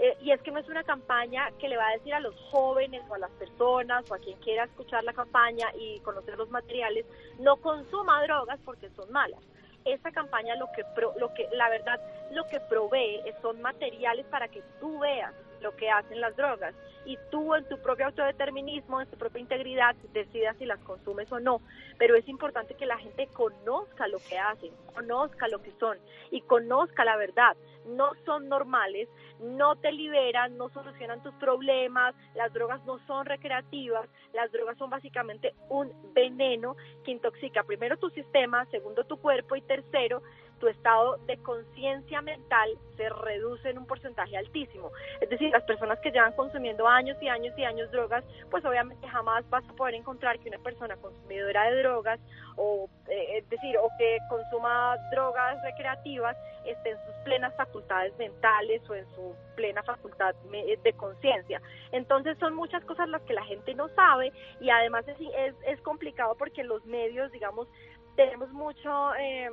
Eh, 0.00 0.16
y 0.20 0.32
es 0.32 0.42
que 0.42 0.50
no 0.50 0.58
es 0.58 0.68
una 0.68 0.82
campaña 0.82 1.48
que 1.60 1.68
le 1.68 1.76
va 1.76 1.86
a 1.86 1.92
decir 1.92 2.12
a 2.12 2.18
los 2.18 2.34
jóvenes 2.50 3.02
o 3.08 3.14
a 3.14 3.18
las 3.18 3.30
personas 3.32 4.10
o 4.10 4.14
a 4.14 4.18
quien 4.18 4.36
quiera 4.40 4.64
escuchar 4.64 5.04
la 5.04 5.12
campaña 5.12 5.68
y 5.78 6.00
conocer 6.00 6.36
los 6.36 6.50
materiales, 6.50 7.06
no 7.38 7.56
consuma 7.58 8.20
drogas 8.24 8.58
porque 8.64 8.90
son 8.96 9.12
malas. 9.12 9.40
Esta 9.84 10.10
campaña 10.10 10.56
lo 10.56 10.66
que, 10.74 10.82
lo 11.20 11.32
que 11.34 11.48
la 11.52 11.68
verdad, 11.68 12.00
lo 12.32 12.48
que 12.48 12.58
provee 12.68 13.22
son 13.42 13.62
materiales 13.62 14.26
para 14.26 14.48
que 14.48 14.62
tú 14.80 14.98
veas 14.98 15.32
lo 15.62 15.74
que 15.76 15.90
hacen 15.90 16.20
las 16.20 16.36
drogas 16.36 16.74
y 17.04 17.18
tú 17.30 17.54
en 17.54 17.68
tu 17.68 17.78
propio 17.78 18.06
autodeterminismo, 18.06 19.00
en 19.00 19.08
tu 19.08 19.16
propia 19.16 19.40
integridad, 19.40 19.96
decidas 20.12 20.56
si 20.58 20.66
las 20.66 20.78
consumes 20.80 21.30
o 21.32 21.40
no. 21.40 21.60
Pero 21.98 22.14
es 22.14 22.28
importante 22.28 22.74
que 22.74 22.86
la 22.86 22.98
gente 22.98 23.26
conozca 23.28 24.06
lo 24.08 24.18
que 24.18 24.38
hacen, 24.38 24.72
conozca 24.94 25.48
lo 25.48 25.62
que 25.62 25.72
son 25.80 25.98
y 26.30 26.40
conozca 26.42 27.04
la 27.04 27.16
verdad. 27.16 27.56
No 27.86 28.12
son 28.24 28.48
normales, 28.48 29.08
no 29.40 29.74
te 29.76 29.90
liberan, 29.90 30.56
no 30.56 30.68
solucionan 30.68 31.22
tus 31.22 31.34
problemas, 31.34 32.14
las 32.34 32.52
drogas 32.52 32.84
no 32.84 33.04
son 33.06 33.26
recreativas, 33.26 34.08
las 34.32 34.52
drogas 34.52 34.78
son 34.78 34.90
básicamente 34.90 35.54
un 35.68 35.90
veneno 36.12 36.76
que 37.04 37.10
intoxica 37.10 37.64
primero 37.64 37.96
tu 37.96 38.10
sistema, 38.10 38.64
segundo 38.66 39.04
tu 39.04 39.16
cuerpo 39.16 39.56
y 39.56 39.62
tercero 39.62 40.22
tu 40.62 40.68
estado 40.68 41.16
de 41.26 41.36
conciencia 41.38 42.22
mental 42.22 42.70
se 42.96 43.08
reduce 43.08 43.68
en 43.68 43.78
un 43.78 43.84
porcentaje 43.84 44.36
altísimo. 44.36 44.92
Es 45.20 45.28
decir, 45.28 45.50
las 45.50 45.64
personas 45.64 45.98
que 45.98 46.12
llevan 46.12 46.34
consumiendo 46.34 46.86
años 46.86 47.16
y 47.20 47.26
años 47.28 47.52
y 47.58 47.64
años 47.64 47.90
drogas, 47.90 48.22
pues 48.48 48.64
obviamente 48.64 49.08
jamás 49.08 49.42
vas 49.50 49.68
a 49.68 49.72
poder 49.72 49.96
encontrar 49.96 50.38
que 50.38 50.50
una 50.50 50.60
persona 50.60 50.96
consumidora 50.98 51.68
de 51.68 51.82
drogas 51.82 52.20
o 52.56 52.88
eh, 53.08 53.38
es 53.38 53.50
decir, 53.50 53.76
o 53.76 53.88
que 53.98 54.18
consuma 54.28 54.96
drogas 55.10 55.60
recreativas 55.64 56.36
esté 56.64 56.90
en 56.90 56.98
sus 57.06 57.14
plenas 57.24 57.52
facultades 57.56 58.16
mentales 58.16 58.88
o 58.88 58.94
en 58.94 59.04
su 59.16 59.34
plena 59.56 59.82
facultad 59.82 60.32
de 60.52 60.92
conciencia. 60.92 61.60
Entonces 61.90 62.38
son 62.38 62.54
muchas 62.54 62.84
cosas 62.84 63.08
las 63.08 63.22
que 63.22 63.34
la 63.34 63.44
gente 63.46 63.74
no 63.74 63.88
sabe 63.96 64.32
y 64.60 64.70
además 64.70 65.08
es, 65.08 65.16
es, 65.18 65.56
es 65.66 65.80
complicado 65.80 66.36
porque 66.36 66.62
los 66.62 66.84
medios, 66.86 67.32
digamos, 67.32 67.66
tenemos 68.14 68.48
mucho... 68.52 69.12
Eh, 69.16 69.50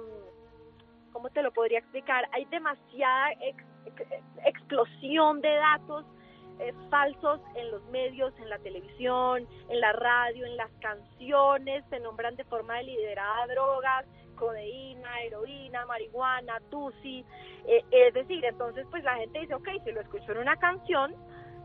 ¿cómo 1.12 1.30
te 1.30 1.42
lo 1.42 1.52
podría 1.52 1.80
explicar? 1.80 2.28
Hay 2.32 2.46
demasiada 2.46 3.30
explosión 4.46 5.42
de 5.42 5.56
datos 5.56 6.06
eh, 6.60 6.74
falsos 6.90 7.40
en 7.56 7.72
los 7.72 7.84
medios, 7.86 8.34
en 8.40 8.50
la 8.50 8.60
televisión, 8.60 9.48
en 9.70 9.80
la 9.80 9.94
radio, 9.94 10.46
en 10.46 10.58
las 10.58 10.72
canciones, 10.82 11.84
se 11.90 12.00
nombran 12.00 12.36
de 12.36 12.44
forma 12.44 12.76
deliberada 12.78 13.48
drogas, 13.48 14.06
codeína, 14.36 15.22
heroína, 15.22 15.86
marihuana, 15.86 16.60
tusi, 16.70 17.26
eh, 17.66 17.84
es 17.92 18.14
decir, 18.14 18.44
entonces 18.44 18.86
pues 18.90 19.04
la 19.04 19.16
gente 19.16 19.40
dice, 19.40 19.54
ok, 19.54 19.70
si 19.86 19.92
lo 19.92 20.02
escucho 20.02 20.32
en 20.34 20.40
una 20.40 20.58
canción, 20.58 21.16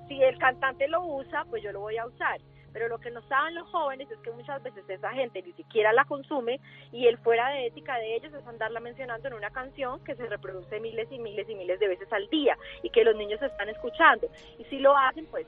si 0.06 0.22
el 0.22 0.38
cantante 0.38 0.86
lo 0.88 1.04
usa, 1.04 1.44
pues 1.50 1.62
yo 1.62 1.72
lo 1.72 1.80
voy 1.80 1.96
a 1.96 2.06
usar 2.06 2.40
pero 2.74 2.88
lo 2.88 2.98
que 2.98 3.12
no 3.12 3.22
saben 3.28 3.54
los 3.54 3.70
jóvenes 3.70 4.10
es 4.10 4.18
que 4.18 4.32
muchas 4.32 4.60
veces 4.62 4.84
esa 4.88 5.12
gente 5.12 5.40
ni 5.42 5.52
siquiera 5.52 5.92
la 5.92 6.04
consume 6.04 6.60
y 6.90 7.06
el 7.06 7.16
fuera 7.18 7.48
de 7.50 7.68
ética 7.68 7.96
de 7.96 8.16
ellos 8.16 8.34
es 8.34 8.46
andarla 8.48 8.80
mencionando 8.80 9.28
en 9.28 9.34
una 9.34 9.50
canción 9.50 10.02
que 10.02 10.16
se 10.16 10.26
reproduce 10.26 10.80
miles 10.80 11.06
y 11.12 11.20
miles 11.20 11.48
y 11.48 11.54
miles 11.54 11.78
de 11.78 11.86
veces 11.86 12.12
al 12.12 12.28
día 12.28 12.58
y 12.82 12.90
que 12.90 13.04
los 13.04 13.14
niños 13.14 13.40
están 13.40 13.68
escuchando. 13.68 14.28
Y 14.58 14.64
si 14.64 14.80
lo 14.80 14.96
hacen, 14.96 15.24
pues 15.26 15.46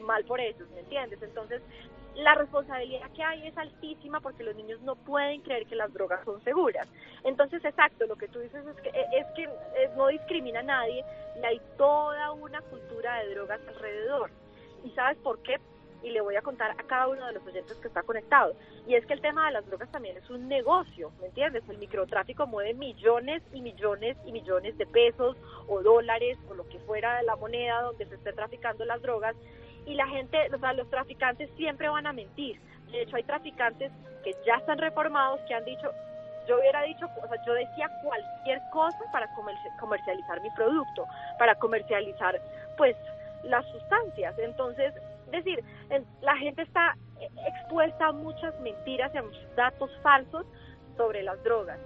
mal 0.00 0.24
por 0.24 0.40
eso, 0.40 0.64
¿me 0.74 0.80
entiendes? 0.80 1.20
Entonces, 1.20 1.60
la 2.14 2.36
responsabilidad 2.36 3.10
que 3.16 3.22
hay 3.24 3.48
es 3.48 3.58
altísima 3.58 4.20
porque 4.20 4.44
los 4.44 4.54
niños 4.54 4.80
no 4.82 4.94
pueden 4.94 5.40
creer 5.40 5.66
que 5.66 5.74
las 5.74 5.92
drogas 5.92 6.24
son 6.24 6.42
seguras. 6.44 6.86
Entonces, 7.24 7.64
exacto, 7.64 8.06
lo 8.06 8.14
que 8.14 8.28
tú 8.28 8.38
dices 8.38 8.64
es 8.64 8.76
que, 8.80 8.90
es 8.90 9.26
que 9.34 9.48
no 9.96 10.06
discrimina 10.06 10.60
a 10.60 10.62
nadie 10.62 11.04
y 11.42 11.44
hay 11.44 11.60
toda 11.76 12.30
una 12.30 12.60
cultura 12.62 13.24
de 13.24 13.34
drogas 13.34 13.60
alrededor. 13.66 14.30
¿Y 14.84 14.90
sabes 14.90 15.18
por 15.18 15.42
qué? 15.42 15.56
Y 16.02 16.10
le 16.10 16.20
voy 16.20 16.36
a 16.36 16.42
contar 16.42 16.70
a 16.72 16.82
cada 16.84 17.08
uno 17.08 17.26
de 17.26 17.32
los 17.32 17.46
oyentes 17.46 17.76
que 17.78 17.88
está 17.88 18.02
conectado. 18.02 18.54
Y 18.86 18.94
es 18.94 19.04
que 19.06 19.14
el 19.14 19.20
tema 19.20 19.46
de 19.46 19.52
las 19.52 19.66
drogas 19.66 19.90
también 19.90 20.16
es 20.16 20.28
un 20.30 20.48
negocio, 20.48 21.12
¿me 21.20 21.26
entiendes? 21.26 21.62
El 21.68 21.78
microtráfico 21.78 22.46
mueve 22.46 22.74
millones 22.74 23.42
y 23.52 23.60
millones 23.60 24.16
y 24.24 24.32
millones 24.32 24.76
de 24.78 24.86
pesos 24.86 25.36
o 25.66 25.82
dólares 25.82 26.38
o 26.48 26.54
lo 26.54 26.68
que 26.68 26.78
fuera 26.80 27.22
la 27.22 27.36
moneda 27.36 27.82
donde 27.82 28.06
se 28.06 28.14
esté 28.14 28.32
traficando 28.32 28.84
las 28.84 29.02
drogas. 29.02 29.36
Y 29.86 29.94
la 29.94 30.06
gente, 30.06 30.38
o 30.54 30.58
sea, 30.58 30.72
los 30.72 30.88
traficantes 30.90 31.50
siempre 31.56 31.88
van 31.88 32.06
a 32.06 32.12
mentir. 32.12 32.60
De 32.90 33.02
hecho, 33.02 33.16
hay 33.16 33.22
traficantes 33.24 33.92
que 34.22 34.34
ya 34.46 34.56
están 34.56 34.78
reformados 34.78 35.40
que 35.48 35.54
han 35.54 35.64
dicho, 35.64 35.90
yo 36.46 36.58
hubiera 36.58 36.82
dicho, 36.82 37.06
o 37.22 37.28
sea, 37.28 37.44
yo 37.44 37.52
decía 37.52 37.90
cualquier 38.02 38.60
cosa 38.72 38.98
para 39.12 39.28
comercializar 39.78 40.40
mi 40.40 40.50
producto, 40.52 41.06
para 41.38 41.54
comercializar, 41.56 42.40
pues, 42.76 42.96
las 43.42 43.64
sustancias. 43.66 44.34
Entonces, 44.38 44.94
es 44.96 45.02
decir, 45.30 45.62
la 46.22 46.36
gente 46.36 46.62
está 46.62 46.96
expuesta 47.46 48.06
a 48.06 48.12
muchas 48.12 48.58
mentiras 48.60 49.10
y 49.14 49.18
a 49.18 49.22
muchos 49.22 49.56
datos 49.56 49.90
falsos 50.02 50.46
sobre 50.96 51.22
las 51.22 51.42
drogas. 51.44 51.78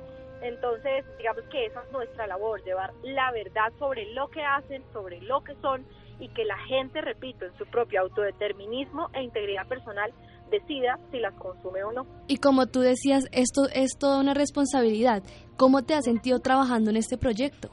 Entonces, 0.42 1.05
digamos 1.18 1.44
que 1.50 1.66
esa 1.66 1.83
es 1.83 1.92
nuestra 1.92 2.26
labor, 2.26 2.62
llevar 2.64 2.92
la 3.02 3.31
verdad 3.31 3.72
sobre 3.78 4.12
lo 4.12 4.28
que 4.28 4.42
hacen, 4.42 4.83
sobre 4.92 5.20
lo 5.20 5.42
que 5.44 5.55
son 5.62 5.87
y 6.18 6.28
que 6.31 6.44
la 6.44 6.59
gente, 6.66 7.00
repito, 7.00 7.44
en 7.44 7.57
su 7.59 7.66
propio 7.66 8.00
autodeterminismo 8.00 9.09
e 9.12 9.22
integridad 9.22 9.66
personal 9.68 10.12
decida 10.50 10.98
si 11.11 11.18
las 11.18 11.35
consume 11.35 11.85
o 11.85 11.92
no. 11.92 12.07
Y 12.26 12.38
como 12.38 12.66
tú 12.66 12.81
decías, 12.81 13.28
esto 13.33 13.68
es 13.72 13.96
toda 13.98 14.20
una 14.20 14.35
responsabilidad. 14.35 15.22
¿Cómo 15.57 15.83
te 15.83 15.94
has 15.94 16.05
sentido 16.05 16.40
trabajando 16.40 16.90
en 16.90 16.96
este 16.96 17.16
proyecto? 17.16 17.70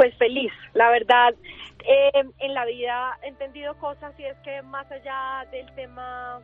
Pues 0.00 0.16
feliz, 0.16 0.50
la 0.72 0.88
verdad. 0.88 1.34
Eh, 1.86 2.24
en 2.38 2.54
la 2.54 2.64
vida 2.64 3.18
he 3.22 3.28
entendido 3.28 3.74
cosas 3.76 4.18
y 4.18 4.24
es 4.24 4.38
que 4.38 4.62
más 4.62 4.90
allá 4.90 5.44
del 5.50 5.70
tema 5.74 6.40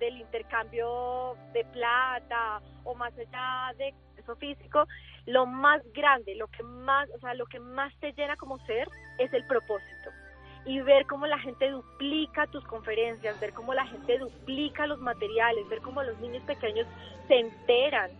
del 0.00 0.16
intercambio 0.16 1.36
de 1.52 1.64
plata 1.66 2.60
o 2.82 2.96
más 2.96 3.12
allá 3.16 3.72
de 3.78 3.94
eso 4.16 4.34
físico, 4.34 4.88
lo 5.26 5.46
más 5.46 5.80
grande, 5.92 6.34
lo 6.34 6.48
que 6.48 6.64
más, 6.64 7.08
o 7.14 7.20
sea, 7.20 7.34
lo 7.34 7.46
que 7.46 7.60
más 7.60 7.94
te 8.00 8.12
llena 8.14 8.34
como 8.34 8.58
ser 8.66 8.88
es 9.18 9.32
el 9.32 9.46
propósito. 9.46 10.10
Y 10.64 10.80
ver 10.80 11.06
cómo 11.06 11.28
la 11.28 11.38
gente 11.38 11.70
duplica 11.70 12.48
tus 12.48 12.64
conferencias, 12.64 13.38
ver 13.38 13.52
cómo 13.52 13.74
la 13.74 13.86
gente 13.86 14.18
duplica 14.18 14.88
los 14.88 14.98
materiales, 14.98 15.68
ver 15.68 15.82
cómo 15.82 16.02
los 16.02 16.18
niños 16.18 16.42
pequeños 16.48 16.88
se 17.28 17.38
enteran 17.38 18.10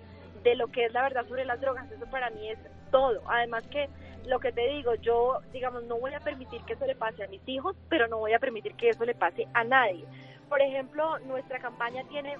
de 0.45 0.55
lo 0.55 0.69
que 0.69 0.85
es 0.85 0.93
la 0.93 1.03
verdad 1.03 1.27
sobre 1.27 1.45
las 1.45 1.61
drogas, 1.61 1.91
eso 1.91 2.09
para 2.09 2.31
mí 2.31 2.49
es 2.49 2.59
todo. 2.90 3.22
Además 3.29 3.64
que 3.68 3.88
lo 4.27 4.38
que 4.40 4.53
te 4.53 4.68
digo, 4.68 4.94
yo, 4.96 5.40
digamos, 5.53 5.85
no 5.85 5.98
voy 5.98 6.14
a 6.14 6.20
permitir 6.20 6.62
que 6.62 6.74
eso 6.74 6.87
le 6.87 6.94
pase 6.94 7.24
a 7.24 7.29
mis 7.29 7.46
hijos, 7.48 7.77
pero 7.88 8.09
no 8.09 8.18
voy 8.18 8.35
a 8.35 8.38
permitir 8.38 8.74
que 8.74 8.90
eso 8.90 9.05
le 9.05 9.14
pase 9.14 9.46
a 9.55 9.64
nadie. 9.64 10.05
Por 10.48 10.61
ejemplo, 10.61 11.18
nuestra 11.20 11.59
campaña 11.59 12.05
tiene 12.09 12.37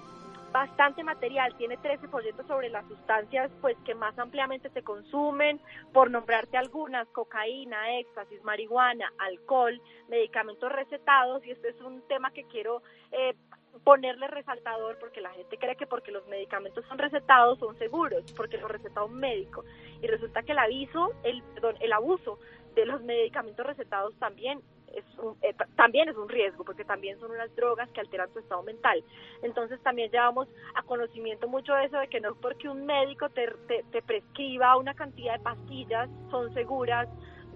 bastante 0.51 1.03
material, 1.03 1.55
tiene 1.57 1.77
13 1.77 2.07
folletos 2.07 2.45
sobre 2.47 2.69
las 2.69 2.85
sustancias 2.87 3.51
pues 3.61 3.77
que 3.85 3.93
más 3.93 4.17
ampliamente 4.17 4.69
se 4.69 4.81
consumen, 4.81 5.59
por 5.93 6.09
nombrarte 6.09 6.57
algunas, 6.57 7.07
cocaína, 7.09 7.97
éxtasis, 7.99 8.43
marihuana, 8.43 9.11
alcohol, 9.19 9.79
medicamentos 10.07 10.71
recetados, 10.71 11.45
y 11.45 11.51
este 11.51 11.69
es 11.69 11.81
un 11.81 12.01
tema 12.07 12.31
que 12.31 12.45
quiero 12.45 12.81
eh, 13.11 13.35
ponerle 13.83 14.27
resaltador 14.27 14.97
porque 14.99 15.21
la 15.21 15.31
gente 15.31 15.57
cree 15.57 15.75
que 15.75 15.87
porque 15.87 16.11
los 16.11 16.27
medicamentos 16.27 16.85
son 16.87 16.97
recetados 16.97 17.59
son 17.59 17.77
seguros, 17.77 18.23
porque 18.35 18.57
lo 18.57 18.67
receta 18.67 19.03
un 19.03 19.19
médico, 19.19 19.63
y 20.01 20.07
resulta 20.07 20.43
que 20.43 20.51
el 20.51 20.59
aviso, 20.59 21.13
el, 21.23 21.41
perdón, 21.53 21.75
el 21.79 21.93
abuso 21.93 22.39
de 22.75 22.85
los 22.85 23.01
medicamentos 23.01 23.65
recetados 23.65 24.13
también 24.19 24.61
es 24.93 25.03
eh, 25.41 25.53
también 25.75 26.09
es 26.09 26.17
un 26.17 26.29
riesgo 26.29 26.63
porque 26.63 26.83
también 26.83 27.19
son 27.19 27.31
unas 27.31 27.53
drogas 27.55 27.89
que 27.91 28.01
alteran 28.01 28.31
tu 28.31 28.39
estado 28.39 28.63
mental. 28.63 29.03
Entonces 29.43 29.79
también 29.81 30.11
llevamos 30.11 30.47
a 30.75 30.83
conocimiento 30.83 31.47
mucho 31.47 31.77
eso 31.77 31.97
de 31.97 32.07
que 32.07 32.19
no 32.19 32.31
es 32.31 32.37
porque 32.41 32.69
un 32.69 32.85
médico 32.85 33.29
te, 33.29 33.47
te, 33.91 34.01
prescriba 34.01 34.77
una 34.77 34.93
cantidad 34.93 35.37
de 35.37 35.43
pastillas 35.43 36.09
son 36.31 36.53
seguras. 36.53 37.07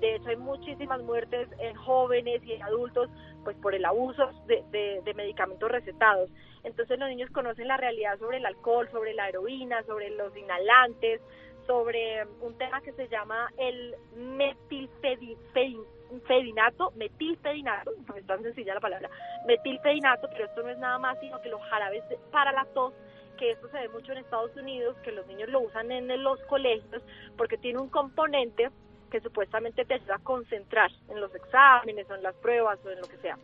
De 0.03 0.15
hecho 0.15 0.27
hay 0.27 0.35
muchísimas 0.35 1.01
muertes 1.01 1.47
en 1.59 1.75
jóvenes 1.75 2.43
y 2.43 2.51
en 2.51 2.61
adultos 2.61 3.09
pues 3.45 3.55
por 3.55 3.73
el 3.73 3.85
abuso 3.85 4.29
de, 4.47 4.61
de, 5.01 5.13
medicamentos 5.13 5.71
recetados. 5.71 6.29
Entonces 6.65 6.99
los 6.99 7.07
niños 7.07 7.29
conocen 7.31 7.69
la 7.69 7.77
realidad 7.77 8.19
sobre 8.19 8.39
el 8.39 8.45
alcohol, 8.45 8.89
sobre 8.91 9.13
la 9.13 9.29
heroína, 9.29 9.81
sobre 9.83 10.09
los 10.09 10.35
inhalantes, 10.35 11.21
sobre 11.65 12.25
un 12.41 12.57
tema 12.57 12.81
que 12.81 12.91
se 12.91 13.07
llama 13.07 13.49
el 13.57 13.95
metilfedinato 14.17 15.87
metil 16.11 17.37
metilfedinato, 17.39 17.91
no 18.05 18.15
es 18.15 18.27
tan 18.27 18.43
sencilla 18.43 18.73
la 18.73 18.81
palabra, 18.81 19.09
metilfedinato, 19.47 20.27
pero 20.33 20.45
esto 20.47 20.63
no 20.63 20.69
es 20.69 20.77
nada 20.79 20.99
más 20.99 21.17
sino 21.21 21.41
que 21.41 21.47
los 21.47 21.61
jarabes 21.69 22.03
para 22.29 22.51
la 22.51 22.65
tos 22.73 22.93
que 23.37 23.51
esto 23.51 23.69
se 23.69 23.79
ve 23.79 23.87
mucho 23.87 24.11
en 24.11 24.17
Estados 24.17 24.53
Unidos, 24.57 24.97
que 25.03 25.13
los 25.13 25.25
niños 25.27 25.47
lo 25.47 25.61
usan 25.61 25.91
en 25.93 26.21
los 26.21 26.39
colegios 26.43 27.01
porque 27.37 27.57
tiene 27.57 27.79
un 27.79 27.89
componente 27.89 28.69
que 29.13 29.21
supuestamente 29.21 29.85
te 29.85 29.93
ayuda 29.93 30.15
a 30.15 30.23
concentrar 30.23 30.89
en 31.07 31.21
los 31.21 31.33
exámenes 31.35 32.09
o 32.09 32.15
en 32.15 32.23
las 32.23 32.33
pruebas 32.37 32.79
o 32.83 32.89
en 32.89 32.99
lo 32.99 33.07
que 33.07 33.17
sea. 33.17 33.37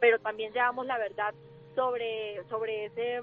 Pero 0.00 0.18
también 0.20 0.54
llevamos 0.54 0.86
la 0.86 0.96
verdad 0.96 1.34
sobre, 1.74 2.42
sobre, 2.48 2.86
ese, 2.86 3.20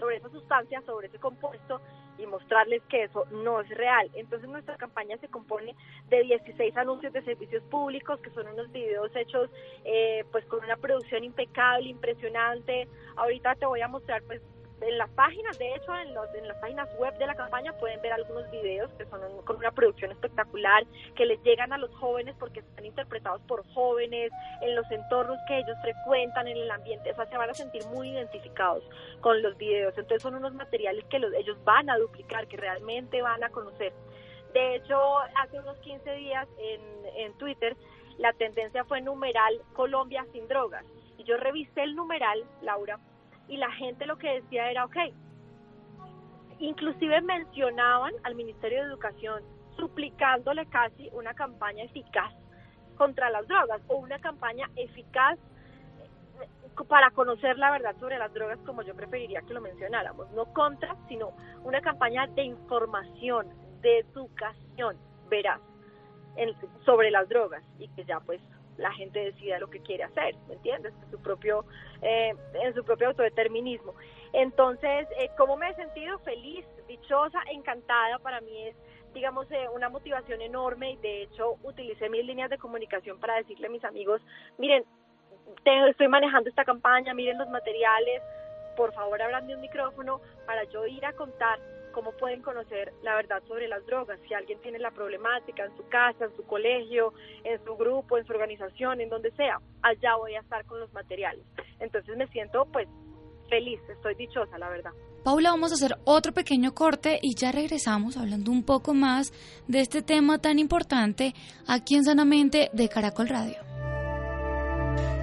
sobre 0.00 0.16
esa 0.16 0.28
sustancia, 0.30 0.82
sobre 0.82 1.06
ese 1.06 1.20
compuesto 1.20 1.80
y 2.18 2.26
mostrarles 2.26 2.82
que 2.88 3.04
eso 3.04 3.26
no 3.30 3.60
es 3.60 3.68
real. 3.68 4.10
Entonces 4.14 4.48
nuestra 4.48 4.76
campaña 4.76 5.16
se 5.18 5.28
compone 5.28 5.76
de 6.08 6.24
16 6.24 6.76
anuncios 6.76 7.12
de 7.12 7.22
servicios 7.22 7.62
públicos, 7.70 8.18
que 8.18 8.30
son 8.30 8.48
unos 8.48 8.72
videos 8.72 9.14
hechos 9.14 9.48
eh, 9.84 10.24
pues 10.32 10.44
con 10.46 10.64
una 10.64 10.76
producción 10.76 11.22
impecable, 11.22 11.90
impresionante. 11.90 12.88
Ahorita 13.14 13.54
te 13.54 13.66
voy 13.66 13.82
a 13.82 13.88
mostrar 13.88 14.20
pues 14.24 14.42
en 14.86 14.98
las 14.98 15.10
páginas, 15.10 15.58
de 15.58 15.74
hecho, 15.74 15.94
en, 15.94 16.14
los, 16.14 16.32
en 16.34 16.46
las 16.46 16.56
páginas 16.58 16.88
web 16.98 17.16
de 17.18 17.26
la 17.26 17.34
campaña 17.34 17.72
pueden 17.78 18.00
ver 18.02 18.12
algunos 18.12 18.50
videos 18.50 18.92
que 18.94 19.06
son 19.06 19.20
con 19.44 19.56
una 19.56 19.70
producción 19.72 20.10
espectacular, 20.10 20.84
que 21.14 21.24
les 21.24 21.42
llegan 21.42 21.72
a 21.72 21.78
los 21.78 21.94
jóvenes 21.94 22.34
porque 22.38 22.60
están 22.60 22.84
interpretados 22.84 23.40
por 23.42 23.66
jóvenes, 23.72 24.30
en 24.60 24.74
los 24.74 24.90
entornos 24.90 25.38
que 25.48 25.58
ellos 25.58 25.76
frecuentan, 25.82 26.48
en 26.48 26.56
el 26.56 26.70
ambiente, 26.70 27.12
o 27.12 27.14
sea, 27.14 27.26
se 27.26 27.36
van 27.36 27.50
a 27.50 27.54
sentir 27.54 27.84
muy 27.86 28.10
identificados 28.10 28.84
con 29.20 29.42
los 29.42 29.56
videos. 29.56 29.96
Entonces 29.96 30.22
son 30.22 30.34
unos 30.34 30.54
materiales 30.54 31.04
que 31.06 31.18
los, 31.18 31.32
ellos 31.34 31.56
van 31.64 31.88
a 31.88 31.96
duplicar, 31.96 32.46
que 32.46 32.56
realmente 32.56 33.22
van 33.22 33.42
a 33.42 33.48
conocer. 33.50 33.92
De 34.52 34.76
hecho, 34.76 35.18
hace 35.36 35.58
unos 35.58 35.78
15 35.78 36.12
días 36.14 36.46
en, 36.58 36.80
en 37.16 37.32
Twitter, 37.38 37.76
la 38.18 38.32
tendencia 38.34 38.84
fue 38.84 39.00
numeral 39.00 39.60
Colombia 39.72 40.26
sin 40.32 40.46
drogas. 40.46 40.84
Y 41.18 41.24
yo 41.24 41.36
revisé 41.36 41.82
el 41.82 41.96
numeral, 41.96 42.44
Laura, 42.62 42.98
y 43.48 43.56
la 43.56 43.70
gente 43.72 44.06
lo 44.06 44.16
que 44.16 44.40
decía 44.40 44.70
era, 44.70 44.84
ok, 44.84 44.96
inclusive 46.58 47.20
mencionaban 47.22 48.12
al 48.22 48.34
Ministerio 48.34 48.82
de 48.82 48.88
Educación 48.88 49.42
suplicándole 49.76 50.66
casi 50.66 51.08
una 51.12 51.34
campaña 51.34 51.84
eficaz 51.84 52.32
contra 52.96 53.28
las 53.30 53.46
drogas 53.48 53.80
o 53.88 53.96
una 53.96 54.18
campaña 54.20 54.70
eficaz 54.76 55.38
eh, 56.40 56.84
para 56.88 57.10
conocer 57.10 57.58
la 57.58 57.72
verdad 57.72 57.96
sobre 57.98 58.18
las 58.18 58.32
drogas 58.32 58.58
como 58.60 58.82
yo 58.82 58.94
preferiría 58.94 59.42
que 59.42 59.54
lo 59.54 59.60
mencionáramos, 59.60 60.30
no 60.30 60.46
contra, 60.52 60.96
sino 61.08 61.32
una 61.64 61.80
campaña 61.80 62.26
de 62.28 62.44
información, 62.44 63.48
de 63.80 63.98
educación, 63.98 64.96
verás, 65.28 65.60
sobre 66.84 67.10
las 67.10 67.28
drogas 67.28 67.62
y 67.78 67.88
que 67.88 68.04
ya 68.04 68.20
pues 68.20 68.40
la 68.76 68.92
gente 68.92 69.20
decida 69.20 69.58
lo 69.58 69.68
que 69.68 69.80
quiere 69.80 70.04
hacer, 70.04 70.34
¿me 70.48 70.54
entiendes? 70.54 70.92
En 71.04 71.10
su 71.10 71.20
propio, 71.20 71.64
eh, 72.02 72.34
en 72.54 72.74
su 72.74 72.84
propio 72.84 73.08
autodeterminismo. 73.08 73.94
Entonces, 74.32 75.06
eh, 75.18 75.30
¿cómo 75.36 75.56
me 75.56 75.70
he 75.70 75.74
sentido? 75.74 76.18
Feliz, 76.20 76.64
dichosa, 76.88 77.38
encantada. 77.52 78.18
Para 78.18 78.40
mí 78.40 78.66
es, 78.66 78.76
digamos, 79.12 79.50
eh, 79.52 79.68
una 79.74 79.88
motivación 79.88 80.40
enorme 80.42 80.92
y 80.92 80.96
de 80.96 81.22
hecho 81.22 81.56
utilicé 81.62 82.08
mis 82.08 82.24
líneas 82.24 82.50
de 82.50 82.58
comunicación 82.58 83.18
para 83.20 83.36
decirle 83.36 83.68
a 83.68 83.70
mis 83.70 83.84
amigos, 83.84 84.20
miren, 84.58 84.84
estoy 85.88 86.08
manejando 86.08 86.48
esta 86.48 86.64
campaña, 86.64 87.14
miren 87.14 87.38
los 87.38 87.48
materiales, 87.48 88.22
por 88.76 88.92
favor 88.92 89.22
abran 89.22 89.48
un 89.48 89.60
micrófono 89.60 90.20
para 90.46 90.64
yo 90.64 90.86
ir 90.86 91.04
a 91.06 91.12
contar 91.12 91.60
cómo 91.94 92.12
pueden 92.12 92.42
conocer 92.42 92.92
la 93.02 93.14
verdad 93.14 93.42
sobre 93.46 93.68
las 93.68 93.86
drogas. 93.86 94.18
Si 94.26 94.34
alguien 94.34 94.60
tiene 94.60 94.78
la 94.78 94.90
problemática 94.90 95.64
en 95.64 95.76
su 95.76 95.88
casa, 95.88 96.24
en 96.24 96.36
su 96.36 96.44
colegio, 96.44 97.14
en 97.44 97.64
su 97.64 97.76
grupo, 97.76 98.18
en 98.18 98.26
su 98.26 98.32
organización, 98.32 99.00
en 99.00 99.08
donde 99.08 99.30
sea, 99.32 99.60
allá 99.82 100.16
voy 100.16 100.34
a 100.34 100.40
estar 100.40 100.64
con 100.66 100.80
los 100.80 100.92
materiales. 100.92 101.44
Entonces 101.78 102.16
me 102.16 102.26
siento 102.28 102.66
pues 102.72 102.88
feliz, 103.48 103.80
estoy 103.88 104.14
dichosa, 104.16 104.58
la 104.58 104.68
verdad. 104.68 104.90
Paula, 105.22 105.50
vamos 105.50 105.70
a 105.70 105.74
hacer 105.76 105.96
otro 106.04 106.32
pequeño 106.32 106.74
corte 106.74 107.18
y 107.22 107.34
ya 107.34 107.50
regresamos 107.50 108.18
hablando 108.18 108.50
un 108.50 108.62
poco 108.62 108.92
más 108.92 109.32
de 109.68 109.80
este 109.80 110.02
tema 110.02 110.38
tan 110.38 110.58
importante 110.58 111.32
aquí 111.66 111.94
en 111.94 112.04
Sanamente 112.04 112.68
de 112.74 112.88
Caracol 112.88 113.28
Radio. 113.28 113.56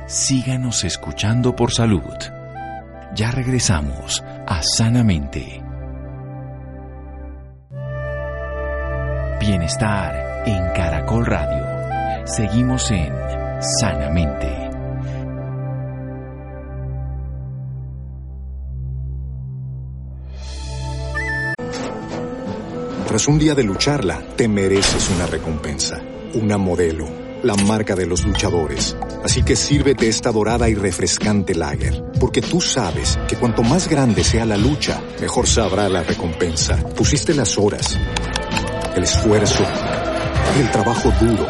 Síganos 0.08 0.84
escuchando 0.84 1.56
por 1.56 1.72
salud. 1.72 2.02
Ya 3.14 3.30
regresamos 3.32 4.24
a 4.48 4.62
Sanamente. 4.64 5.71
Bienestar 9.42 10.44
en 10.46 10.72
Caracol 10.72 11.26
Radio. 11.26 12.28
Seguimos 12.28 12.92
en 12.92 13.12
Sanamente. 13.60 14.70
Tras 23.08 23.28
un 23.28 23.40
día 23.40 23.56
de 23.56 23.64
lucharla, 23.64 24.22
te 24.36 24.48
mereces 24.48 25.10
una 25.10 25.26
recompensa, 25.26 26.00
una 26.36 26.60
modelo, 26.60 27.08
la 27.42 27.56
marca 27.56 27.96
de 27.96 28.06
los 28.06 28.24
luchadores. 28.24 28.96
Así 29.24 29.42
que 29.42 29.56
sírvete 29.56 30.08
esta 30.08 30.32
dorada 30.32 30.70
y 30.70 30.76
refrescante 30.76 31.56
lager, 31.56 32.04
porque 32.20 32.44
tú 32.44 32.62
sabes 32.62 33.18
que 33.28 33.38
cuanto 33.38 33.64
más 33.64 33.90
grande 33.90 34.24
sea 34.24 34.46
la 34.46 34.56
lucha, 34.56 35.02
mejor 35.20 35.48
sabrá 35.48 35.90
la 35.90 36.04
recompensa. 36.04 36.78
Pusiste 36.96 37.34
las 37.34 37.58
horas 37.58 37.98
el 38.96 39.04
esfuerzo, 39.04 39.64
el 40.60 40.70
trabajo 40.72 41.10
duro. 41.22 41.48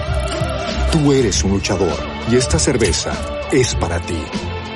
Tú 0.92 1.12
eres 1.12 1.44
un 1.44 1.52
luchador 1.52 1.98
y 2.32 2.36
esta 2.36 2.60
cerveza 2.60 3.12
es 3.52 3.74
para 3.76 4.00
ti. 4.00 4.22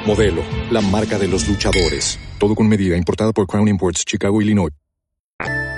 Modelo, 0.08 0.42
la 0.72 0.82
marca 0.82 1.18
de 1.18 1.28
los 1.28 1.48
luchadores. 1.48 2.20
Todo 2.40 2.56
con 2.56 2.68
medida, 2.68 2.98
importada 2.98 3.32
por 3.34 3.48
Crown 3.48 3.68
Imports, 3.68 4.06
Chicago, 4.06 4.42
Illinois. 4.42 4.72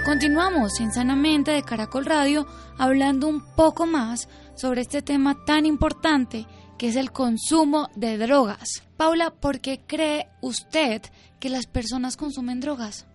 Continuamos 0.05 0.79
Insanamente 0.79 1.51
de 1.51 1.63
Caracol 1.63 2.05
Radio 2.05 2.45
hablando 2.77 3.27
un 3.27 3.41
poco 3.55 3.85
más 3.85 4.29
sobre 4.55 4.81
este 4.81 5.01
tema 5.01 5.35
tan 5.45 5.65
importante 5.65 6.45
que 6.77 6.87
es 6.87 6.95
el 6.95 7.11
consumo 7.11 7.89
de 7.95 8.17
drogas. 8.17 8.87
Paula, 8.95 9.31
¿por 9.31 9.59
qué 9.59 9.79
cree 9.85 10.27
usted 10.41 11.01
que 11.39 11.49
las 11.49 11.67
personas 11.67 12.15
consumen 12.15 12.61
drogas? 12.61 13.05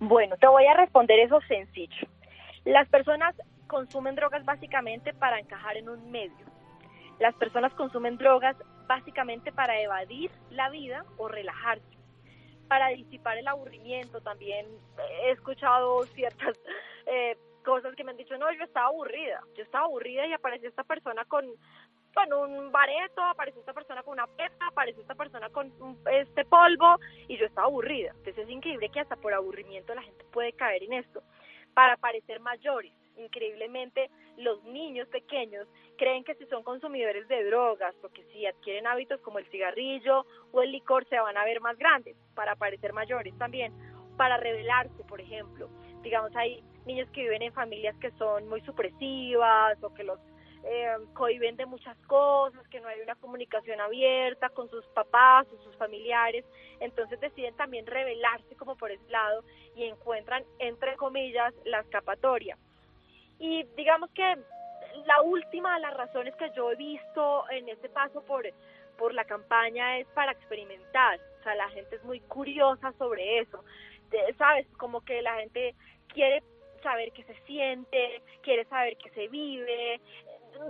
Bueno, 0.00 0.36
te 0.40 0.46
voy 0.48 0.66
a 0.66 0.74
responder 0.74 1.20
eso 1.20 1.38
sencillo. 1.48 2.08
Las 2.64 2.88
personas 2.88 3.34
consumen 3.66 4.14
drogas 4.14 4.44
básicamente 4.44 5.12
para 5.14 5.38
encajar 5.40 5.76
en 5.76 5.88
un 5.88 6.10
medio. 6.10 6.46
Las 7.18 7.34
personas 7.34 7.72
consumen 7.74 8.18
drogas 8.18 8.56
básicamente 8.86 9.52
para 9.52 9.80
evadir 9.80 10.30
la 10.50 10.70
vida 10.70 11.04
o 11.16 11.28
relajarse, 11.28 11.96
para 12.68 12.88
disipar 12.88 13.38
el 13.38 13.48
aburrimiento. 13.48 14.20
También 14.20 14.66
he 15.24 15.30
escuchado 15.30 16.04
ciertas 16.06 16.56
eh, 17.06 17.36
cosas 17.64 17.94
que 17.96 18.04
me 18.04 18.12
han 18.12 18.16
dicho, 18.16 18.36
no, 18.38 18.52
yo 18.52 18.64
estaba 18.64 18.88
aburrida, 18.88 19.40
yo 19.56 19.64
estaba 19.64 19.86
aburrida 19.86 20.26
y 20.26 20.32
apareció 20.32 20.68
esta 20.68 20.84
persona 20.84 21.24
con, 21.24 21.46
con 22.14 22.32
un 22.32 22.70
bareto, 22.70 23.22
apareció 23.22 23.60
esta 23.60 23.72
persona 23.72 24.02
con 24.02 24.14
una 24.14 24.26
pepa, 24.26 24.68
apareció 24.68 25.02
esta 25.02 25.14
persona 25.14 25.48
con 25.50 25.72
este 26.12 26.44
polvo 26.44 26.96
y 27.28 27.38
yo 27.38 27.46
estaba 27.46 27.66
aburrida. 27.66 28.10
Entonces 28.10 28.38
es 28.38 28.50
increíble 28.50 28.88
que 28.88 29.00
hasta 29.00 29.16
por 29.16 29.32
aburrimiento 29.32 29.94
la 29.94 30.02
gente 30.02 30.24
puede 30.32 30.52
caer 30.52 30.84
en 30.84 30.92
esto 30.92 31.22
para 31.74 31.96
parecer 31.96 32.40
mayores. 32.40 32.92
Increíblemente, 33.16 34.10
los 34.38 34.62
niños 34.64 35.06
pequeños 35.08 35.68
creen 35.98 36.24
que 36.24 36.34
si 36.34 36.46
son 36.46 36.62
consumidores 36.62 37.28
de 37.28 37.44
drogas 37.44 37.94
o 38.02 38.08
que 38.08 38.24
si 38.32 38.46
adquieren 38.46 38.86
hábitos 38.86 39.20
como 39.20 39.38
el 39.38 39.46
cigarrillo 39.50 40.24
o 40.52 40.62
el 40.62 40.72
licor 40.72 41.06
se 41.08 41.20
van 41.20 41.36
a 41.36 41.44
ver 41.44 41.60
más 41.60 41.76
grandes 41.76 42.16
para 42.34 42.56
parecer 42.56 42.92
mayores 42.92 43.36
también. 43.38 43.72
para 44.16 44.36
rebelarse, 44.36 45.02
por 45.04 45.22
ejemplo. 45.22 45.70
Digamos, 46.02 46.36
hay 46.36 46.62
niños 46.84 47.08
que 47.12 47.22
viven 47.22 47.42
en 47.42 47.52
familias 47.52 47.96
que 47.96 48.10
son 48.12 48.46
muy 48.46 48.60
supresivas 48.60 49.82
o 49.82 49.92
que 49.94 50.04
los 50.04 50.18
eh, 50.64 50.96
cohiben 51.14 51.56
de 51.56 51.66
muchas 51.66 51.96
cosas, 52.06 52.66
que 52.68 52.80
no 52.80 52.88
hay 52.88 53.00
una 53.00 53.16
comunicación 53.16 53.80
abierta 53.80 54.48
con 54.50 54.70
sus 54.70 54.84
papás 54.88 55.46
o 55.52 55.62
sus 55.64 55.76
familiares, 55.76 56.44
entonces 56.80 57.18
deciden 57.20 57.54
también 57.56 57.86
rebelarse 57.86 58.54
como 58.56 58.76
por 58.76 58.90
ese 58.90 59.08
lado 59.10 59.42
y 59.74 59.84
encuentran, 59.84 60.44
entre 60.58 60.96
comillas, 60.96 61.52
la 61.64 61.80
escapatoria. 61.80 62.56
Y 63.38 63.64
digamos 63.76 64.10
que 64.10 64.36
la 65.06 65.22
última 65.22 65.74
de 65.74 65.80
las 65.80 65.94
razones 65.94 66.34
que 66.36 66.50
yo 66.54 66.70
he 66.70 66.76
visto 66.76 67.44
en 67.50 67.68
este 67.68 67.88
paso 67.88 68.22
por, 68.22 68.44
por 68.98 69.14
la 69.14 69.24
campaña 69.24 69.98
es 69.98 70.06
para 70.08 70.32
experimentar, 70.32 71.18
o 71.40 71.42
sea, 71.42 71.54
la 71.56 71.68
gente 71.70 71.96
es 71.96 72.04
muy 72.04 72.20
curiosa 72.20 72.92
sobre 72.98 73.40
eso, 73.40 73.64
¿sabes? 74.38 74.66
Como 74.76 75.00
que 75.00 75.22
la 75.22 75.36
gente 75.36 75.74
quiere 76.08 76.42
saber 76.82 77.12
qué 77.12 77.24
se 77.24 77.34
siente, 77.46 78.22
quiere 78.42 78.64
saber 78.66 78.96
qué 78.96 79.10
se 79.10 79.28
vive, 79.28 80.00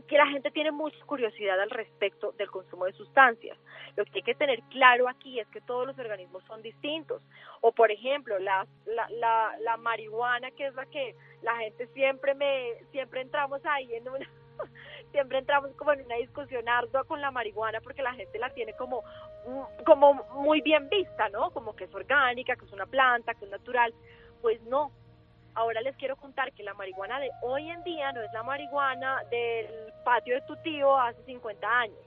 que 0.09 0.16
la 0.16 0.27
gente 0.27 0.51
tiene 0.51 0.71
mucha 0.71 0.99
curiosidad 1.07 1.61
al 1.61 1.71
respecto 1.71 2.33
del 2.33 2.51
consumo 2.51 2.87
de 2.87 2.92
sustancias. 2.92 3.59
Lo 3.97 4.05
que 4.05 4.11
hay 4.16 4.23
que 4.23 4.35
tener 4.35 4.62
claro 4.71 5.09
aquí 5.09 5.40
es 5.40 5.47
que 5.49 5.61
todos 5.61 5.87
los 5.87 5.99
organismos 5.99 6.42
son 6.45 6.62
distintos. 6.62 7.23
O, 7.61 7.73
por 7.73 7.90
ejemplo, 7.90 8.38
la, 8.38 8.66
la, 8.87 9.57
la, 9.61 9.77
marihuana, 9.77 10.51
que 10.53 10.66
es 10.66 10.75
la 10.75 10.87
que 10.87 11.14
la 11.42 11.57
gente 11.57 11.87
siempre 11.88 12.35
me, 12.35 12.75
siempre 12.90 13.21
entramos 13.21 13.61
ahí 13.64 13.95
en 13.95 14.09
una, 14.09 14.29
siempre 15.12 15.38
entramos 15.38 15.73
como 15.77 15.92
en 15.92 16.05
una 16.05 16.16
discusión 16.16 16.68
ardua 16.68 17.05
con 17.05 17.21
la 17.21 17.31
marihuana 17.31 17.81
porque 17.81 18.03
la 18.03 18.14
gente 18.14 18.38
la 18.38 18.51
tiene 18.51 18.73
como, 18.75 19.03
como 19.85 20.14
muy 20.35 20.61
bien 20.61 20.88
vista, 20.88 21.29
¿no? 21.29 21.51
Como 21.51 21.75
que 21.75 21.85
es 21.85 21.95
orgánica, 21.95 22.57
que 22.57 22.64
es 22.64 22.73
una 22.73 22.87
planta, 22.87 23.35
que 23.35 23.45
es 23.45 23.51
natural. 23.51 23.95
Pues 24.40 24.61
no, 24.62 24.90
Ahora 25.55 25.81
les 25.83 25.97
quiero 25.97 26.17
contar 26.17 26.53
que 26.53 26.62
la 26.62 26.75
marihuana 26.75 27.21
de 27.21 27.31
hoy 27.43 27.69
en 27.69 27.83
día 27.85 28.12
no 28.12 28.23
es 28.23 28.33
la 28.33 28.43
marihuana 28.43 29.23
del 29.31 29.67
patio 30.05 30.35
de 30.35 30.41
tu 30.43 30.57
tío 30.62 30.97
hace 30.97 31.23
50 31.25 31.69
años. 31.69 31.99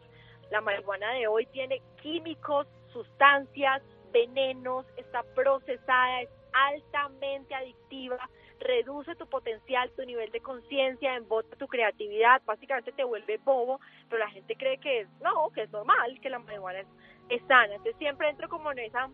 La 0.49 0.61
marihuana 0.61 1.11
de 1.13 1.27
hoy 1.27 1.45
tiene 1.47 1.81
químicos, 2.01 2.67
sustancias, 2.91 3.83
venenos, 4.11 4.85
está 4.97 5.23
procesada, 5.35 6.21
es 6.21 6.29
altamente 6.53 7.53
adictiva, 7.53 8.17
reduce 8.59 9.15
tu 9.15 9.27
potencial, 9.27 9.91
tu 9.91 10.03
nivel 10.05 10.31
de 10.31 10.39
conciencia, 10.39 11.15
embota 11.15 11.55
tu 11.57 11.67
creatividad, 11.67 12.41
básicamente 12.45 12.93
te 12.93 13.03
vuelve 13.03 13.37
bobo, 13.37 13.79
pero 14.09 14.19
la 14.19 14.29
gente 14.29 14.55
cree 14.55 14.77
que 14.79 15.01
es, 15.01 15.09
no, 15.21 15.49
que 15.51 15.63
es 15.63 15.71
normal, 15.71 16.19
que 16.21 16.29
la 16.29 16.39
marihuana 16.39 16.79
es, 16.79 16.87
es 17.29 17.41
sana. 17.47 17.75
Entonces 17.75 17.97
siempre 17.97 18.29
entro 18.29 18.49
como 18.49 18.71
en 18.71 18.79
esa 18.79 19.09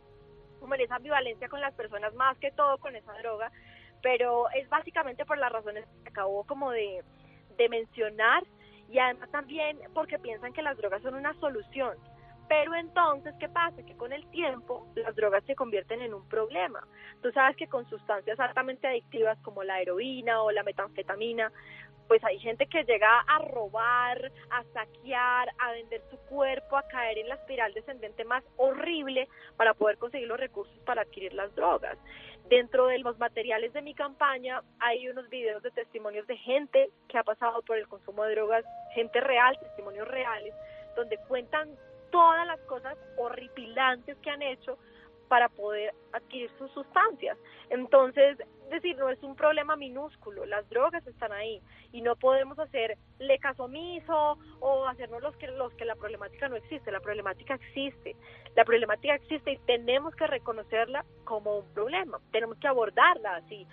como 0.59 0.75
en 0.75 0.81
esa 0.81 0.97
ambivalencia 0.97 1.49
con 1.49 1.59
las 1.59 1.73
personas, 1.73 2.13
más 2.13 2.37
que 2.37 2.51
todo 2.51 2.77
con 2.77 2.95
esa 2.95 3.11
droga, 3.17 3.51
pero 4.01 4.49
es 4.51 4.67
básicamente 4.69 5.25
por 5.25 5.37
las 5.37 5.51
razones 5.51 5.85
que 6.03 6.09
acabo 6.09 6.43
como 6.45 6.71
de, 6.71 7.03
de 7.57 7.69
mencionar 7.69 8.43
y 8.89 8.99
además 8.99 9.29
también 9.31 9.79
porque 9.93 10.19
piensan 10.19 10.53
que 10.53 10.61
las 10.61 10.77
drogas 10.77 11.01
son 11.01 11.15
una 11.15 11.33
solución. 11.39 11.97
Pero 12.49 12.75
entonces, 12.75 13.33
¿qué 13.39 13.47
pasa? 13.47 13.81
Que 13.85 13.95
con 13.95 14.11
el 14.11 14.29
tiempo 14.29 14.85
las 14.95 15.15
drogas 15.15 15.41
se 15.45 15.55
convierten 15.55 16.01
en 16.01 16.13
un 16.13 16.27
problema. 16.27 16.85
Tú 17.21 17.31
sabes 17.31 17.55
que 17.55 17.67
con 17.67 17.89
sustancias 17.89 18.37
altamente 18.41 18.87
adictivas 18.87 19.37
como 19.39 19.63
la 19.63 19.79
heroína 19.79 20.43
o 20.43 20.51
la 20.51 20.61
metanfetamina, 20.63 21.49
pues 22.09 22.21
hay 22.25 22.39
gente 22.39 22.67
que 22.67 22.83
llega 22.83 23.21
a 23.21 23.39
robar, 23.39 24.33
a 24.49 24.65
saquear, 24.73 25.47
a 25.59 25.71
vender 25.71 26.01
su 26.09 26.17
cuerpo, 26.27 26.75
a 26.75 26.85
caer 26.89 27.19
en 27.19 27.29
la 27.29 27.35
espiral 27.35 27.73
descendente 27.73 28.25
más 28.25 28.43
horrible 28.57 29.29
para 29.55 29.73
poder 29.73 29.97
conseguir 29.97 30.27
los 30.27 30.37
recursos 30.37 30.77
para 30.79 31.03
adquirir 31.03 31.31
las 31.33 31.55
drogas. 31.55 31.97
Dentro 32.51 32.87
de 32.87 32.99
los 32.99 33.17
materiales 33.17 33.71
de 33.71 33.81
mi 33.81 33.93
campaña 33.93 34.61
hay 34.79 35.07
unos 35.07 35.29
videos 35.29 35.63
de 35.63 35.71
testimonios 35.71 36.27
de 36.27 36.35
gente 36.35 36.89
que 37.07 37.17
ha 37.17 37.23
pasado 37.23 37.61
por 37.61 37.77
el 37.77 37.87
consumo 37.87 38.25
de 38.25 38.35
drogas, 38.35 38.65
gente 38.93 39.21
real, 39.21 39.57
testimonios 39.57 40.05
reales, 40.09 40.53
donde 40.97 41.17
cuentan 41.29 41.69
todas 42.11 42.45
las 42.45 42.59
cosas 42.63 42.97
horripilantes 43.15 44.17
que 44.17 44.29
han 44.29 44.41
hecho 44.41 44.77
para 45.29 45.47
poder 45.47 45.93
adquirir 46.11 46.51
sus 46.57 46.69
sustancias. 46.71 47.37
Entonces, 47.69 48.37
decir, 48.71 48.97
no 48.97 49.09
es 49.09 49.21
un 49.23 49.35
problema 49.35 49.75
minúsculo, 49.75 50.45
las 50.45 50.67
drogas 50.69 51.05
están 51.05 51.31
ahí 51.31 51.61
y 51.91 52.01
no 52.01 52.15
podemos 52.15 52.57
hacerle 52.59 53.39
caso 53.39 53.69
o 54.59 54.85
hacernos 54.87 55.21
los 55.21 55.35
que, 55.37 55.47
los 55.47 55.73
que 55.73 55.85
la 55.85 55.95
problemática 55.95 56.49
no 56.49 56.55
existe, 56.55 56.91
la 56.91 56.99
problemática 56.99 57.55
existe, 57.55 58.15
la 58.55 58.65
problemática 58.65 59.15
existe 59.15 59.51
y 59.51 59.57
tenemos 59.59 60.15
que 60.15 60.27
reconocerla 60.27 61.05
como 61.23 61.57
un 61.57 61.73
problema, 61.73 62.19
tenemos 62.31 62.57
que 62.57 62.67
abordarla 62.67 63.35
así, 63.35 63.67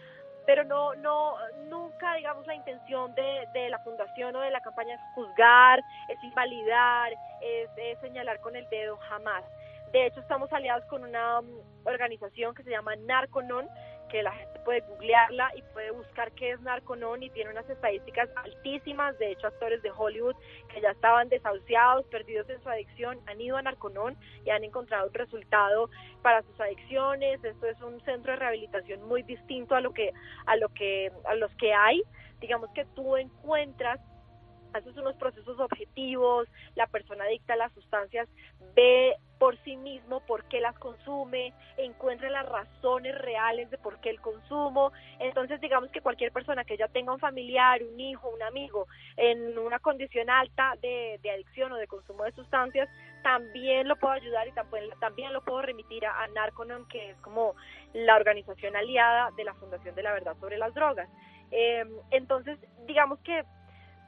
pero 0.47 0.65
no, 0.65 0.95
no, 0.95 1.37
nunca, 1.69 2.15
digamos, 2.15 2.47
la 2.47 2.55
intención 2.55 3.15
de, 3.15 3.45
de 3.53 3.69
la 3.69 3.79
fundación 3.81 4.35
o 4.35 4.41
de 4.41 4.51
la 4.51 4.61
campaña 4.61 4.95
es 4.95 5.01
juzgar, 5.15 5.81
es 6.09 6.23
invalidar, 6.25 7.13
es 7.43 8.01
señalar 8.01 8.41
con 8.41 8.57
el 8.57 8.67
dedo, 8.71 8.97
jamás. 8.97 9.45
De 9.93 10.07
hecho, 10.07 10.21
estamos 10.21 10.53
aliados 10.53 10.85
con 10.87 11.03
una 11.03 11.41
um, 11.41 11.47
organización 11.85 12.55
que 12.55 12.63
se 12.63 12.71
llama 12.71 12.97
Narconon, 12.97 13.69
que 14.09 14.23
la 14.23 14.33
gente 14.33 14.59
puede 14.61 14.81
googlearla 14.81 15.51
y 15.57 15.63
puede 15.73 15.91
buscar 15.93 16.33
qué 16.33 16.51
es 16.51 16.61
Narconon 16.61 17.23
y 17.23 17.31
tiene 17.31 17.51
unas 17.51 17.69
estadísticas 17.71 18.29
altísimas. 18.37 19.19
De 19.19 19.33
hecho, 19.33 19.47
actores 19.47 19.83
de 19.83 19.91
Hollywood 19.91 20.35
que 20.73 20.81
ya 20.81 20.91
estaban 20.91 21.29
desahuciados, 21.29 22.07
perdidos 22.07 22.49
en 22.51 22.63
su 22.63 22.69
adicción, 22.69 23.19
han 23.27 23.41
ido 23.41 23.57
a 23.57 23.63
Narconon 23.63 24.17
y 24.45 24.51
han 24.51 24.65
encontrado 24.65 25.09
un 25.09 25.15
resultado 25.15 25.91
para 26.23 26.43
sus 26.43 26.61
adicciones. 26.61 27.43
Esto 27.43 27.67
es 27.67 27.81
un 27.81 28.01
centro 28.05 28.33
de 28.33 28.39
rehabilitación 28.39 29.03
muy 29.09 29.23
distinto 29.23 29.75
a 29.75 29.81
lo 29.81 29.93
que 29.93 30.13
a 30.47 30.57
lo 30.57 30.69
que 30.71 31.13
a 31.25 31.35
los 31.35 31.55
que 31.57 31.73
hay. 31.73 32.03
Digamos 32.41 32.71
que 32.71 32.85
tú 32.95 33.17
encuentras 33.17 34.01
haces 34.75 34.97
unos 34.97 35.17
procesos 35.17 35.59
objetivos, 35.59 36.49
la 36.75 36.87
persona 36.87 37.25
adicta 37.25 37.55
a 37.55 37.57
las 37.57 37.73
sustancias 37.73 38.29
ve 38.75 39.17
por 39.39 39.57
sí 39.65 39.77
mismo 39.77 40.21
por 40.21 40.45
qué 40.45 40.61
las 40.61 40.77
consume, 40.79 41.53
encuentra 41.77 42.29
las 42.31 42.47
razones 42.47 43.17
reales 43.19 43.71
de 43.71 43.79
por 43.79 44.01
qué 44.01 44.11
el 44.11 44.21
consumo. 44.21 44.93
Entonces, 45.19 45.61
digamos 45.61 45.91
que 45.91 46.01
cualquier 46.01 46.33
persona 46.33 46.65
que 46.65 46.77
ya 46.77 46.89
tenga 46.89 47.13
un 47.13 47.21
familiar, 47.21 47.83
un 47.83 47.99
hijo, 47.99 48.29
un 48.29 48.43
amigo 48.43 48.87
en 49.17 49.59
una 49.59 49.79
condición 49.79 50.29
alta 50.31 50.75
de, 50.83 51.21
adicción 51.33 51.73
o 51.73 51.77
de 51.77 51.87
consumo 51.87 52.25
de 52.25 52.33
sustancias, 52.33 52.89
también 53.23 53.89
lo 53.89 53.97
puedo 53.97 54.15
ayudar 54.15 54.47
y 54.49 54.53
también, 54.53 54.85
también 55.01 55.33
lo 55.33 55.43
puedo 55.43 55.63
remitir 55.63 56.05
a, 56.07 56.23
a 56.23 56.29
Narconon, 56.29 56.87
que 56.89 57.11
es 57.11 57.17
como 57.19 57.55
la 57.93 58.17
organización 58.17 58.77
aliada 58.77 59.31
de 59.37 59.45
la 59.45 59.55
Fundación 59.55 59.95
de 59.95 60.03
la 60.03 60.13
Verdad 60.13 60.37
sobre 60.41 60.59
las 60.59 60.75
Drogas. 60.75 61.09
Eh, 61.51 61.85
entonces, 62.11 62.59
digamos 62.87 63.19
que 63.21 63.45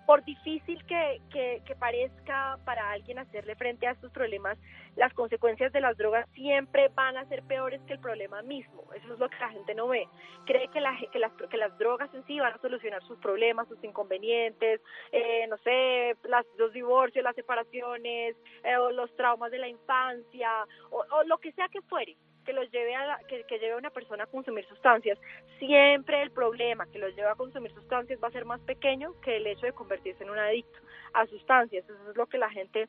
por 0.06 0.24
difícil 0.24 0.84
que, 0.86 1.20
que, 1.30 1.74
parezca 1.76 2.58
para 2.64 2.90
alguien 2.90 3.18
hacerle 3.18 3.54
frente 3.54 3.86
a 3.86 3.92
estos 3.92 4.12
problemas, 4.12 4.58
las 4.96 5.12
consecuencias 5.14 5.72
de 5.72 5.80
las 5.80 5.96
drogas 5.96 6.28
siempre 6.34 6.88
van 6.88 7.16
a 7.16 7.24
ser 7.26 7.42
peores 7.44 7.80
que 7.86 7.94
el 7.94 8.00
problema 8.00 8.42
mismo. 8.42 8.84
Eso 8.94 9.14
es 9.14 9.18
lo 9.18 9.28
que 9.28 9.38
la 9.38 9.50
gente 9.50 9.74
no 9.74 9.88
ve. 9.88 10.06
Cree 10.46 10.68
que, 10.68 10.80
la, 10.80 10.96
que, 11.12 11.18
las, 11.18 11.32
que 11.32 11.56
las 11.56 11.76
drogas 11.78 12.12
en 12.14 12.24
sí 12.26 12.38
van 12.38 12.52
a 12.52 12.58
solucionar 12.58 13.02
sus 13.04 13.18
problemas, 13.18 13.68
sus 13.68 13.82
inconvenientes, 13.82 14.80
eh, 15.12 15.46
no 15.48 15.56
sé, 15.58 16.16
las, 16.24 16.44
los 16.58 16.72
divorcios, 16.72 17.24
las 17.24 17.36
separaciones, 17.36 18.36
eh, 18.64 18.76
o 18.76 18.90
los 18.90 19.14
traumas 19.16 19.50
de 19.50 19.58
la 19.58 19.68
infancia, 19.68 20.50
o, 20.90 21.04
o 21.10 21.24
lo 21.24 21.38
que 21.38 21.52
sea 21.52 21.68
que 21.68 21.80
fuere 21.82 22.16
que 22.44 22.52
los 22.52 22.70
lleve 22.70 22.94
a 22.94 23.18
que, 23.28 23.44
lleve 23.58 23.72
a 23.72 23.76
una 23.76 23.90
persona 23.90 24.24
a 24.24 24.26
consumir 24.26 24.66
sustancias, 24.66 25.18
siempre 25.58 26.22
el 26.22 26.30
problema 26.30 26.86
que 26.86 26.98
los 26.98 27.14
lleva 27.14 27.32
a 27.32 27.36
consumir 27.36 27.72
sustancias 27.72 28.18
va 28.22 28.28
a 28.28 28.32
ser 28.32 28.44
más 28.44 28.60
pequeño 28.62 29.20
que 29.20 29.36
el 29.36 29.46
hecho 29.46 29.66
de 29.66 29.72
convertirse 29.72 30.22
en 30.22 30.30
un 30.30 30.38
adicto 30.38 30.78
a 31.12 31.26
sustancias. 31.26 31.84
Eso 31.84 32.10
es 32.10 32.16
lo 32.16 32.26
que 32.26 32.38
la 32.38 32.50
gente, 32.50 32.88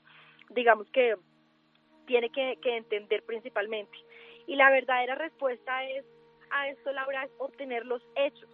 digamos 0.50 0.90
que 0.92 1.16
tiene 2.06 2.30
que, 2.30 2.58
que 2.62 2.78
entender 2.78 3.24
principalmente. 3.24 3.98
Y 4.48 4.56
la 4.56 4.70
verdadera 4.70 5.16
respuesta 5.16 5.84
es 5.86 6.06
a 6.50 6.68
esto, 6.70 6.92
Laura, 6.92 7.24
es 7.24 7.32
obtener 7.38 7.86
los 7.86 8.02
hechos 8.16 8.50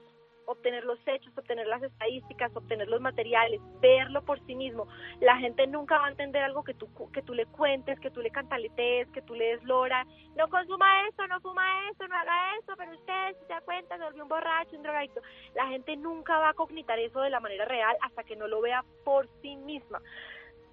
obtener 0.48 0.86
los 0.86 0.98
hechos, 1.06 1.38
obtener 1.38 1.68
las 1.68 1.84
estadísticas, 1.84 2.56
obtener 2.56 2.88
los 2.88 3.02
materiales, 3.02 3.62
verlo 3.82 4.24
por 4.24 4.40
sí 4.46 4.56
mismo. 4.56 4.88
La 5.20 5.38
gente 5.38 5.68
nunca 5.68 6.00
va 6.00 6.08
a 6.08 6.10
entender 6.12 6.42
algo 6.42 6.64
que 6.64 6.74
tú, 6.74 6.90
que 7.12 7.22
tú 7.22 7.34
le 7.34 7.46
cuentes, 7.46 8.00
que 8.00 8.10
tú 8.10 8.22
le 8.22 8.32
cantaletees, 8.32 9.10
que 9.10 9.22
tú 9.22 9.36
le 9.36 9.46
des 9.46 9.64
lora. 9.64 10.06
No 10.36 10.48
consuma 10.48 11.08
esto, 11.08 11.28
no 11.28 11.40
fuma 11.42 11.90
esto, 11.92 12.08
no 12.08 12.16
haga 12.16 12.56
esto, 12.60 12.74
pero 12.78 12.92
usted 12.94 13.36
si 13.40 13.46
se 13.46 13.54
da 13.54 13.62
cuenta 13.62 13.98
se 13.98 14.04
volvió 14.04 14.24
un 14.24 14.30
borracho, 14.30 14.78
un 14.78 14.84
drogadicto. 14.84 15.22
La 15.54 15.68
gente 15.68 15.96
nunca 15.98 16.38
va 16.40 16.50
a 16.50 16.54
cognitar 16.54 16.98
eso 16.98 17.20
de 17.22 17.30
la 17.30 17.40
manera 17.42 17.66
real 17.66 17.96
hasta 18.02 18.24
que 18.24 18.36
no 18.36 18.48
lo 18.48 18.62
vea 18.62 18.84
por 19.04 19.28
sí 19.42 19.58
misma. 19.58 20.02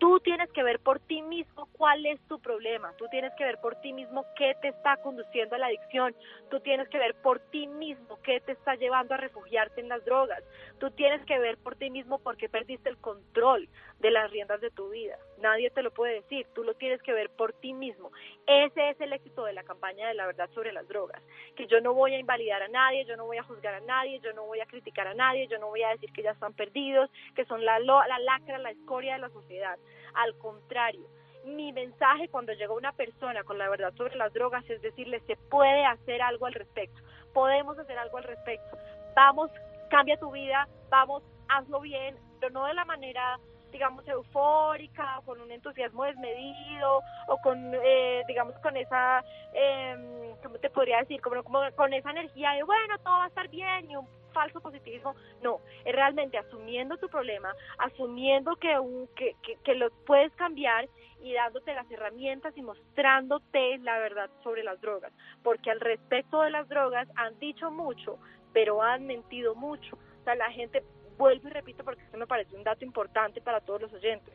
Tú 0.04 0.20
tienes 0.20 0.50
que 0.50 0.62
ver 0.62 0.80
por 0.80 1.00
ti 1.00 1.22
mismo 1.22 1.66
cuál 1.78 2.04
es 2.04 2.20
tu 2.28 2.38
problema, 2.38 2.92
tú 2.98 3.06
tienes 3.10 3.32
que 3.38 3.44
ver 3.44 3.58
por 3.58 3.76
ti 3.76 3.94
mismo 3.94 4.22
qué 4.36 4.54
te 4.60 4.68
está 4.68 4.98
conduciendo 4.98 5.54
a 5.54 5.58
la 5.58 5.68
adicción, 5.68 6.14
tú 6.50 6.60
tienes 6.60 6.90
que 6.90 6.98
ver 6.98 7.14
por 7.14 7.40
ti 7.40 7.66
mismo 7.66 8.20
qué 8.22 8.38
te 8.40 8.52
está 8.52 8.74
llevando 8.74 9.14
a 9.14 9.16
refugiarte 9.16 9.80
en 9.80 9.88
las 9.88 10.04
drogas, 10.04 10.44
tú 10.78 10.90
tienes 10.90 11.24
que 11.24 11.38
ver 11.38 11.56
por 11.56 11.76
ti 11.76 11.88
mismo 11.88 12.18
por 12.18 12.36
qué 12.36 12.50
perdiste 12.50 12.90
el 12.90 12.98
control 12.98 13.66
de 14.00 14.10
las 14.10 14.30
riendas 14.30 14.60
de 14.60 14.70
tu 14.70 14.90
vida. 14.90 15.16
Nadie 15.38 15.70
te 15.70 15.82
lo 15.82 15.90
puede 15.90 16.14
decir, 16.14 16.46
tú 16.54 16.64
lo 16.64 16.74
tienes 16.74 17.02
que 17.02 17.12
ver 17.12 17.30
por 17.30 17.52
ti 17.52 17.72
mismo. 17.72 18.10
Ese 18.46 18.90
es 18.90 19.00
el 19.00 19.12
éxito 19.12 19.44
de 19.44 19.52
la 19.52 19.62
campaña 19.62 20.08
de 20.08 20.14
la 20.14 20.26
verdad 20.26 20.50
sobre 20.54 20.72
las 20.72 20.86
drogas, 20.88 21.22
que 21.56 21.66
yo 21.66 21.80
no 21.80 21.94
voy 21.94 22.14
a 22.14 22.18
invalidar 22.18 22.62
a 22.62 22.68
nadie, 22.68 23.04
yo 23.04 23.16
no 23.16 23.26
voy 23.26 23.38
a 23.38 23.42
juzgar 23.42 23.74
a 23.74 23.80
nadie, 23.80 24.20
yo 24.20 24.32
no 24.32 24.44
voy 24.44 24.60
a 24.60 24.66
criticar 24.66 25.06
a 25.06 25.14
nadie, 25.14 25.46
yo 25.48 25.58
no 25.58 25.68
voy 25.68 25.82
a 25.82 25.90
decir 25.90 26.12
que 26.12 26.22
ya 26.22 26.32
están 26.32 26.54
perdidos, 26.54 27.10
que 27.34 27.44
son 27.44 27.64
la, 27.64 27.78
la 27.80 28.18
lacra, 28.18 28.58
la 28.58 28.70
escoria 28.70 29.14
de 29.14 29.20
la 29.20 29.30
sociedad. 29.30 29.78
Al 30.14 30.36
contrario, 30.38 31.08
mi 31.44 31.72
mensaje 31.72 32.28
cuando 32.28 32.52
llega 32.52 32.72
una 32.72 32.92
persona 32.92 33.44
con 33.44 33.58
la 33.58 33.68
verdad 33.68 33.92
sobre 33.96 34.16
las 34.16 34.32
drogas 34.32 34.68
es 34.70 34.80
decirle, 34.80 35.20
se 35.26 35.36
puede 35.36 35.84
hacer 35.84 36.22
algo 36.22 36.46
al 36.46 36.54
respecto, 36.54 37.00
podemos 37.32 37.78
hacer 37.78 37.98
algo 37.98 38.18
al 38.18 38.24
respecto, 38.24 38.78
vamos, 39.14 39.50
cambia 39.90 40.16
tu 40.16 40.30
vida, 40.30 40.68
vamos, 40.88 41.22
hazlo 41.48 41.80
bien, 41.80 42.16
pero 42.40 42.52
no 42.52 42.66
de 42.66 42.74
la 42.74 42.84
manera 42.84 43.38
digamos, 43.74 44.06
eufórica, 44.06 45.20
con 45.26 45.40
un 45.40 45.50
entusiasmo 45.50 46.04
desmedido, 46.04 47.00
o 47.26 47.36
con, 47.38 47.58
eh, 47.74 48.22
digamos, 48.28 48.56
con 48.60 48.76
esa, 48.76 49.24
eh, 49.52 50.32
¿cómo 50.44 50.58
te 50.60 50.70
podría 50.70 50.98
decir? 51.00 51.20
Como, 51.20 51.42
como 51.42 51.60
con 51.74 51.92
esa 51.92 52.12
energía 52.12 52.52
de, 52.52 52.62
bueno, 52.62 52.96
todo 52.98 53.14
va 53.14 53.24
a 53.24 53.28
estar 53.28 53.48
bien, 53.48 53.90
y 53.90 53.96
un 53.96 54.06
falso 54.32 54.60
positivismo. 54.60 55.16
No, 55.42 55.58
es 55.84 55.92
realmente 55.92 56.38
asumiendo 56.38 56.96
tu 56.98 57.08
problema, 57.08 57.52
asumiendo 57.78 58.54
que, 58.56 58.78
un, 58.78 59.08
que, 59.16 59.34
que, 59.42 59.56
que 59.64 59.74
lo 59.74 59.90
puedes 60.06 60.32
cambiar 60.34 60.88
y 61.20 61.32
dándote 61.32 61.74
las 61.74 61.90
herramientas 61.90 62.56
y 62.56 62.62
mostrándote 62.62 63.78
la 63.78 63.98
verdad 63.98 64.30
sobre 64.44 64.62
las 64.62 64.80
drogas. 64.80 65.12
Porque 65.42 65.72
al 65.72 65.80
respecto 65.80 66.42
de 66.42 66.50
las 66.50 66.68
drogas 66.68 67.08
han 67.16 67.36
dicho 67.40 67.72
mucho, 67.72 68.18
pero 68.52 68.82
han 68.82 69.04
mentido 69.04 69.56
mucho. 69.56 69.96
O 70.20 70.24
sea, 70.24 70.36
la 70.36 70.50
gente 70.52 70.82
vuelvo 71.16 71.48
y 71.48 71.50
repito 71.50 71.84
porque 71.84 72.02
esto 72.02 72.18
me 72.18 72.26
parece 72.26 72.56
un 72.56 72.64
dato 72.64 72.84
importante 72.84 73.40
para 73.40 73.60
todos 73.60 73.82
los 73.82 73.92
oyentes. 73.92 74.34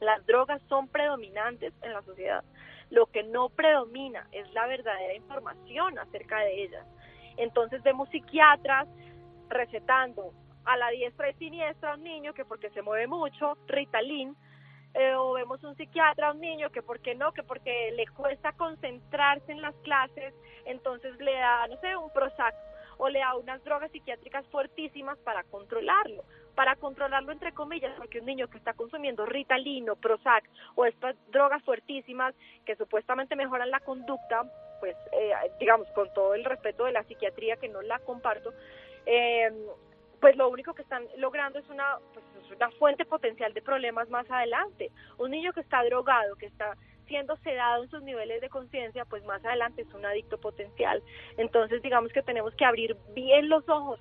Las 0.00 0.24
drogas 0.26 0.60
son 0.68 0.88
predominantes 0.88 1.72
en 1.82 1.92
la 1.92 2.02
sociedad. 2.02 2.44
Lo 2.90 3.06
que 3.06 3.22
no 3.22 3.48
predomina 3.48 4.26
es 4.32 4.52
la 4.52 4.66
verdadera 4.66 5.14
información 5.14 5.98
acerca 5.98 6.40
de 6.40 6.64
ellas. 6.64 6.86
Entonces 7.36 7.82
vemos 7.82 8.08
psiquiatras 8.10 8.88
recetando 9.48 10.32
a 10.64 10.76
la 10.76 10.90
diestra 10.90 11.30
y 11.30 11.34
siniestra 11.34 11.92
a 11.92 11.94
un 11.94 12.02
niño 12.02 12.34
que 12.34 12.44
porque 12.44 12.70
se 12.70 12.82
mueve 12.82 13.06
mucho, 13.06 13.56
Ritalin, 13.66 14.36
eh, 14.94 15.14
o 15.14 15.34
vemos 15.34 15.62
un 15.62 15.76
psiquiatra 15.76 16.28
a 16.28 16.32
un 16.32 16.40
niño 16.40 16.70
que 16.70 16.82
porque 16.82 17.14
no, 17.14 17.32
que 17.32 17.42
porque 17.42 17.92
le 17.92 18.06
cuesta 18.08 18.52
concentrarse 18.52 19.52
en 19.52 19.62
las 19.62 19.74
clases, 19.76 20.34
entonces 20.64 21.16
le 21.20 21.34
da, 21.34 21.66
no 21.68 21.76
sé, 21.80 21.96
un 21.96 22.10
Prozac 22.10 22.54
o 22.98 23.08
le 23.08 23.20
da 23.20 23.34
unas 23.36 23.62
drogas 23.64 23.90
psiquiátricas 23.90 24.46
fuertísimas 24.46 25.18
para 25.18 25.44
controlarlo, 25.44 26.24
para 26.54 26.76
controlarlo 26.76 27.32
entre 27.32 27.52
comillas, 27.52 27.94
porque 27.96 28.20
un 28.20 28.26
niño 28.26 28.48
que 28.48 28.58
está 28.58 28.74
consumiendo 28.74 29.26
Ritalino, 29.26 29.96
Prozac 29.96 30.48
o 30.74 30.84
estas 30.84 31.16
drogas 31.30 31.62
fuertísimas 31.62 32.34
que 32.64 32.76
supuestamente 32.76 33.36
mejoran 33.36 33.70
la 33.70 33.80
conducta, 33.80 34.44
pues 34.80 34.96
eh, 35.12 35.32
digamos 35.60 35.88
con 35.92 36.12
todo 36.14 36.34
el 36.34 36.44
respeto 36.44 36.84
de 36.84 36.92
la 36.92 37.04
psiquiatría 37.04 37.56
que 37.56 37.68
no 37.68 37.82
la 37.82 37.98
comparto, 38.00 38.52
eh, 39.06 39.52
pues 40.20 40.36
lo 40.36 40.48
único 40.48 40.74
que 40.74 40.82
están 40.82 41.04
logrando 41.18 41.58
es 41.58 41.68
una, 41.68 41.98
pues, 42.12 42.24
es 42.44 42.50
una 42.50 42.70
fuente 42.72 43.04
potencial 43.04 43.52
de 43.52 43.62
problemas 43.62 44.08
más 44.08 44.28
adelante. 44.30 44.90
Un 45.18 45.30
niño 45.30 45.52
que 45.52 45.60
está 45.60 45.84
drogado, 45.84 46.36
que 46.36 46.46
está 46.46 46.76
siendo 47.06 47.36
sedado 47.38 47.84
en 47.84 47.90
sus 47.90 48.02
niveles 48.02 48.40
de 48.40 48.48
conciencia, 48.48 49.04
pues 49.04 49.24
más 49.24 49.44
adelante 49.44 49.82
es 49.82 49.94
un 49.94 50.04
adicto 50.04 50.38
potencial. 50.38 51.02
Entonces, 51.36 51.82
digamos 51.82 52.12
que 52.12 52.22
tenemos 52.22 52.54
que 52.54 52.64
abrir 52.64 52.96
bien 53.14 53.48
los 53.48 53.68
ojos 53.68 54.00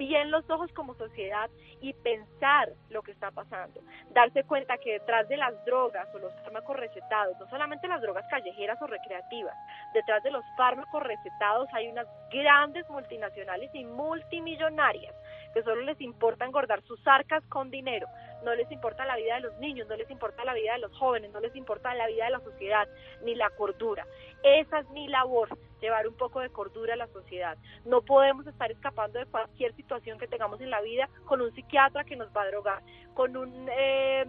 bien 0.00 0.30
los 0.30 0.48
ojos 0.48 0.72
como 0.72 0.94
sociedad 0.94 1.50
y 1.82 1.92
pensar 1.92 2.70
lo 2.88 3.02
que 3.02 3.12
está 3.12 3.30
pasando. 3.30 3.82
Darse 4.14 4.44
cuenta 4.44 4.78
que 4.78 4.92
detrás 4.92 5.28
de 5.28 5.36
las 5.36 5.52
drogas 5.66 6.08
o 6.14 6.18
los 6.18 6.32
fármacos 6.42 6.74
recetados, 6.78 7.38
no 7.38 7.46
solamente 7.50 7.86
las 7.86 8.00
drogas 8.00 8.24
callejeras 8.30 8.80
o 8.80 8.86
recreativas, 8.86 9.54
detrás 9.92 10.22
de 10.22 10.30
los 10.30 10.42
fármacos 10.56 11.02
recetados 11.02 11.68
hay 11.74 11.88
unas 11.88 12.06
grandes 12.32 12.88
multinacionales 12.88 13.70
y 13.74 13.84
multimillonarias 13.84 15.14
que 15.52 15.62
solo 15.62 15.82
les 15.82 16.00
importa 16.00 16.46
engordar 16.46 16.80
sus 16.82 17.06
arcas 17.06 17.44
con 17.48 17.70
dinero, 17.70 18.06
no 18.44 18.54
les 18.54 18.70
importa 18.70 19.04
la 19.04 19.16
vida 19.16 19.34
de 19.34 19.40
los 19.40 19.56
niños, 19.58 19.88
no 19.88 19.96
les 19.96 20.10
importa 20.10 20.44
la 20.44 20.54
vida 20.54 20.72
de 20.74 20.80
los 20.80 20.96
jóvenes, 20.96 21.30
no 21.32 21.40
les 21.40 21.54
importa 21.54 21.94
la 21.94 22.06
vida 22.06 22.24
de 22.24 22.30
la 22.30 22.40
sociedad, 22.40 22.88
ni 23.22 23.34
la 23.34 23.50
cordura. 23.50 24.06
Esa 24.42 24.80
es 24.80 24.88
mi 24.90 25.08
labor, 25.08 25.48
llevar 25.80 26.06
un 26.06 26.14
poco 26.14 26.40
de 26.40 26.50
cordura 26.50 26.94
a 26.94 26.96
la 26.96 27.08
sociedad. 27.08 27.56
No 27.84 28.02
podemos 28.02 28.46
estar 28.46 28.70
escapando 28.70 29.18
de 29.18 29.26
cualquier 29.26 29.74
situación 29.74 30.18
que 30.18 30.28
tengamos 30.28 30.60
en 30.60 30.70
la 30.70 30.80
vida 30.80 31.08
con 31.26 31.40
un 31.40 31.52
psiquiatra 31.54 32.04
que 32.04 32.16
nos 32.16 32.28
va 32.34 32.42
a 32.42 32.48
drogar, 32.48 32.82
con 33.14 33.36
un 33.36 33.68
eh, 33.70 34.24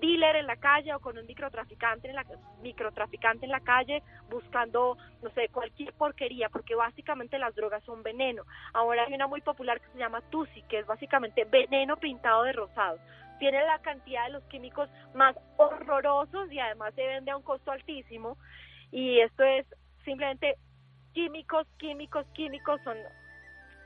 dealer 0.00 0.36
en 0.36 0.46
la 0.46 0.56
calle 0.56 0.94
o 0.94 1.00
con 1.00 1.18
un 1.18 1.26
microtraficante 1.26 2.08
en 2.08 2.14
la 2.14 2.24
en 3.42 3.50
la 3.50 3.60
calle 3.60 4.02
buscando 4.28 4.96
no 5.22 5.30
sé 5.30 5.48
cualquier 5.48 5.92
porquería 5.94 6.48
porque 6.48 6.74
básicamente 6.74 7.38
las 7.38 7.54
drogas 7.54 7.82
son 7.84 8.02
veneno 8.02 8.42
ahora 8.72 9.04
hay 9.06 9.14
una 9.14 9.26
muy 9.26 9.40
popular 9.40 9.80
que 9.80 9.88
se 9.92 9.98
llama 9.98 10.20
Tusi 10.30 10.62
que 10.62 10.80
es 10.80 10.86
básicamente 10.86 11.44
veneno 11.44 11.96
pintado 11.96 12.42
de 12.42 12.52
rosado 12.52 12.98
tiene 13.38 13.62
la 13.64 13.78
cantidad 13.80 14.26
de 14.26 14.32
los 14.32 14.44
químicos 14.44 14.88
más 15.14 15.36
horrorosos 15.56 16.50
y 16.50 16.58
además 16.58 16.94
se 16.94 17.06
vende 17.06 17.30
a 17.30 17.36
un 17.36 17.42
costo 17.42 17.70
altísimo 17.70 18.36
y 18.90 19.20
esto 19.20 19.44
es 19.44 19.66
simplemente 20.04 20.56
químicos 21.12 21.66
químicos 21.78 22.26
químicos 22.34 22.80
son 22.84 22.96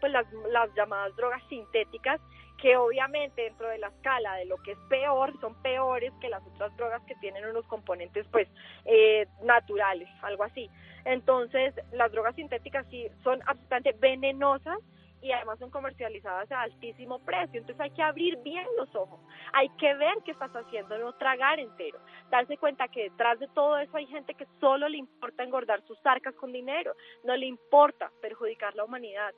pues 0.01 0.13
las, 0.13 0.27
las 0.51 0.75
llamadas 0.75 1.15
drogas 1.17 1.43
sintéticas 1.49 2.21
que 2.61 2.77
obviamente 2.77 3.43
dentro 3.43 3.69
de 3.69 3.79
la 3.79 3.89
escala 3.89 4.35
de 4.35 4.45
lo 4.45 4.57
que 4.59 4.73
es 4.73 4.79
peor 4.89 5.33
son 5.41 5.55
peores 5.63 6.13
que 6.21 6.29
las 6.29 6.43
otras 6.47 6.77
drogas 6.77 7.03
que 7.05 7.15
tienen 7.17 7.47
unos 7.47 7.65
componentes 7.67 8.27
pues 8.31 8.49
eh, 8.85 9.27
naturales, 9.43 10.09
algo 10.23 10.45
así. 10.45 10.71
Entonces 11.05 11.75
las 11.93 12.13
drogas 12.13 12.35
sintéticas 12.35 12.87
sí 12.91 13.09
son 13.23 13.41
absolutamente 13.47 13.93
venenosas 13.99 14.79
y 15.23 15.33
además 15.33 15.59
son 15.59 15.71
comercializadas 15.71 16.51
a 16.51 16.63
altísimo 16.63 17.19
precio. 17.21 17.61
Entonces 17.61 17.81
hay 17.81 17.91
que 17.91 18.03
abrir 18.03 18.37
bien 18.39 18.67
los 18.77 18.95
ojos, 18.95 19.21
hay 19.53 19.69
que 19.71 19.95
ver 19.95 20.15
qué 20.25 20.33
estás 20.33 20.53
haciendo, 20.53 20.99
no 20.99 21.13
tragar 21.15 21.61
entero, 21.61 21.99
darse 22.31 22.57
cuenta 22.57 22.89
que 22.89 23.05
detrás 23.05 23.39
de 23.39 23.49
todo 23.49 23.79
eso 23.79 23.97
hay 23.97 24.07
gente 24.07 24.35
que 24.35 24.47
solo 24.61 24.89
le 24.89 24.99
importa 24.99 25.43
engordar 25.43 25.83
sus 25.87 25.99
arcas 26.05 26.35
con 26.35 26.53
dinero, 26.53 26.95
no 27.25 27.37
le 27.37 27.47
importa 27.47 28.11
perjudicar 28.21 28.75
la 28.75 28.85
humanidad. 28.85 29.33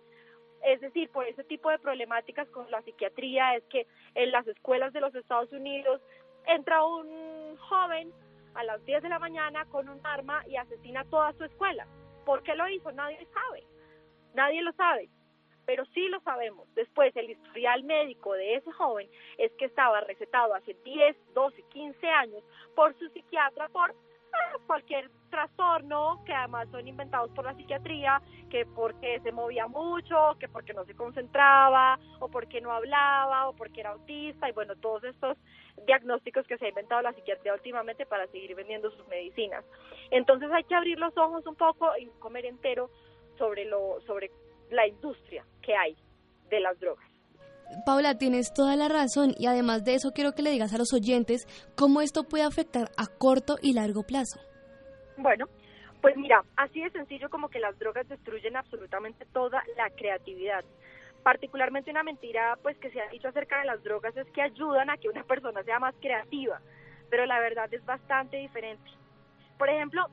Es 0.64 0.80
decir, 0.80 1.10
por 1.10 1.26
ese 1.26 1.42
tipo 1.44 1.70
de 1.70 1.78
problemáticas 1.78 2.48
con 2.50 2.70
la 2.70 2.82
psiquiatría 2.82 3.56
es 3.56 3.64
que 3.64 3.86
en 4.14 4.30
las 4.30 4.46
escuelas 4.46 4.92
de 4.92 5.00
los 5.00 5.14
Estados 5.14 5.52
Unidos 5.52 6.00
entra 6.46 6.84
un 6.84 7.56
joven 7.56 8.12
a 8.54 8.62
las 8.64 8.84
10 8.84 9.02
de 9.02 9.08
la 9.08 9.18
mañana 9.18 9.64
con 9.66 9.88
un 9.88 10.00
arma 10.04 10.42
y 10.46 10.56
asesina 10.56 11.04
toda 11.04 11.32
su 11.32 11.44
escuela. 11.44 11.86
¿Por 12.24 12.42
qué 12.42 12.54
lo 12.54 12.68
hizo? 12.68 12.92
Nadie 12.92 13.26
sabe. 13.32 13.64
Nadie 14.34 14.62
lo 14.62 14.72
sabe. 14.72 15.08
Pero 15.66 15.84
sí 15.86 16.08
lo 16.08 16.20
sabemos. 16.20 16.66
Después, 16.74 17.14
el 17.16 17.30
historial 17.30 17.84
médico 17.84 18.32
de 18.32 18.56
ese 18.56 18.72
joven 18.72 19.08
es 19.38 19.52
que 19.52 19.66
estaba 19.66 20.00
recetado 20.00 20.54
hace 20.54 20.74
10, 20.84 21.16
12, 21.34 21.62
15 21.70 22.08
años 22.08 22.42
por 22.74 22.96
su 22.98 23.08
psiquiatra 23.10 23.68
por 23.68 23.94
cualquier 24.66 25.10
trastorno 25.30 26.22
que 26.24 26.32
además 26.32 26.68
son 26.70 26.86
inventados 26.86 27.30
por 27.32 27.44
la 27.44 27.54
psiquiatría, 27.54 28.20
que 28.50 28.66
porque 28.66 29.20
se 29.20 29.32
movía 29.32 29.66
mucho, 29.66 30.36
que 30.38 30.48
porque 30.48 30.74
no 30.74 30.84
se 30.84 30.94
concentraba, 30.94 31.98
o 32.20 32.28
porque 32.28 32.60
no 32.60 32.70
hablaba, 32.70 33.48
o 33.48 33.54
porque 33.54 33.80
era 33.80 33.90
autista, 33.90 34.48
y 34.48 34.52
bueno, 34.52 34.76
todos 34.76 35.04
estos 35.04 35.38
diagnósticos 35.86 36.46
que 36.46 36.58
se 36.58 36.66
ha 36.66 36.68
inventado 36.68 37.02
la 37.02 37.12
psiquiatría 37.12 37.54
últimamente 37.54 38.06
para 38.06 38.26
seguir 38.28 38.54
vendiendo 38.54 38.90
sus 38.90 39.06
medicinas. 39.08 39.64
Entonces 40.10 40.50
hay 40.52 40.64
que 40.64 40.74
abrir 40.74 40.98
los 40.98 41.16
ojos 41.16 41.46
un 41.46 41.56
poco 41.56 41.90
y 41.98 42.06
comer 42.18 42.44
entero 42.44 42.90
sobre 43.38 43.64
lo 43.64 44.00
sobre 44.02 44.30
la 44.72 44.86
industria 44.86 45.44
que 45.62 45.74
hay 45.76 45.96
de 46.50 46.60
las 46.60 46.78
drogas. 46.80 47.06
Paula, 47.86 48.18
tienes 48.18 48.52
toda 48.52 48.76
la 48.76 48.88
razón 48.88 49.34
y 49.38 49.46
además 49.46 49.84
de 49.84 49.94
eso 49.94 50.12
quiero 50.12 50.32
que 50.32 50.42
le 50.42 50.50
digas 50.50 50.74
a 50.74 50.78
los 50.78 50.92
oyentes 50.92 51.46
cómo 51.76 52.02
esto 52.02 52.24
puede 52.24 52.44
afectar 52.44 52.90
a 52.98 53.06
corto 53.06 53.56
y 53.62 53.72
largo 53.72 54.02
plazo. 54.02 54.40
Bueno, 55.16 55.46
pues 56.00 56.16
mira, 56.16 56.42
así 56.56 56.82
de 56.82 56.90
sencillo 56.90 57.30
como 57.30 57.48
que 57.48 57.60
las 57.60 57.78
drogas 57.78 58.08
destruyen 58.08 58.56
absolutamente 58.56 59.24
toda 59.32 59.62
la 59.76 59.88
creatividad. 59.90 60.64
Particularmente 61.22 61.90
una 61.90 62.02
mentira 62.02 62.58
pues 62.62 62.76
que 62.78 62.90
se 62.90 63.00
ha 63.00 63.08
dicho 63.08 63.28
acerca 63.28 63.60
de 63.60 63.66
las 63.66 63.82
drogas 63.82 64.16
es 64.16 64.28
que 64.30 64.42
ayudan 64.42 64.90
a 64.90 64.96
que 64.98 65.08
una 65.08 65.22
persona 65.22 65.62
sea 65.62 65.78
más 65.78 65.94
creativa, 66.00 66.60
pero 67.08 67.24
la 67.24 67.38
verdad 67.40 67.72
es 67.72 67.84
bastante 67.86 68.36
diferente. 68.36 68.90
Por 69.56 69.70
ejemplo, 69.70 70.06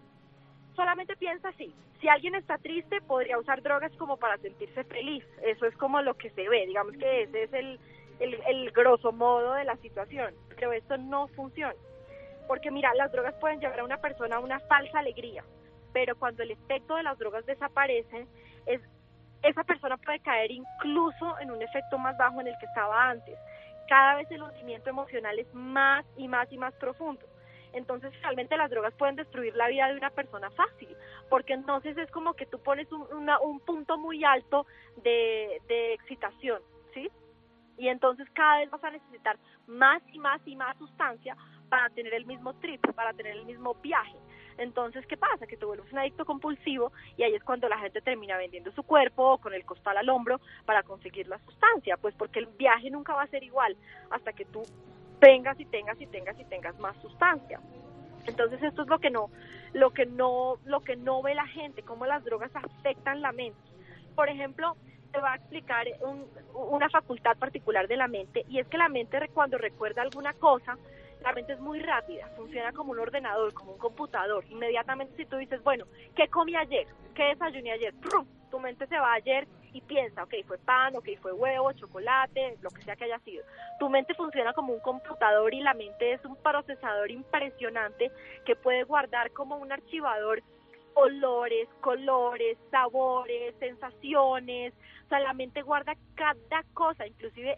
solamente 0.76 1.18
piensa 1.18 1.50
así, 1.50 1.74
si 2.00 2.08
alguien 2.08 2.36
está 2.36 2.58
triste 2.58 3.02
podría 3.02 3.38
usar 3.38 3.62
drogas 3.62 3.92
como 3.98 4.18
para 4.18 4.38
sentirse 4.38 4.84
feliz, 4.86 5.26
eso 5.44 5.66
es 5.66 5.76
como 5.76 6.02
lo 6.02 6.16
que 6.16 6.30
se 6.32 6.48
ve, 6.48 6.66
digamos 6.66 6.96
que 6.98 7.24
ese 7.24 7.44
es 7.44 7.54
el, 7.54 7.80
el, 8.20 8.72
grosso 8.72 9.12
modo 9.12 9.54
de 9.54 9.66
la 9.66 9.76
situación, 9.78 10.34
pero 10.56 10.72
esto 10.72 10.98
no 10.98 11.28
funciona, 11.30 11.76
porque 12.48 12.72
mira, 12.72 12.94
las 12.96 13.12
drogas 13.12 13.36
pueden 13.36 13.60
llevar 13.60 13.82
a 13.82 13.84
una 13.84 13.98
persona 13.98 14.38
a 14.38 14.40
una 14.40 14.60
falsa 14.62 15.00
alegría, 15.00 15.44
pero 15.94 16.18
cuando 16.18 16.44
el 16.44 16.52
efecto 16.52 16.96
de 16.96 17.04
las 17.04 17.18
drogas 17.18 17.46
desaparece, 17.46 18.28
es, 18.66 18.82
esa 19.44 19.64
persona 19.64 19.98
puede 19.98 20.20
caer 20.20 20.52
incluso 20.52 21.40
en 21.40 21.52
un 21.52 21.62
efecto 21.62 21.98
más 21.98 22.18
bajo 22.18 22.40
en 22.42 22.48
el 22.48 22.58
que 22.60 22.66
estaba 22.66 23.10
antes. 23.10 23.38
Cada 23.88 24.16
vez 24.16 24.30
el 24.32 24.44
hundimiento 24.44 24.90
emocional 24.90 25.40
es 25.40 25.52
más 25.54 26.06
y 26.16 26.28
más 26.28 26.52
y 26.52 26.58
más 26.58 26.74
profundo. 26.76 27.26
Entonces 27.74 28.12
realmente 28.22 28.58
las 28.58 28.70
drogas 28.70 28.94
pueden 28.96 29.16
destruir 29.16 29.56
la 29.56 29.68
vida 29.68 29.88
de 29.88 29.98
una 29.98 30.10
persona 30.10 30.50
fácil, 30.52 30.90
porque 31.30 31.54
entonces 31.54 31.98
es 31.98 32.10
como 32.12 32.34
que 32.34 32.46
tú 32.46 32.60
pones 32.60 32.92
un, 32.92 33.06
un 33.44 33.60
punto 33.62 33.98
muy 33.98 34.24
alto 34.24 34.66
de, 35.04 35.62
de 35.68 35.94
excitación, 35.94 36.62
¿sí? 36.94 37.10
Y 37.78 37.88
entonces 37.88 38.28
cada 38.34 38.60
vez 38.60 38.70
vas 38.70 38.84
a 38.84 38.92
necesitar 38.92 39.38
más 39.68 40.02
y 40.12 40.20
más 40.20 40.42
y 40.46 40.56
más 40.56 40.78
sustancia 40.78 41.38
para 41.70 41.90
tener 41.90 42.14
el 42.14 42.26
mismo 42.26 42.54
trip, 42.56 42.82
para 42.94 43.14
tener 43.14 43.38
el 43.38 43.46
mismo 43.46 43.76
viaje. 43.76 44.18
Entonces, 44.58 45.06
¿qué 45.08 45.16
pasa? 45.16 45.48
Que 45.48 45.56
te 45.56 45.66
vuelves 45.66 45.92
un 45.94 46.00
adicto 46.00 46.26
compulsivo 46.26 46.92
y 47.16 47.24
ahí 47.24 47.34
es 47.34 47.44
cuando 47.44 47.70
la 47.70 47.78
gente 47.80 48.02
termina 48.02 48.36
vendiendo 48.38 48.72
su 48.74 48.84
cuerpo 48.84 49.38
con 49.38 49.54
el 49.54 49.64
costal 49.64 49.96
al 49.96 50.10
hombro 50.10 50.42
para 50.66 50.84
conseguir 50.84 51.28
la 51.30 51.40
sustancia, 51.40 51.96
pues 51.96 52.14
porque 52.16 52.40
el 52.40 52.48
viaje 52.48 52.90
nunca 52.90 53.14
va 53.14 53.24
a 53.24 53.28
ser 53.28 53.44
igual 53.44 53.78
hasta 54.10 54.34
que 54.34 54.44
tú 54.44 54.62
tengas 55.20 55.60
y 55.60 55.66
tengas 55.66 56.00
y 56.02 56.08
tengas 56.08 56.40
y 56.40 56.46
tengas 56.46 56.78
más 56.80 56.96
sustancia. 56.98 57.60
Entonces, 58.26 58.62
esto 58.62 58.84
es 58.84 58.88
lo 58.88 59.00
que 59.00 59.10
no 59.10 59.30
lo 59.74 59.92
que 59.92 60.06
no 60.06 60.56
lo 60.66 60.82
que 60.82 60.96
no 60.96 61.22
ve 61.22 61.36
la 61.36 61.48
gente, 61.48 61.84
cómo 61.84 62.06
las 62.06 62.24
drogas 62.24 62.52
afectan 62.56 63.22
la 63.22 63.32
mente. 63.32 63.60
Por 64.16 64.30
ejemplo, 64.30 64.76
te 65.12 65.20
va 65.20 65.34
a 65.34 65.36
explicar 65.36 65.88
una 66.54 66.90
facultad 66.90 67.38
particular 67.38 67.88
de 67.88 67.98
la 67.98 68.08
mente 68.08 68.46
y 68.50 68.60
es 68.60 68.68
que 68.68 68.78
la 68.78 68.90
mente 68.90 69.18
cuando 69.34 69.58
recuerda 69.58 70.02
alguna 70.02 70.34
cosa 70.34 70.78
la 71.22 71.34
mente 71.34 71.54
es 71.54 71.60
muy 71.60 71.80
rápida, 71.82 72.28
funciona 72.38 72.72
como 72.72 72.94
un 72.94 73.00
ordenador, 73.00 73.54
como 73.54 73.74
un 73.74 73.78
computador. 73.78 74.46
Inmediatamente 74.50 75.18
si 75.18 75.26
tú 75.26 75.36
dices, 75.38 75.62
bueno, 75.64 75.86
¿qué 76.16 76.30
comí 76.30 76.56
ayer? 76.56 76.88
¿Qué 77.14 77.24
desayuné 77.24 77.74
ayer? 77.74 77.94
Tu 78.50 78.60
mente 78.60 78.88
se 78.88 78.98
va 78.98 79.14
ayer 79.14 79.48
y 79.74 79.82
piensa, 79.82 80.24
ok, 80.24 80.34
fue 80.48 80.58
pan, 80.58 80.96
ok, 80.96 81.10
fue 81.22 81.32
huevo, 81.34 81.72
chocolate, 81.74 82.58
lo 82.62 82.70
que 82.70 82.82
sea 82.82 82.96
que 82.96 83.06
haya 83.06 83.20
sido. 83.20 83.44
Tu 83.80 83.90
mente 83.90 84.14
funciona 84.14 84.54
como 84.54 84.74
un 84.74 84.80
computador 84.80 85.54
y 85.54 85.62
la 85.62 85.74
mente 85.74 86.14
es 86.14 86.26
un 86.26 86.36
procesador 86.38 87.12
impresionante 87.12 88.12
que 88.46 88.56
puede 88.56 88.84
guardar 88.84 89.32
como 89.32 89.58
un 89.58 89.72
archivador 89.72 90.42
olores, 90.96 91.70
colores, 91.82 92.58
sabores, 92.72 93.56
sensaciones. 93.60 94.74
O 95.06 95.10
sea, 95.10 95.20
la 95.20 95.34
mente 95.34 95.62
guarda 95.62 95.96
cada 96.16 96.64
cosa, 96.74 97.08
inclusive 97.08 97.58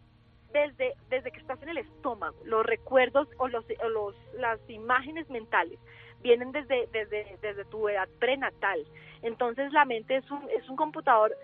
desde, 0.54 0.94
desde 1.10 1.32
que 1.32 1.40
estás 1.40 1.62
en 1.64 1.70
el 1.70 1.78
estómago. 1.78 2.36
Los 2.44 2.66
recuerdos 2.66 3.28
o, 3.38 3.48
los, 3.48 3.66
los, 3.90 4.16
las 4.34 4.60
imágenes 4.70 5.30
mentales 5.30 5.80
vienen 6.22 6.52
desde, 6.52 6.88
desde, 6.92 7.38
desde 7.42 7.66
tu 7.66 7.88
edad 7.90 8.08
prenatal. 8.20 8.86
Entonces 9.22 9.72
la 9.74 9.86
mente 9.86 10.18
es 10.18 10.30
un, 10.30 10.48
es 10.50 10.68
un 10.70 10.76
computador 10.76 11.36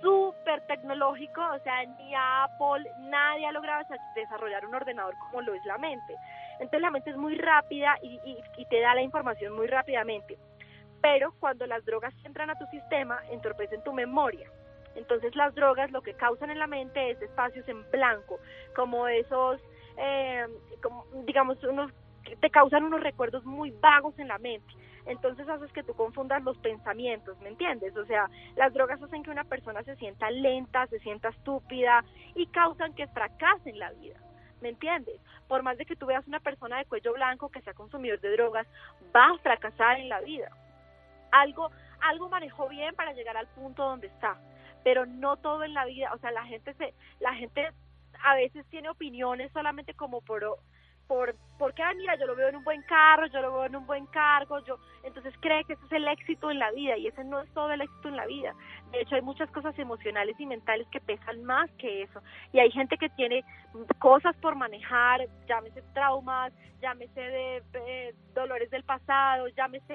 súper 0.00 0.60
tecnológico, 0.66 1.42
o 1.42 1.58
sea, 1.60 1.84
ni 1.84 2.14
Apple, 2.14 2.90
nadie 3.00 3.46
ha 3.46 3.52
logrado 3.52 3.84
desarrollar 4.14 4.66
un 4.66 4.74
ordenador 4.74 5.14
como 5.18 5.42
lo 5.42 5.54
es 5.54 5.64
la 5.64 5.78
mente. 5.78 6.16
Entonces 6.54 6.80
la 6.80 6.90
mente 6.90 7.10
es 7.10 7.16
muy 7.16 7.36
rápida 7.36 7.96
y, 8.02 8.18
y 8.56 8.64
te 8.66 8.80
da 8.80 8.94
la 8.94 9.02
información 9.02 9.54
muy 9.54 9.66
rápidamente. 9.66 10.38
Pero 11.02 11.32
cuando 11.40 11.66
las 11.66 11.84
drogas 11.84 12.14
entran 12.24 12.50
a 12.50 12.58
tu 12.58 12.66
sistema, 12.66 13.20
entorpecen 13.30 13.82
tu 13.82 13.92
memoria. 13.92 14.50
Entonces 14.94 15.34
las 15.36 15.54
drogas 15.54 15.90
lo 15.90 16.02
que 16.02 16.14
causan 16.14 16.50
en 16.50 16.58
la 16.58 16.66
mente 16.66 17.10
es 17.10 17.22
espacios 17.22 17.66
en 17.68 17.88
blanco, 17.90 18.38
como 18.74 19.06
esos, 19.08 19.60
eh, 19.96 20.46
como, 20.82 21.06
digamos, 21.24 21.62
unos 21.64 21.90
te 22.40 22.50
causan 22.50 22.84
unos 22.84 23.00
recuerdos 23.00 23.44
muy 23.44 23.70
vagos 23.70 24.18
en 24.18 24.28
la 24.28 24.38
mente. 24.38 24.72
Entonces 25.06 25.48
haces 25.48 25.72
que 25.72 25.82
tú 25.82 25.94
confundas 25.94 26.42
los 26.42 26.58
pensamientos, 26.58 27.38
¿me 27.40 27.48
entiendes? 27.48 27.96
O 27.96 28.04
sea, 28.04 28.28
las 28.56 28.72
drogas 28.72 29.02
hacen 29.02 29.22
que 29.22 29.30
una 29.30 29.44
persona 29.44 29.82
se 29.82 29.96
sienta 29.96 30.30
lenta, 30.30 30.86
se 30.88 30.98
sienta 31.00 31.30
estúpida 31.30 32.04
y 32.34 32.46
causan 32.46 32.94
que 32.94 33.06
fracase 33.08 33.70
en 33.70 33.78
la 33.78 33.92
vida. 33.92 34.20
¿Me 34.60 34.68
entiendes? 34.68 35.18
Por 35.48 35.62
más 35.62 35.78
de 35.78 35.86
que 35.86 35.96
tú 35.96 36.06
veas 36.06 36.26
una 36.26 36.40
persona 36.40 36.78
de 36.78 36.84
cuello 36.84 37.14
blanco 37.14 37.48
que 37.48 37.62
sea 37.62 37.72
consumidor 37.72 38.20
de 38.20 38.32
drogas, 38.32 38.66
va 39.14 39.30
a 39.30 39.38
fracasar 39.38 39.98
en 39.98 40.10
la 40.10 40.20
vida. 40.20 40.50
Algo, 41.32 41.70
algo 42.00 42.28
manejó 42.28 42.68
bien 42.68 42.94
para 42.94 43.14
llegar 43.14 43.36
al 43.36 43.46
punto 43.48 43.84
donde 43.84 44.08
está 44.08 44.38
pero 44.82 45.06
no 45.06 45.36
todo 45.36 45.64
en 45.64 45.74
la 45.74 45.84
vida, 45.84 46.12
o 46.14 46.18
sea, 46.18 46.30
la 46.30 46.44
gente 46.44 46.74
se, 46.74 46.94
la 47.20 47.34
gente 47.34 47.68
a 48.22 48.34
veces 48.34 48.66
tiene 48.66 48.88
opiniones 48.88 49.50
solamente 49.52 49.94
como 49.94 50.20
por 50.20 50.58
por 51.10 51.34
porque 51.58 51.82
ah, 51.82 51.92
mira 51.96 52.14
yo 52.14 52.26
lo 52.26 52.36
veo 52.36 52.48
en 52.48 52.56
un 52.56 52.62
buen 52.62 52.82
carro 52.82 53.26
yo 53.26 53.42
lo 53.42 53.52
veo 53.52 53.64
en 53.64 53.74
un 53.74 53.84
buen 53.84 54.06
cargo 54.06 54.60
yo 54.60 54.78
entonces 55.02 55.34
cree 55.40 55.64
que 55.64 55.72
ese 55.72 55.84
es 55.86 55.92
el 55.92 56.06
éxito 56.06 56.52
en 56.52 56.60
la 56.60 56.70
vida 56.70 56.96
y 56.96 57.08
ese 57.08 57.24
no 57.24 57.40
es 57.40 57.52
todo 57.52 57.72
el 57.72 57.80
éxito 57.80 58.08
en 58.08 58.16
la 58.16 58.26
vida. 58.26 58.54
De 58.92 59.00
hecho 59.00 59.16
hay 59.16 59.22
muchas 59.22 59.50
cosas 59.50 59.76
emocionales 59.76 60.38
y 60.38 60.46
mentales 60.46 60.86
que 60.92 61.00
pesan 61.00 61.42
más 61.44 61.68
que 61.78 62.02
eso. 62.02 62.22
Y 62.52 62.60
hay 62.60 62.70
gente 62.70 62.96
que 62.96 63.08
tiene 63.10 63.44
cosas 63.98 64.36
por 64.36 64.54
manejar 64.54 65.26
llámese 65.48 65.82
traumas 65.94 66.52
llámese 66.80 67.20
de 67.20 68.14
dolores 68.32 68.70
del 68.70 68.84
pasado 68.84 69.48
llámese 69.48 69.94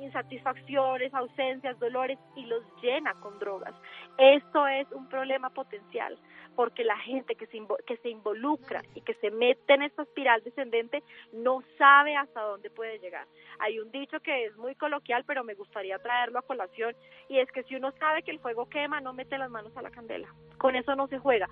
insatisfacciones 0.00 1.12
ausencias 1.14 1.78
dolores 1.78 2.18
y 2.36 2.46
los 2.46 2.62
llena 2.82 3.14
con 3.14 3.38
drogas 3.38 3.74
esto 4.20 4.66
es 4.66 4.90
un 4.92 5.08
problema 5.08 5.50
potencial 5.50 6.18
porque 6.56 6.84
la 6.84 6.98
gente 6.98 7.36
que 7.36 7.46
se, 7.46 7.58
que 7.86 7.96
se 7.98 8.10
involucra 8.10 8.82
y 8.94 9.00
que 9.00 9.14
se 9.14 9.30
mete 9.30 9.72
en 9.72 9.82
esta 9.82 10.02
espiral 10.02 10.42
descendente 10.42 11.02
no 11.32 11.62
sabe 11.78 12.16
hasta 12.16 12.42
dónde 12.42 12.68
puede 12.68 12.98
llegar. 12.98 13.26
Hay 13.60 13.78
un 13.78 13.90
dicho 13.90 14.20
que 14.20 14.44
es 14.44 14.56
muy 14.56 14.74
coloquial, 14.74 15.24
pero 15.26 15.42
me 15.42 15.54
gustaría 15.54 15.98
traerlo 16.00 16.38
a 16.38 16.42
colación, 16.42 16.94
y 17.28 17.38
es 17.38 17.50
que 17.52 17.62
si 17.62 17.76
uno 17.76 17.92
sabe 17.92 18.22
que 18.22 18.30
el 18.30 18.40
fuego 18.40 18.68
quema, 18.68 19.00
no 19.00 19.14
mete 19.14 19.38
las 19.38 19.50
manos 19.50 19.74
a 19.76 19.82
la 19.82 19.90
candela. 19.90 20.28
Con 20.58 20.76
eso 20.76 20.94
no 20.96 21.06
se 21.06 21.18
juega. 21.18 21.48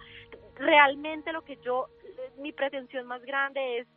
Realmente 0.57 1.33
lo 1.33 1.43
que 1.43 1.57
yo, 1.57 1.87
mi 2.39 2.53
pretensión 2.53 3.07
más 3.07 3.23
grande 3.23 3.79
es 3.79 3.89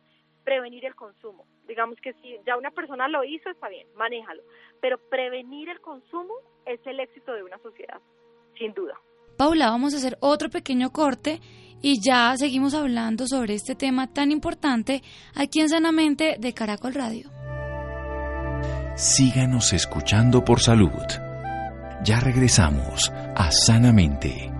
prevenir 0.44 0.86
el 0.86 0.94
consumo. 0.94 1.44
Digamos 1.66 1.98
que 2.00 2.12
si 2.14 2.38
ya 2.46 2.56
una 2.56 2.70
persona 2.70 3.08
lo 3.08 3.24
hizo, 3.24 3.50
está 3.50 3.68
bien, 3.68 3.86
manéjalo. 3.96 4.42
Pero 4.80 4.98
prevenir 4.98 5.68
el 5.68 5.80
consumo 5.80 6.34
es 6.66 6.80
el 6.86 7.00
éxito 7.00 7.32
de 7.32 7.42
una 7.42 7.58
sociedad, 7.58 8.00
sin 8.58 8.74
duda. 8.74 8.94
Paula, 9.36 9.70
vamos 9.70 9.94
a 9.94 9.96
hacer 9.96 10.18
otro 10.20 10.50
pequeño 10.50 10.90
corte 10.90 11.40
y 11.80 12.00
ya 12.00 12.36
seguimos 12.36 12.74
hablando 12.74 13.26
sobre 13.26 13.54
este 13.54 13.74
tema 13.74 14.12
tan 14.12 14.30
importante 14.30 15.02
aquí 15.34 15.60
en 15.60 15.68
Sanamente 15.68 16.36
de 16.38 16.54
Caracol 16.54 16.94
Radio. 16.94 17.30
Síganos 18.96 19.72
escuchando 19.72 20.44
por 20.44 20.60
salud. 20.60 20.90
Ya 22.04 22.20
regresamos 22.20 23.10
a 23.10 23.50
Sanamente. 23.50 24.50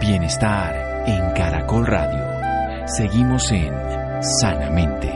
Bienestar 0.00 1.04
en 1.06 1.32
Caracol 1.32 1.86
Radio. 1.86 2.33
Seguimos 2.86 3.50
en 3.50 3.72
Sanamente. 4.40 5.10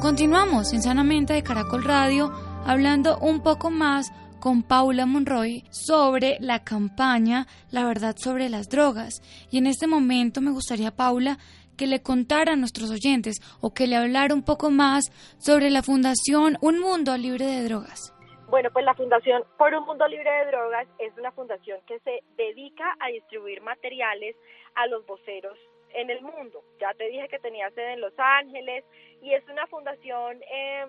Continuamos 0.00 0.72
en 0.72 0.82
Sanamente 0.82 1.32
de 1.32 1.42
Caracol 1.42 1.82
Radio 1.82 2.32
hablando 2.64 3.18
un 3.18 3.42
poco 3.42 3.70
más 3.70 4.12
con 4.38 4.62
Paula 4.62 5.06
Monroy 5.06 5.64
sobre 5.70 6.38
la 6.40 6.62
campaña 6.62 7.48
La 7.72 7.84
verdad 7.84 8.14
sobre 8.16 8.48
las 8.48 8.68
drogas. 8.68 9.22
Y 9.50 9.58
en 9.58 9.66
este 9.66 9.88
momento 9.88 10.40
me 10.40 10.52
gustaría, 10.52 10.94
Paula, 10.94 11.36
que 11.80 11.86
le 11.86 12.02
contara 12.02 12.52
a 12.52 12.56
nuestros 12.56 12.90
oyentes 12.90 13.40
o 13.62 13.72
que 13.72 13.86
le 13.86 13.96
hablara 13.96 14.34
un 14.34 14.44
poco 14.44 14.68
más 14.68 15.08
sobre 15.38 15.70
la 15.70 15.82
Fundación 15.82 16.58
Un 16.60 16.78
Mundo 16.78 17.16
Libre 17.16 17.46
de 17.46 17.64
Drogas. 17.64 18.12
Bueno, 18.50 18.68
pues 18.70 18.84
la 18.84 18.92
Fundación 18.92 19.44
Por 19.56 19.72
un 19.72 19.86
Mundo 19.86 20.06
Libre 20.06 20.30
de 20.30 20.50
Drogas 20.50 20.86
es 20.98 21.16
una 21.16 21.32
fundación 21.32 21.80
que 21.86 21.98
se 22.00 22.20
dedica 22.36 22.84
a 23.00 23.08
distribuir 23.08 23.62
materiales 23.62 24.36
a 24.74 24.88
los 24.88 25.06
voceros 25.06 25.56
en 25.94 26.10
el 26.10 26.20
mundo. 26.20 26.62
Ya 26.78 26.92
te 26.92 27.08
dije 27.08 27.28
que 27.28 27.38
tenía 27.38 27.70
sede 27.70 27.94
en 27.94 28.02
Los 28.02 28.12
Ángeles 28.18 28.84
y 29.22 29.32
es 29.32 29.42
una 29.48 29.66
fundación, 29.66 30.36
eh, 30.52 30.84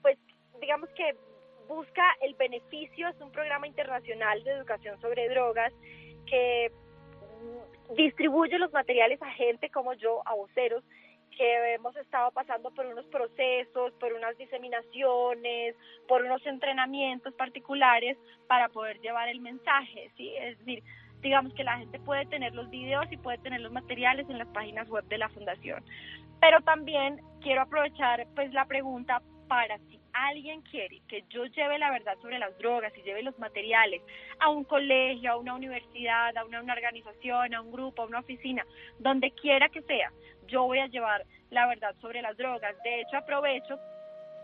pues 0.00 0.16
digamos 0.58 0.88
que 0.96 1.18
busca 1.68 2.02
el 2.22 2.34
beneficio, 2.36 3.08
es 3.08 3.20
un 3.20 3.30
programa 3.30 3.66
internacional 3.66 4.42
de 4.42 4.52
educación 4.52 4.98
sobre 5.02 5.28
drogas 5.28 5.74
que 6.26 6.72
distribuye 7.96 8.58
los 8.58 8.72
materiales 8.72 9.20
a 9.22 9.30
gente 9.30 9.70
como 9.70 9.94
yo, 9.94 10.22
a 10.26 10.34
voceros, 10.34 10.82
que 11.36 11.74
hemos 11.74 11.96
estado 11.96 12.30
pasando 12.30 12.70
por 12.70 12.86
unos 12.86 13.04
procesos, 13.06 13.92
por 13.94 14.12
unas 14.12 14.36
diseminaciones, 14.38 15.74
por 16.06 16.22
unos 16.22 16.44
entrenamientos 16.46 17.34
particulares 17.34 18.16
para 18.46 18.68
poder 18.68 19.00
llevar 19.00 19.28
el 19.28 19.40
mensaje, 19.40 20.10
¿sí? 20.16 20.32
Es 20.36 20.58
decir, 20.58 20.82
digamos 21.20 21.52
que 21.54 21.64
la 21.64 21.78
gente 21.78 21.98
puede 22.00 22.26
tener 22.26 22.54
los 22.54 22.70
videos 22.70 23.10
y 23.10 23.16
puede 23.16 23.38
tener 23.38 23.60
los 23.60 23.72
materiales 23.72 24.28
en 24.30 24.38
las 24.38 24.48
páginas 24.48 24.88
web 24.88 25.04
de 25.06 25.18
la 25.18 25.28
fundación. 25.30 25.82
Pero 26.40 26.60
también 26.60 27.20
quiero 27.40 27.62
aprovechar 27.62 28.26
pues 28.34 28.52
la 28.52 28.66
pregunta 28.66 29.22
para 29.48 29.78
si 29.78 29.98
alguien 30.14 30.62
quiere 30.62 31.02
que 31.08 31.24
yo 31.28 31.44
lleve 31.46 31.78
la 31.78 31.90
verdad 31.90 32.16
sobre 32.22 32.38
las 32.38 32.56
drogas 32.58 32.92
y 32.96 33.02
lleve 33.02 33.22
los 33.22 33.38
materiales 33.38 34.00
a 34.38 34.48
un 34.48 34.64
colegio, 34.64 35.32
a 35.32 35.36
una 35.36 35.54
universidad, 35.54 36.36
a 36.36 36.44
una, 36.44 36.60
organización, 36.60 37.54
a 37.54 37.60
un 37.60 37.72
grupo, 37.72 38.02
a 38.02 38.06
una 38.06 38.20
oficina, 38.20 38.64
donde 38.98 39.32
quiera 39.32 39.68
que 39.68 39.82
sea, 39.82 40.10
yo 40.46 40.64
voy 40.64 40.78
a 40.78 40.86
llevar 40.86 41.24
la 41.50 41.66
verdad 41.66 41.94
sobre 42.00 42.22
las 42.22 42.36
drogas. 42.36 42.74
De 42.82 43.00
hecho, 43.00 43.16
aprovecho 43.16 43.78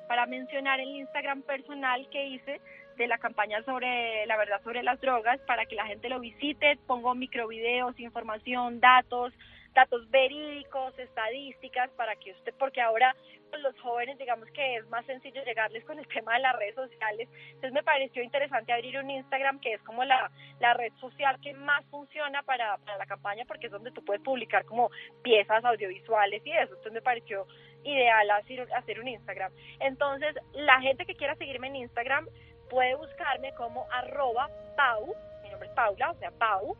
para 0.09 0.27
mencionar 0.27 0.81
el 0.81 0.91
Instagram 0.91 1.43
personal 1.43 2.09
que 2.11 2.27
hice 2.27 2.61
de 2.97 3.07
la 3.07 3.19
campaña 3.19 3.63
sobre 3.63 4.27
la 4.27 4.37
verdad 4.37 4.61
sobre 4.63 4.83
las 4.83 5.01
drogas 5.01 5.41
para 5.47 5.65
que 5.67 5.77
la 5.77 5.87
gente 5.87 6.09
lo 6.09 6.21
visite, 6.21 6.79
pongo 6.87 7.15
microvideos, 7.15 7.99
información, 8.01 8.81
datos, 8.81 9.33
datos 9.75 10.09
verídicos, 10.11 10.99
estadísticas, 10.99 11.91
para 11.91 12.17
que 12.17 12.33
usted, 12.33 12.55
porque 12.59 12.81
ahora 12.81 13.15
los 13.63 13.79
jóvenes 13.81 14.17
digamos 14.17 14.49
que 14.53 14.77
es 14.77 14.89
más 14.91 15.05
sencillo 15.07 15.43
llegarles 15.45 15.85
con 15.85 15.99
el 15.99 16.07
tema 16.15 16.35
de 16.35 16.41
las 16.41 16.57
redes 16.57 16.75
sociales, 16.75 17.29
entonces 17.47 17.73
me 17.73 17.83
pareció 17.83 18.23
interesante 18.23 18.73
abrir 18.73 18.99
un 18.99 19.11
Instagram 19.11 19.61
que 19.61 19.75
es 19.75 19.83
como 19.83 20.05
la, 20.05 20.31
la 20.61 20.75
red 20.75 20.93
social 21.01 21.41
que 21.41 21.53
más 21.55 21.85
funciona 21.87 22.43
para, 22.43 22.79
para 22.79 22.99
la 22.99 23.07
campaña 23.07 23.45
porque 23.47 23.67
es 23.67 23.73
donde 23.73 23.91
tú 23.91 24.05
puedes 24.05 24.23
publicar 24.23 24.65
como 24.65 24.91
piezas 25.23 25.65
audiovisuales 25.65 26.45
y 26.45 26.53
eso, 26.53 26.75
entonces 26.75 26.93
me 26.93 27.03
pareció 27.03 27.47
ideal 27.85 28.31
hacer, 28.31 28.69
hacer 28.75 29.01
un 29.01 29.09
Instagram. 29.09 29.53
Entonces, 29.81 30.35
la 30.53 30.81
gente 30.81 31.07
que 31.07 31.15
quiera 31.15 31.35
seguirme 31.37 31.69
en 31.69 31.77
Instagram 31.77 32.29
puede 32.69 32.95
buscarme 32.95 33.53
como 33.55 33.87
arroba 33.91 34.49
Pau, 34.77 35.15
mi 35.43 35.51
nombre 35.51 35.69
es 35.69 35.75
Paula, 35.75 36.11
o 36.11 36.19
sea, 36.19 36.31
Pau, 36.33 36.77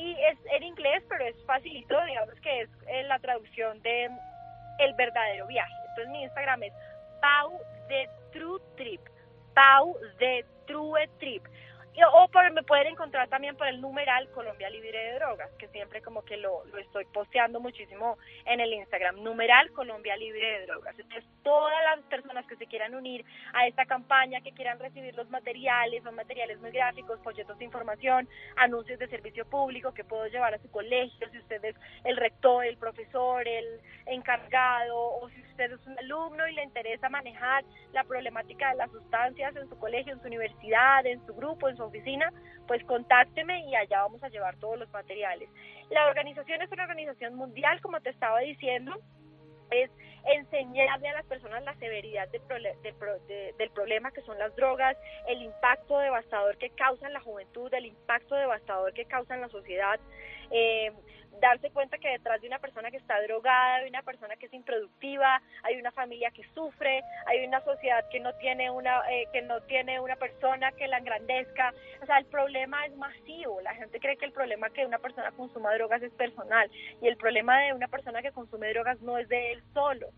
y 0.00 0.16
es 0.24 0.38
en 0.52 0.62
inglés, 0.62 1.02
pero 1.08 1.24
es 1.26 1.36
facilito, 1.44 1.94
digamos 2.06 2.34
que 2.40 2.62
es 2.62 2.70
eh, 2.88 3.02
la 3.02 3.18
traducción 3.18 3.82
de 3.82 4.08
El 4.78 4.94
verdadero 4.94 5.46
viaje. 5.46 5.74
Entonces 5.90 6.10
mi 6.10 6.22
Instagram 6.22 6.62
es 6.62 6.72
Pau 7.20 7.60
de 7.88 8.08
True 8.32 8.60
Trip, 8.76 9.00
Pau 9.54 9.94
de 10.18 10.44
True 10.66 11.06
Trip 11.18 11.44
o 12.12 12.28
por, 12.28 12.50
me 12.52 12.62
pueden 12.62 12.88
encontrar 12.88 13.28
también 13.28 13.56
por 13.56 13.66
el 13.66 13.80
numeral 13.80 14.28
Colombia 14.30 14.70
Libre 14.70 14.96
de 14.96 15.14
Drogas, 15.14 15.50
que 15.58 15.68
siempre 15.68 16.00
como 16.02 16.22
que 16.22 16.36
lo, 16.36 16.64
lo 16.66 16.78
estoy 16.78 17.04
posteando 17.06 17.60
muchísimo 17.60 18.16
en 18.46 18.60
el 18.60 18.72
Instagram, 18.72 19.22
numeral 19.22 19.70
Colombia 19.72 20.16
Libre 20.16 20.60
de 20.60 20.66
Drogas. 20.66 20.98
Entonces, 20.98 21.28
todas 21.42 21.82
las 21.84 22.04
personas 22.06 22.46
que 22.46 22.56
se 22.56 22.66
quieran 22.66 22.94
unir 22.94 23.24
a 23.52 23.66
esta 23.66 23.86
campaña, 23.86 24.40
que 24.40 24.52
quieran 24.52 24.78
recibir 24.78 25.14
los 25.14 25.28
materiales, 25.30 26.02
son 26.02 26.14
materiales 26.14 26.58
muy 26.60 26.70
gráficos, 26.70 27.20
folletos 27.22 27.58
de 27.58 27.64
información, 27.64 28.28
anuncios 28.56 28.98
de 28.98 29.08
servicio 29.08 29.44
público 29.46 29.92
que 29.92 30.04
puedo 30.04 30.26
llevar 30.28 30.54
a 30.54 30.58
su 30.58 30.70
colegio, 30.70 31.28
si 31.30 31.38
usted 31.38 31.64
es 31.64 31.76
el 32.04 32.16
rector, 32.16 32.64
el 32.64 32.76
profesor, 32.76 33.46
el 33.46 33.80
encargado, 34.06 34.96
o 34.96 35.28
si 35.30 35.40
usted 35.42 35.72
es 35.72 35.86
un 35.86 35.98
alumno 35.98 36.46
y 36.48 36.54
le 36.54 36.64
interesa 36.64 37.08
manejar 37.08 37.64
la 37.92 38.04
problemática 38.04 38.70
de 38.70 38.76
las 38.76 38.90
sustancias 38.90 39.54
en 39.56 39.68
su 39.68 39.78
colegio, 39.78 40.12
en 40.12 40.20
su 40.20 40.26
universidad, 40.26 41.04
en 41.06 41.24
su 41.26 41.34
grupo, 41.34 41.68
en 41.68 41.76
su 41.76 41.79
oficina, 41.84 42.32
pues 42.66 42.84
contácteme 42.84 43.66
y 43.66 43.74
allá 43.74 44.02
vamos 44.02 44.22
a 44.22 44.28
llevar 44.28 44.56
todos 44.56 44.78
los 44.78 44.90
materiales. 44.90 45.48
La 45.90 46.06
organización 46.06 46.62
es 46.62 46.70
una 46.70 46.84
organización 46.84 47.34
mundial, 47.34 47.80
como 47.80 48.00
te 48.00 48.10
estaba 48.10 48.40
diciendo, 48.40 49.00
es 49.70 49.90
enseñarle 50.24 51.08
a 51.08 51.14
las 51.14 51.26
personas 51.26 51.64
la 51.64 51.74
severidad 51.76 52.28
del, 52.28 52.42
del, 53.56 53.70
problema 53.70 54.10
que 54.10 54.20
son 54.22 54.38
las 54.38 54.54
drogas, 54.56 54.96
el 55.28 55.42
impacto 55.42 55.98
devastador 55.98 56.58
que 56.58 56.70
causan 56.70 57.12
la 57.12 57.20
juventud, 57.20 57.72
el 57.72 57.86
impacto 57.86 58.34
devastador 58.34 58.92
que 58.92 59.06
causan 59.06 59.40
la 59.40 59.48
sociedad. 59.48 59.98
Eh, 60.50 60.92
darse 61.40 61.70
cuenta 61.70 61.98
que 61.98 62.08
detrás 62.08 62.40
de 62.40 62.46
una 62.46 62.58
persona 62.58 62.90
que 62.90 62.98
está 62.98 63.20
drogada, 63.22 63.76
hay 63.76 63.88
una 63.88 64.02
persona 64.02 64.36
que 64.36 64.46
es 64.46 64.54
improductiva, 64.54 65.40
hay 65.62 65.76
una 65.76 65.90
familia 65.90 66.30
que 66.30 66.44
sufre, 66.54 67.02
hay 67.26 67.44
una 67.46 67.60
sociedad 67.64 68.04
que 68.10 68.20
no 68.20 68.34
tiene 68.34 68.70
una 68.70 69.00
eh, 69.10 69.26
que 69.32 69.42
no 69.42 69.60
tiene 69.62 70.00
una 70.00 70.16
persona 70.16 70.72
que 70.72 70.86
la 70.86 70.98
engrandezca, 70.98 71.72
o 72.02 72.06
sea, 72.06 72.18
el 72.18 72.26
problema 72.26 72.84
es 72.86 72.96
masivo. 72.96 73.60
La 73.62 73.74
gente 73.74 73.98
cree 74.00 74.16
que 74.16 74.26
el 74.26 74.32
problema 74.32 74.70
que 74.70 74.86
una 74.86 74.98
persona 74.98 75.32
consuma 75.32 75.74
drogas 75.74 76.02
es 76.02 76.12
personal 76.12 76.70
y 77.00 77.08
el 77.08 77.16
problema 77.16 77.60
de 77.60 77.72
una 77.72 77.88
persona 77.88 78.22
que 78.22 78.32
consume 78.32 78.72
drogas 78.72 79.00
no 79.00 79.18
es 79.18 79.28
de 79.28 79.52
él 79.52 79.62
solo 79.72 80.08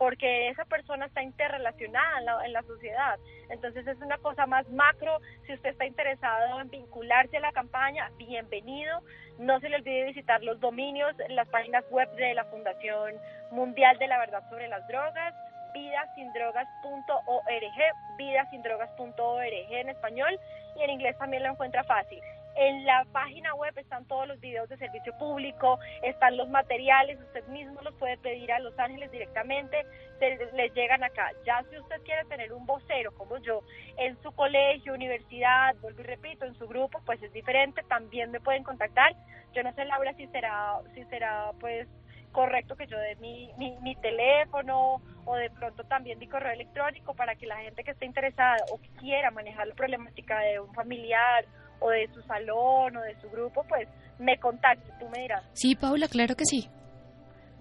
porque 0.00 0.48
esa 0.48 0.64
persona 0.64 1.04
está 1.04 1.22
interrelacionada 1.22 2.46
en 2.46 2.54
la, 2.54 2.62
sociedad. 2.62 3.18
Entonces 3.50 3.86
es 3.86 3.98
una 3.98 4.16
cosa 4.16 4.46
más 4.46 4.66
macro. 4.70 5.18
Si 5.46 5.52
usted 5.52 5.72
está 5.72 5.84
interesado 5.84 6.58
en 6.58 6.70
vincularse 6.70 7.36
a 7.36 7.40
la 7.40 7.52
campaña, 7.52 8.10
bienvenido. 8.16 9.02
No 9.38 9.60
se 9.60 9.68
le 9.68 9.76
olvide 9.76 10.04
visitar 10.04 10.42
los 10.42 10.58
dominios, 10.58 11.14
las 11.28 11.46
páginas 11.48 11.84
web 11.90 12.10
de 12.12 12.32
la 12.32 12.46
Fundación 12.46 13.12
Mundial 13.50 13.98
de 13.98 14.08
la 14.08 14.18
Verdad 14.18 14.42
sobre 14.48 14.68
las 14.68 14.88
Drogas, 14.88 15.34
vidasindrogas.org, 15.74 18.16
vidasindrogas.org 18.16 19.52
en 19.52 19.90
español 19.90 20.40
y 20.76 20.82
en 20.82 20.90
inglés 20.92 21.18
también 21.18 21.42
lo 21.42 21.50
encuentra 21.50 21.84
fácil. 21.84 22.22
En 22.56 22.84
la 22.84 23.06
página 23.12 23.54
web 23.54 23.72
están 23.78 24.06
todos 24.06 24.26
los 24.26 24.40
videos 24.40 24.68
de 24.68 24.76
servicio 24.76 25.16
público, 25.18 25.78
están 26.02 26.36
los 26.36 26.48
materiales, 26.48 27.18
usted 27.20 27.46
mismo 27.48 27.80
los 27.82 27.94
puede 27.94 28.18
pedir 28.18 28.52
a 28.52 28.58
Los 28.58 28.78
Ángeles 28.78 29.10
directamente, 29.10 29.86
les 30.20 30.74
llegan 30.74 31.02
acá. 31.02 31.30
Ya 31.46 31.64
si 31.70 31.78
usted 31.78 32.02
quiere 32.02 32.24
tener 32.24 32.52
un 32.52 32.66
vocero 32.66 33.12
como 33.14 33.38
yo 33.38 33.62
en 33.96 34.20
su 34.22 34.32
colegio, 34.32 34.94
universidad, 34.94 35.74
vuelvo 35.80 36.00
y 36.00 36.04
repito, 36.04 36.44
en 36.44 36.54
su 36.54 36.66
grupo, 36.66 37.00
pues 37.06 37.22
es 37.22 37.32
diferente, 37.32 37.82
también 37.84 38.30
me 38.30 38.40
pueden 38.40 38.64
contactar. 38.64 39.14
Yo 39.54 39.62
no 39.62 39.72
sé, 39.74 39.84
Laura, 39.84 40.12
si 40.14 40.26
será, 40.28 40.80
si 40.94 41.04
será 41.04 41.52
pues 41.58 41.88
correcto 42.32 42.76
que 42.76 42.86
yo 42.86 42.98
dé 42.98 43.16
mi, 43.16 43.50
mi, 43.58 43.76
mi, 43.80 43.96
teléfono 43.96 45.02
o 45.24 45.34
de 45.34 45.50
pronto 45.50 45.82
también 45.84 46.18
mi 46.18 46.28
correo 46.28 46.52
electrónico 46.52 47.14
para 47.14 47.34
que 47.34 47.46
la 47.46 47.56
gente 47.56 47.82
que 47.82 47.90
esté 47.90 48.06
interesada 48.06 48.56
o 48.72 48.78
quiera 49.00 49.30
manejar 49.32 49.66
la 49.66 49.74
problemática 49.74 50.38
de 50.38 50.60
un 50.60 50.72
familiar 50.72 51.44
o 51.80 51.90
de 51.90 52.08
su 52.14 52.22
salón 52.22 52.96
o 52.96 53.02
de 53.02 53.20
su 53.20 53.30
grupo, 53.30 53.64
pues 53.68 53.88
me 54.18 54.38
contacte, 54.38 54.92
tú 54.98 55.08
me 55.08 55.22
dirás. 55.22 55.44
Sí, 55.54 55.74
Paula, 55.74 56.08
claro 56.08 56.34
que 56.36 56.44
sí. 56.44 56.68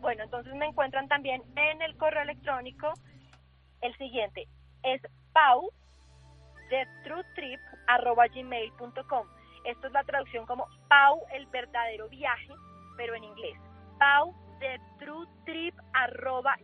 Bueno, 0.01 0.23
entonces 0.23 0.53
me 0.55 0.65
encuentran 0.67 1.07
también 1.07 1.41
en 1.55 1.81
el 1.81 1.97
correo 1.97 2.23
electrónico 2.23 2.93
el 3.81 3.95
siguiente, 3.97 4.45
es 4.83 5.01
pau 5.33 5.71
de 6.69 6.85
gmail.com. 8.33 9.27
Esto 9.65 9.87
es 9.87 9.93
la 9.93 10.03
traducción 10.03 10.45
como 10.45 10.67
Pau 10.87 11.21
el 11.33 11.45
verdadero 11.47 12.07
viaje, 12.09 12.53
pero 12.97 13.15
en 13.15 13.23
inglés. 13.23 13.57
Pau 13.97 14.33
de 14.59 14.79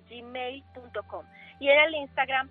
gmail.com. 0.10 1.26
Y 1.60 1.70
en 1.70 1.80
el 1.80 1.95
Instagram 1.95 2.49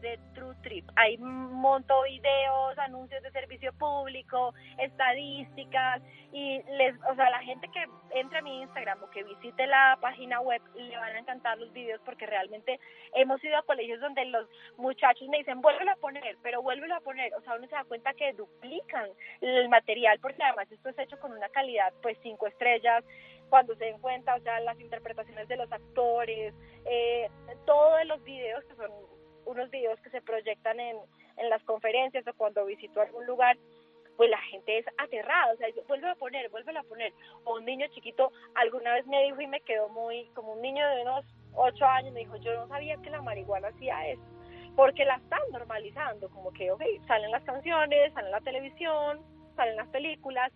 De 0.00 0.18
True 0.34 0.54
Trip. 0.62 0.88
Hay 0.96 1.16
un 1.16 1.52
montón 1.52 2.02
de 2.04 2.12
videos, 2.12 2.78
anuncios 2.78 3.22
de 3.22 3.30
servicio 3.30 3.74
público, 3.74 4.54
estadísticas 4.78 6.00
y 6.32 6.62
les, 6.62 6.94
o 7.10 7.14
sea, 7.14 7.28
la 7.28 7.40
gente 7.40 7.68
que 7.68 7.84
entre 8.14 8.38
a 8.38 8.42
mi 8.42 8.62
Instagram 8.62 9.02
o 9.02 9.10
que 9.10 9.22
visite 9.22 9.66
la 9.66 9.98
página 10.00 10.40
web 10.40 10.62
le 10.74 10.96
van 10.96 11.14
a 11.14 11.18
encantar 11.18 11.58
los 11.58 11.70
videos 11.74 12.00
porque 12.06 12.24
realmente 12.24 12.80
hemos 13.14 13.44
ido 13.44 13.58
a 13.58 13.62
colegios 13.64 14.00
donde 14.00 14.24
los 14.24 14.48
muchachos 14.78 15.28
me 15.28 15.38
dicen, 15.38 15.60
vuélvelo 15.60 15.92
a 15.92 15.96
poner, 15.96 16.38
pero 16.42 16.62
vuélvelo 16.62 16.94
a 16.94 17.00
poner. 17.00 17.34
O 17.34 17.42
sea, 17.42 17.56
uno 17.56 17.66
se 17.66 17.74
da 17.74 17.84
cuenta 17.84 18.14
que 18.14 18.32
duplican 18.32 19.10
el 19.42 19.68
material 19.68 20.20
porque 20.20 20.42
además 20.42 20.72
esto 20.72 20.88
es 20.88 20.98
hecho 20.98 21.18
con 21.18 21.32
una 21.32 21.50
calidad 21.50 21.92
pues 22.00 22.16
cinco 22.22 22.46
estrellas 22.46 23.04
cuando 23.50 23.76
se 23.76 23.84
den 23.84 23.98
cuenta, 23.98 24.36
o 24.36 24.40
sea, 24.40 24.58
las 24.60 24.80
interpretaciones 24.80 25.48
de 25.48 25.56
los 25.56 25.70
actores, 25.70 26.54
eh, 26.86 27.28
todos 27.66 28.04
los 28.06 28.24
videos 28.24 28.64
que 28.64 28.74
son 28.74 28.90
unos 29.46 29.70
videos 29.70 30.00
que 30.00 30.10
se 30.10 30.22
proyectan 30.22 30.80
en, 30.80 30.96
en 31.36 31.50
las 31.50 31.62
conferencias 31.64 32.26
o 32.26 32.34
cuando 32.34 32.64
visito 32.66 33.00
algún 33.00 33.26
lugar, 33.26 33.56
pues 34.16 34.30
la 34.30 34.38
gente 34.38 34.78
es 34.78 34.86
aterrada, 34.98 35.52
o 35.52 35.56
sea, 35.56 35.68
vuelve 35.88 36.08
a 36.08 36.14
poner, 36.14 36.48
vuelve 36.50 36.76
a 36.76 36.82
poner. 36.82 37.12
O 37.44 37.56
un 37.56 37.64
niño 37.64 37.86
chiquito 37.88 38.32
alguna 38.54 38.94
vez 38.94 39.06
me 39.06 39.22
dijo 39.24 39.40
y 39.40 39.46
me 39.46 39.60
quedó 39.60 39.88
muy, 39.88 40.26
como 40.34 40.52
un 40.52 40.62
niño 40.62 40.88
de 40.88 41.02
unos 41.02 41.24
ocho 41.54 41.84
años, 41.84 42.12
me 42.12 42.20
dijo, 42.20 42.36
yo 42.36 42.54
no 42.54 42.68
sabía 42.68 42.96
que 42.98 43.10
la 43.10 43.22
marihuana 43.22 43.68
hacía 43.68 44.08
eso, 44.08 44.22
porque 44.76 45.04
la 45.04 45.16
están 45.16 45.42
normalizando, 45.52 46.28
como 46.30 46.52
que, 46.52 46.70
ok, 46.70 46.82
salen 47.06 47.30
las 47.30 47.42
canciones, 47.44 48.12
salen 48.12 48.30
la 48.30 48.40
televisión, 48.40 49.20
salen 49.56 49.76
las 49.76 49.88
películas, 49.88 50.52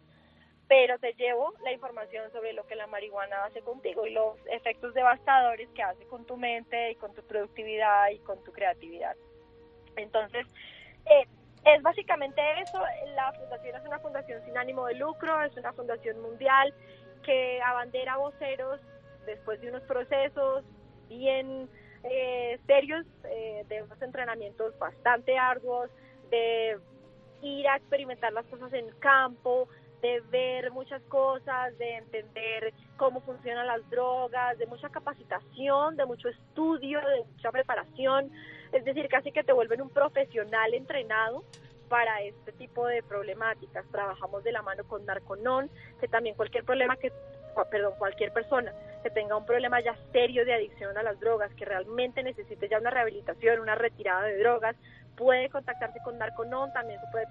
pero 0.69 0.99
te 0.99 1.14
llevo 1.14 1.55
la 1.64 1.73
información 1.73 2.31
sobre 2.31 2.53
lo 2.53 2.66
que 2.66 2.77
la 2.77 2.87
marihuana 2.87 3.47
hace 3.47 3.62
contigo 3.62 4.07
y 4.07 4.12
los 4.12 4.37
efectos 4.51 4.93
devastadores 4.93 5.69
que 5.71 5.83
hace 5.83 6.05
con 6.07 6.27
tu 6.27 6.37
mente 6.37 6.93
y 6.93 6.95
con 6.97 7.14
tu 7.14 7.23
productividad 7.23 8.11
y 8.11 8.19
con 8.19 8.43
tu 8.45 8.53
creatividad. 8.53 9.16
Entonces, 9.97 10.47
eh, 11.07 11.27
es 11.64 11.83
básicamente 11.83 12.41
eso. 12.61 12.83
La 13.14 13.33
fundación 13.33 13.77
es 13.77 13.87
una 13.87 13.99
fundación 13.99 14.45
sin 14.45 14.59
ánimo 14.59 14.87
de 14.87 14.95
lucro, 14.95 15.43
es 15.43 15.57
una 15.57 15.73
fundación 15.73 16.21
mundial 16.21 16.75
que 17.25 17.61
abandera 17.62 18.19
voceros 18.19 18.81
después 19.25 19.61
de 19.61 19.71
unos 19.71 19.83
procesos 19.85 20.64
bien 21.09 21.69
eh, 22.05 22.59
serios, 22.66 23.07
eh, 23.25 23.64
de 23.69 23.83
unos 23.83 24.01
entrenamientos 24.03 24.79
bastante 24.79 25.39
arduos, 25.39 25.91
de 26.31 26.79
ir 27.43 27.69
a 27.69 27.77
experimentar 27.77 28.33
las 28.33 28.47
cosas 28.47 28.73
en 28.73 28.91
campo, 28.99 29.69
de 30.03 30.20
ver 30.30 30.70
muchas 30.70 31.03
cosas, 31.05 31.76
de 31.78 31.96
entender 31.96 32.72
cómo 32.96 33.20
funcionan 33.20 33.66
las 33.66 33.88
drogas, 33.90 34.59
de 34.59 34.66
mucha 34.66 34.88
capacitación, 34.88 35.96
de 35.96 36.07
mucho 36.07 36.28
estudio, 36.28 37.01
de 37.01 37.24
mucha 37.32 37.51
preparación, 37.51 38.30
es 38.72 38.84
decir, 38.84 39.09
casi 39.09 39.32
que 39.32 39.44
te 39.44 39.53
vuelven 39.53 39.82
un 39.82 39.90
profesional 39.90 40.74
entrenado 40.74 41.44
para 41.88 42.22
este 42.22 42.53
tipo 42.53 42.86
de 42.86 43.03
problemáticas. 43.03 43.86
Trabajamos 43.90 44.44
de 44.44 44.53
la 44.53 44.62
mano 44.62 44.84
con 44.84 45.05
Narconon, 45.07 45.70
que 46.01 46.09
también 46.09 46.36
cualquier 46.36 46.64
problema 46.64 46.96
que, 46.96 47.11
perdón, 47.70 47.94
cualquier 47.99 48.32
persona 48.32 48.72
que 49.03 49.09
que 49.09 49.11
tenga 49.11 49.36
un 49.36 49.46
problema 49.46 49.80
ya 49.80 49.96
serio 50.12 50.44
de 50.44 50.55
adicción 50.55 50.96
a 50.96 51.03
las 51.03 51.18
drogas, 51.20 51.53
que 51.55 51.64
realmente 51.64 52.22
necesite 52.22 52.68
ya 52.68 52.78
una 52.78 52.90
rehabilitación, 52.90 53.61
una 53.61 53.74
retirada 53.74 54.24
de 54.24 54.38
drogas, 54.38 54.76
puede 55.19 55.51
contactarse 55.51 55.99
con 56.05 56.16
Narconon, 56.16 56.73
también 56.73 57.01
se 57.01 57.07
puede 57.09 57.27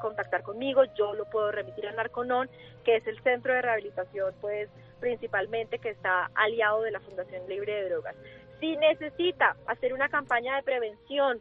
contactar, 0.00 0.42
conmigo, 0.42 0.84
yo 0.94 1.12
lo 1.12 1.24
puedo 1.26 1.50
remitir 1.50 1.86
a 1.88 1.92
Narconon, 1.92 2.48
que 2.84 2.96
es 2.96 3.06
el 3.06 3.20
centro 3.22 3.52
de 3.52 3.62
rehabilitación, 3.62 4.32
pues 4.40 4.70
principalmente 5.00 5.80
que 5.80 5.90
está 5.90 6.30
aliado 6.36 6.82
de 6.82 6.92
la 6.92 7.00
Fundación 7.00 7.46
Libre 7.48 7.74
de 7.74 7.90
Drogas. 7.90 8.14
Si 8.60 8.76
necesita 8.76 9.56
hacer 9.66 9.92
una 9.92 10.08
campaña 10.08 10.54
de 10.54 10.62
prevención 10.62 11.40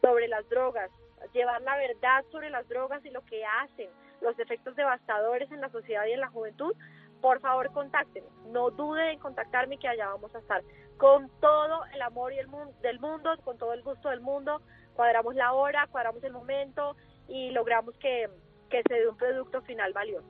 sobre 0.00 0.28
las 0.28 0.48
drogas, 0.48 0.88
llevar 1.34 1.60
la 1.62 1.76
verdad 1.76 2.24
sobre 2.30 2.48
las 2.48 2.66
drogas 2.68 3.04
y 3.04 3.10
lo 3.10 3.22
que 3.22 3.44
hacen, 3.44 3.90
los 4.20 4.38
efectos 4.38 4.76
devastadores 4.76 5.50
en 5.50 5.60
la 5.60 5.68
sociedad 5.70 6.06
y 6.06 6.12
en 6.12 6.20
la 6.20 6.28
juventud, 6.28 6.74
por 7.20 7.40
favor 7.40 7.72
contáctenme. 7.72 8.28
No 8.46 8.70
dude 8.70 9.12
en 9.12 9.18
contactarme 9.18 9.78
que 9.78 9.88
allá 9.88 10.08
vamos 10.08 10.32
a 10.34 10.38
estar 10.38 10.62
con 10.96 11.28
todo 11.40 11.84
el 11.92 12.02
amor 12.02 12.32
y 12.32 12.38
el 12.38 12.48
del 12.82 13.00
mundo, 13.00 13.30
con 13.42 13.58
todo 13.58 13.72
el 13.72 13.82
gusto 13.82 14.10
del 14.10 14.20
mundo. 14.20 14.60
Cuadramos 14.94 15.34
la 15.34 15.52
hora, 15.52 15.86
cuadramos 15.90 16.22
el 16.24 16.32
momento 16.32 16.96
y 17.28 17.50
logramos 17.50 17.96
que, 17.98 18.26
que 18.68 18.82
se 18.88 18.94
dé 18.94 19.08
un 19.08 19.16
producto 19.16 19.60
final 19.62 19.92
valioso. 19.92 20.28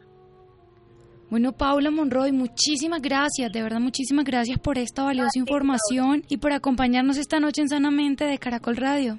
Bueno, 1.31 1.53
Paula 1.53 1.91
Monroy, 1.91 2.33
muchísimas 2.33 3.01
gracias, 3.01 3.53
de 3.53 3.63
verdad 3.63 3.79
muchísimas 3.79 4.25
gracias 4.25 4.59
por 4.59 4.79
esta 4.79 5.05
valiosa 5.05 5.39
información 5.39 6.23
y 6.29 6.39
por 6.39 6.53
acompañarnos 6.53 7.19
esta 7.19 7.39
noche 7.39 7.63
en 7.63 7.69
Sanamente 7.69 8.25
de 8.25 8.39
Caracol 8.39 8.77
Radio. 8.77 9.19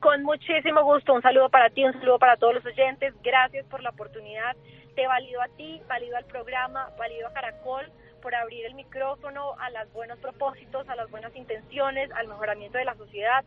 Con 0.00 0.22
muchísimo 0.24 0.82
gusto, 0.82 1.14
un 1.14 1.22
saludo 1.22 1.48
para 1.48 1.70
ti, 1.70 1.84
un 1.84 1.92
saludo 1.92 2.18
para 2.18 2.36
todos 2.36 2.54
los 2.54 2.66
oyentes, 2.66 3.14
gracias 3.22 3.64
por 3.66 3.82
la 3.82 3.90
oportunidad 3.90 4.56
te 4.94 5.06
valido 5.06 5.40
a 5.42 5.48
ti, 5.56 5.80
valido 5.88 6.16
al 6.16 6.24
programa, 6.24 6.88
valido 6.98 7.28
a 7.28 7.32
Caracol 7.32 7.90
por 8.22 8.34
abrir 8.34 8.64
el 8.66 8.74
micrófono 8.74 9.54
a 9.58 9.70
los 9.70 9.92
buenos 9.92 10.18
propósitos, 10.18 10.88
a 10.88 10.96
las 10.96 11.10
buenas 11.10 11.34
intenciones, 11.36 12.10
al 12.12 12.28
mejoramiento 12.28 12.78
de 12.78 12.84
la 12.84 12.94
sociedad. 12.94 13.44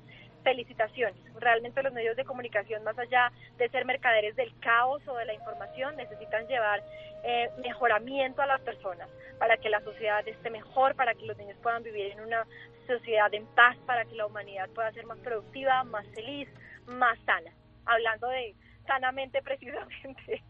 Felicitaciones. 0.47 1.17
Realmente 1.41 1.83
los 1.83 1.91
medios 1.91 2.15
de 2.15 2.23
comunicación, 2.23 2.81
más 2.85 2.97
allá 2.97 3.33
de 3.57 3.67
ser 3.67 3.83
mercaderes 3.83 4.33
del 4.37 4.57
caos 4.61 5.05
o 5.05 5.17
de 5.17 5.25
la 5.25 5.33
información, 5.33 5.97
necesitan 5.97 6.47
llevar 6.47 6.81
eh, 7.25 7.49
mejoramiento 7.61 8.41
a 8.41 8.45
las 8.45 8.61
personas 8.61 9.09
para 9.39 9.57
que 9.57 9.67
la 9.67 9.81
sociedad 9.81 10.25
esté 10.25 10.49
mejor, 10.49 10.95
para 10.95 11.15
que 11.15 11.25
los 11.25 11.37
niños 11.37 11.57
puedan 11.61 11.83
vivir 11.83 12.13
en 12.13 12.21
una 12.21 12.45
sociedad 12.87 13.27
en 13.33 13.45
paz, 13.47 13.75
para 13.85 14.05
que 14.05 14.15
la 14.15 14.25
humanidad 14.25 14.69
pueda 14.69 14.89
ser 14.93 15.05
más 15.05 15.19
productiva, 15.19 15.83
más 15.83 16.07
feliz, 16.15 16.47
más 16.85 17.19
sana. 17.25 17.51
Hablando 17.85 18.29
de 18.29 18.55
sanamente 18.85 19.41
precisamente. 19.43 20.41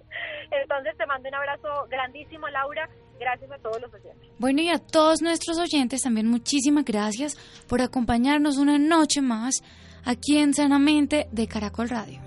Entonces 0.52 0.96
te 0.96 1.08
mando 1.08 1.28
un 1.28 1.36
abrazo 1.36 1.88
grandísimo, 1.90 2.48
Laura. 2.50 2.88
Gracias 3.20 3.50
a 3.52 3.58
todos 3.58 3.82
los 3.82 3.92
oyentes. 3.92 4.30
Bueno, 4.38 4.62
y 4.62 4.70
a 4.70 4.78
todos 4.78 5.24
nuestros 5.24 5.58
oyentes 5.58 6.04
también 6.04 6.28
muchísimas 6.28 6.86
gracias 6.86 7.34
por 7.68 7.82
acompañarnos 7.82 8.58
una 8.58 8.78
noche 8.78 9.22
más 9.22 9.64
aquí 10.04 10.38
en 10.38 10.54
Sanamente 10.54 11.28
de 11.32 11.48
Caracol 11.48 11.90
Radio. 11.90 12.22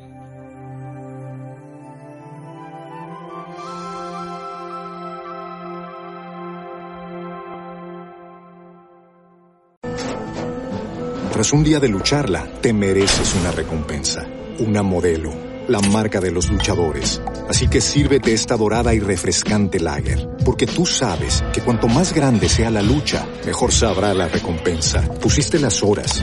Tras 11.32 11.52
un 11.52 11.64
día 11.64 11.80
de 11.80 11.88
lucharla, 11.88 12.46
te 12.60 12.72
mereces 12.72 13.34
una 13.34 13.50
recompensa, 13.50 14.26
una 14.58 14.82
modelo 14.82 15.50
la 15.70 15.80
marca 15.80 16.20
de 16.20 16.32
los 16.32 16.50
luchadores. 16.50 17.22
Así 17.48 17.68
que 17.68 17.80
sírvete 17.80 18.32
esta 18.32 18.56
dorada 18.56 18.92
y 18.92 18.98
refrescante 18.98 19.78
lager, 19.78 20.28
porque 20.44 20.66
tú 20.66 20.84
sabes 20.84 21.44
que 21.52 21.60
cuanto 21.60 21.86
más 21.86 22.12
grande 22.12 22.48
sea 22.48 22.70
la 22.70 22.82
lucha, 22.82 23.26
mejor 23.46 23.70
sabrá 23.70 24.12
la 24.12 24.26
recompensa. 24.26 25.02
Pusiste 25.20 25.60
las 25.60 25.82
horas, 25.84 26.22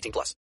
18 0.00 0.12
plus. 0.12 0.28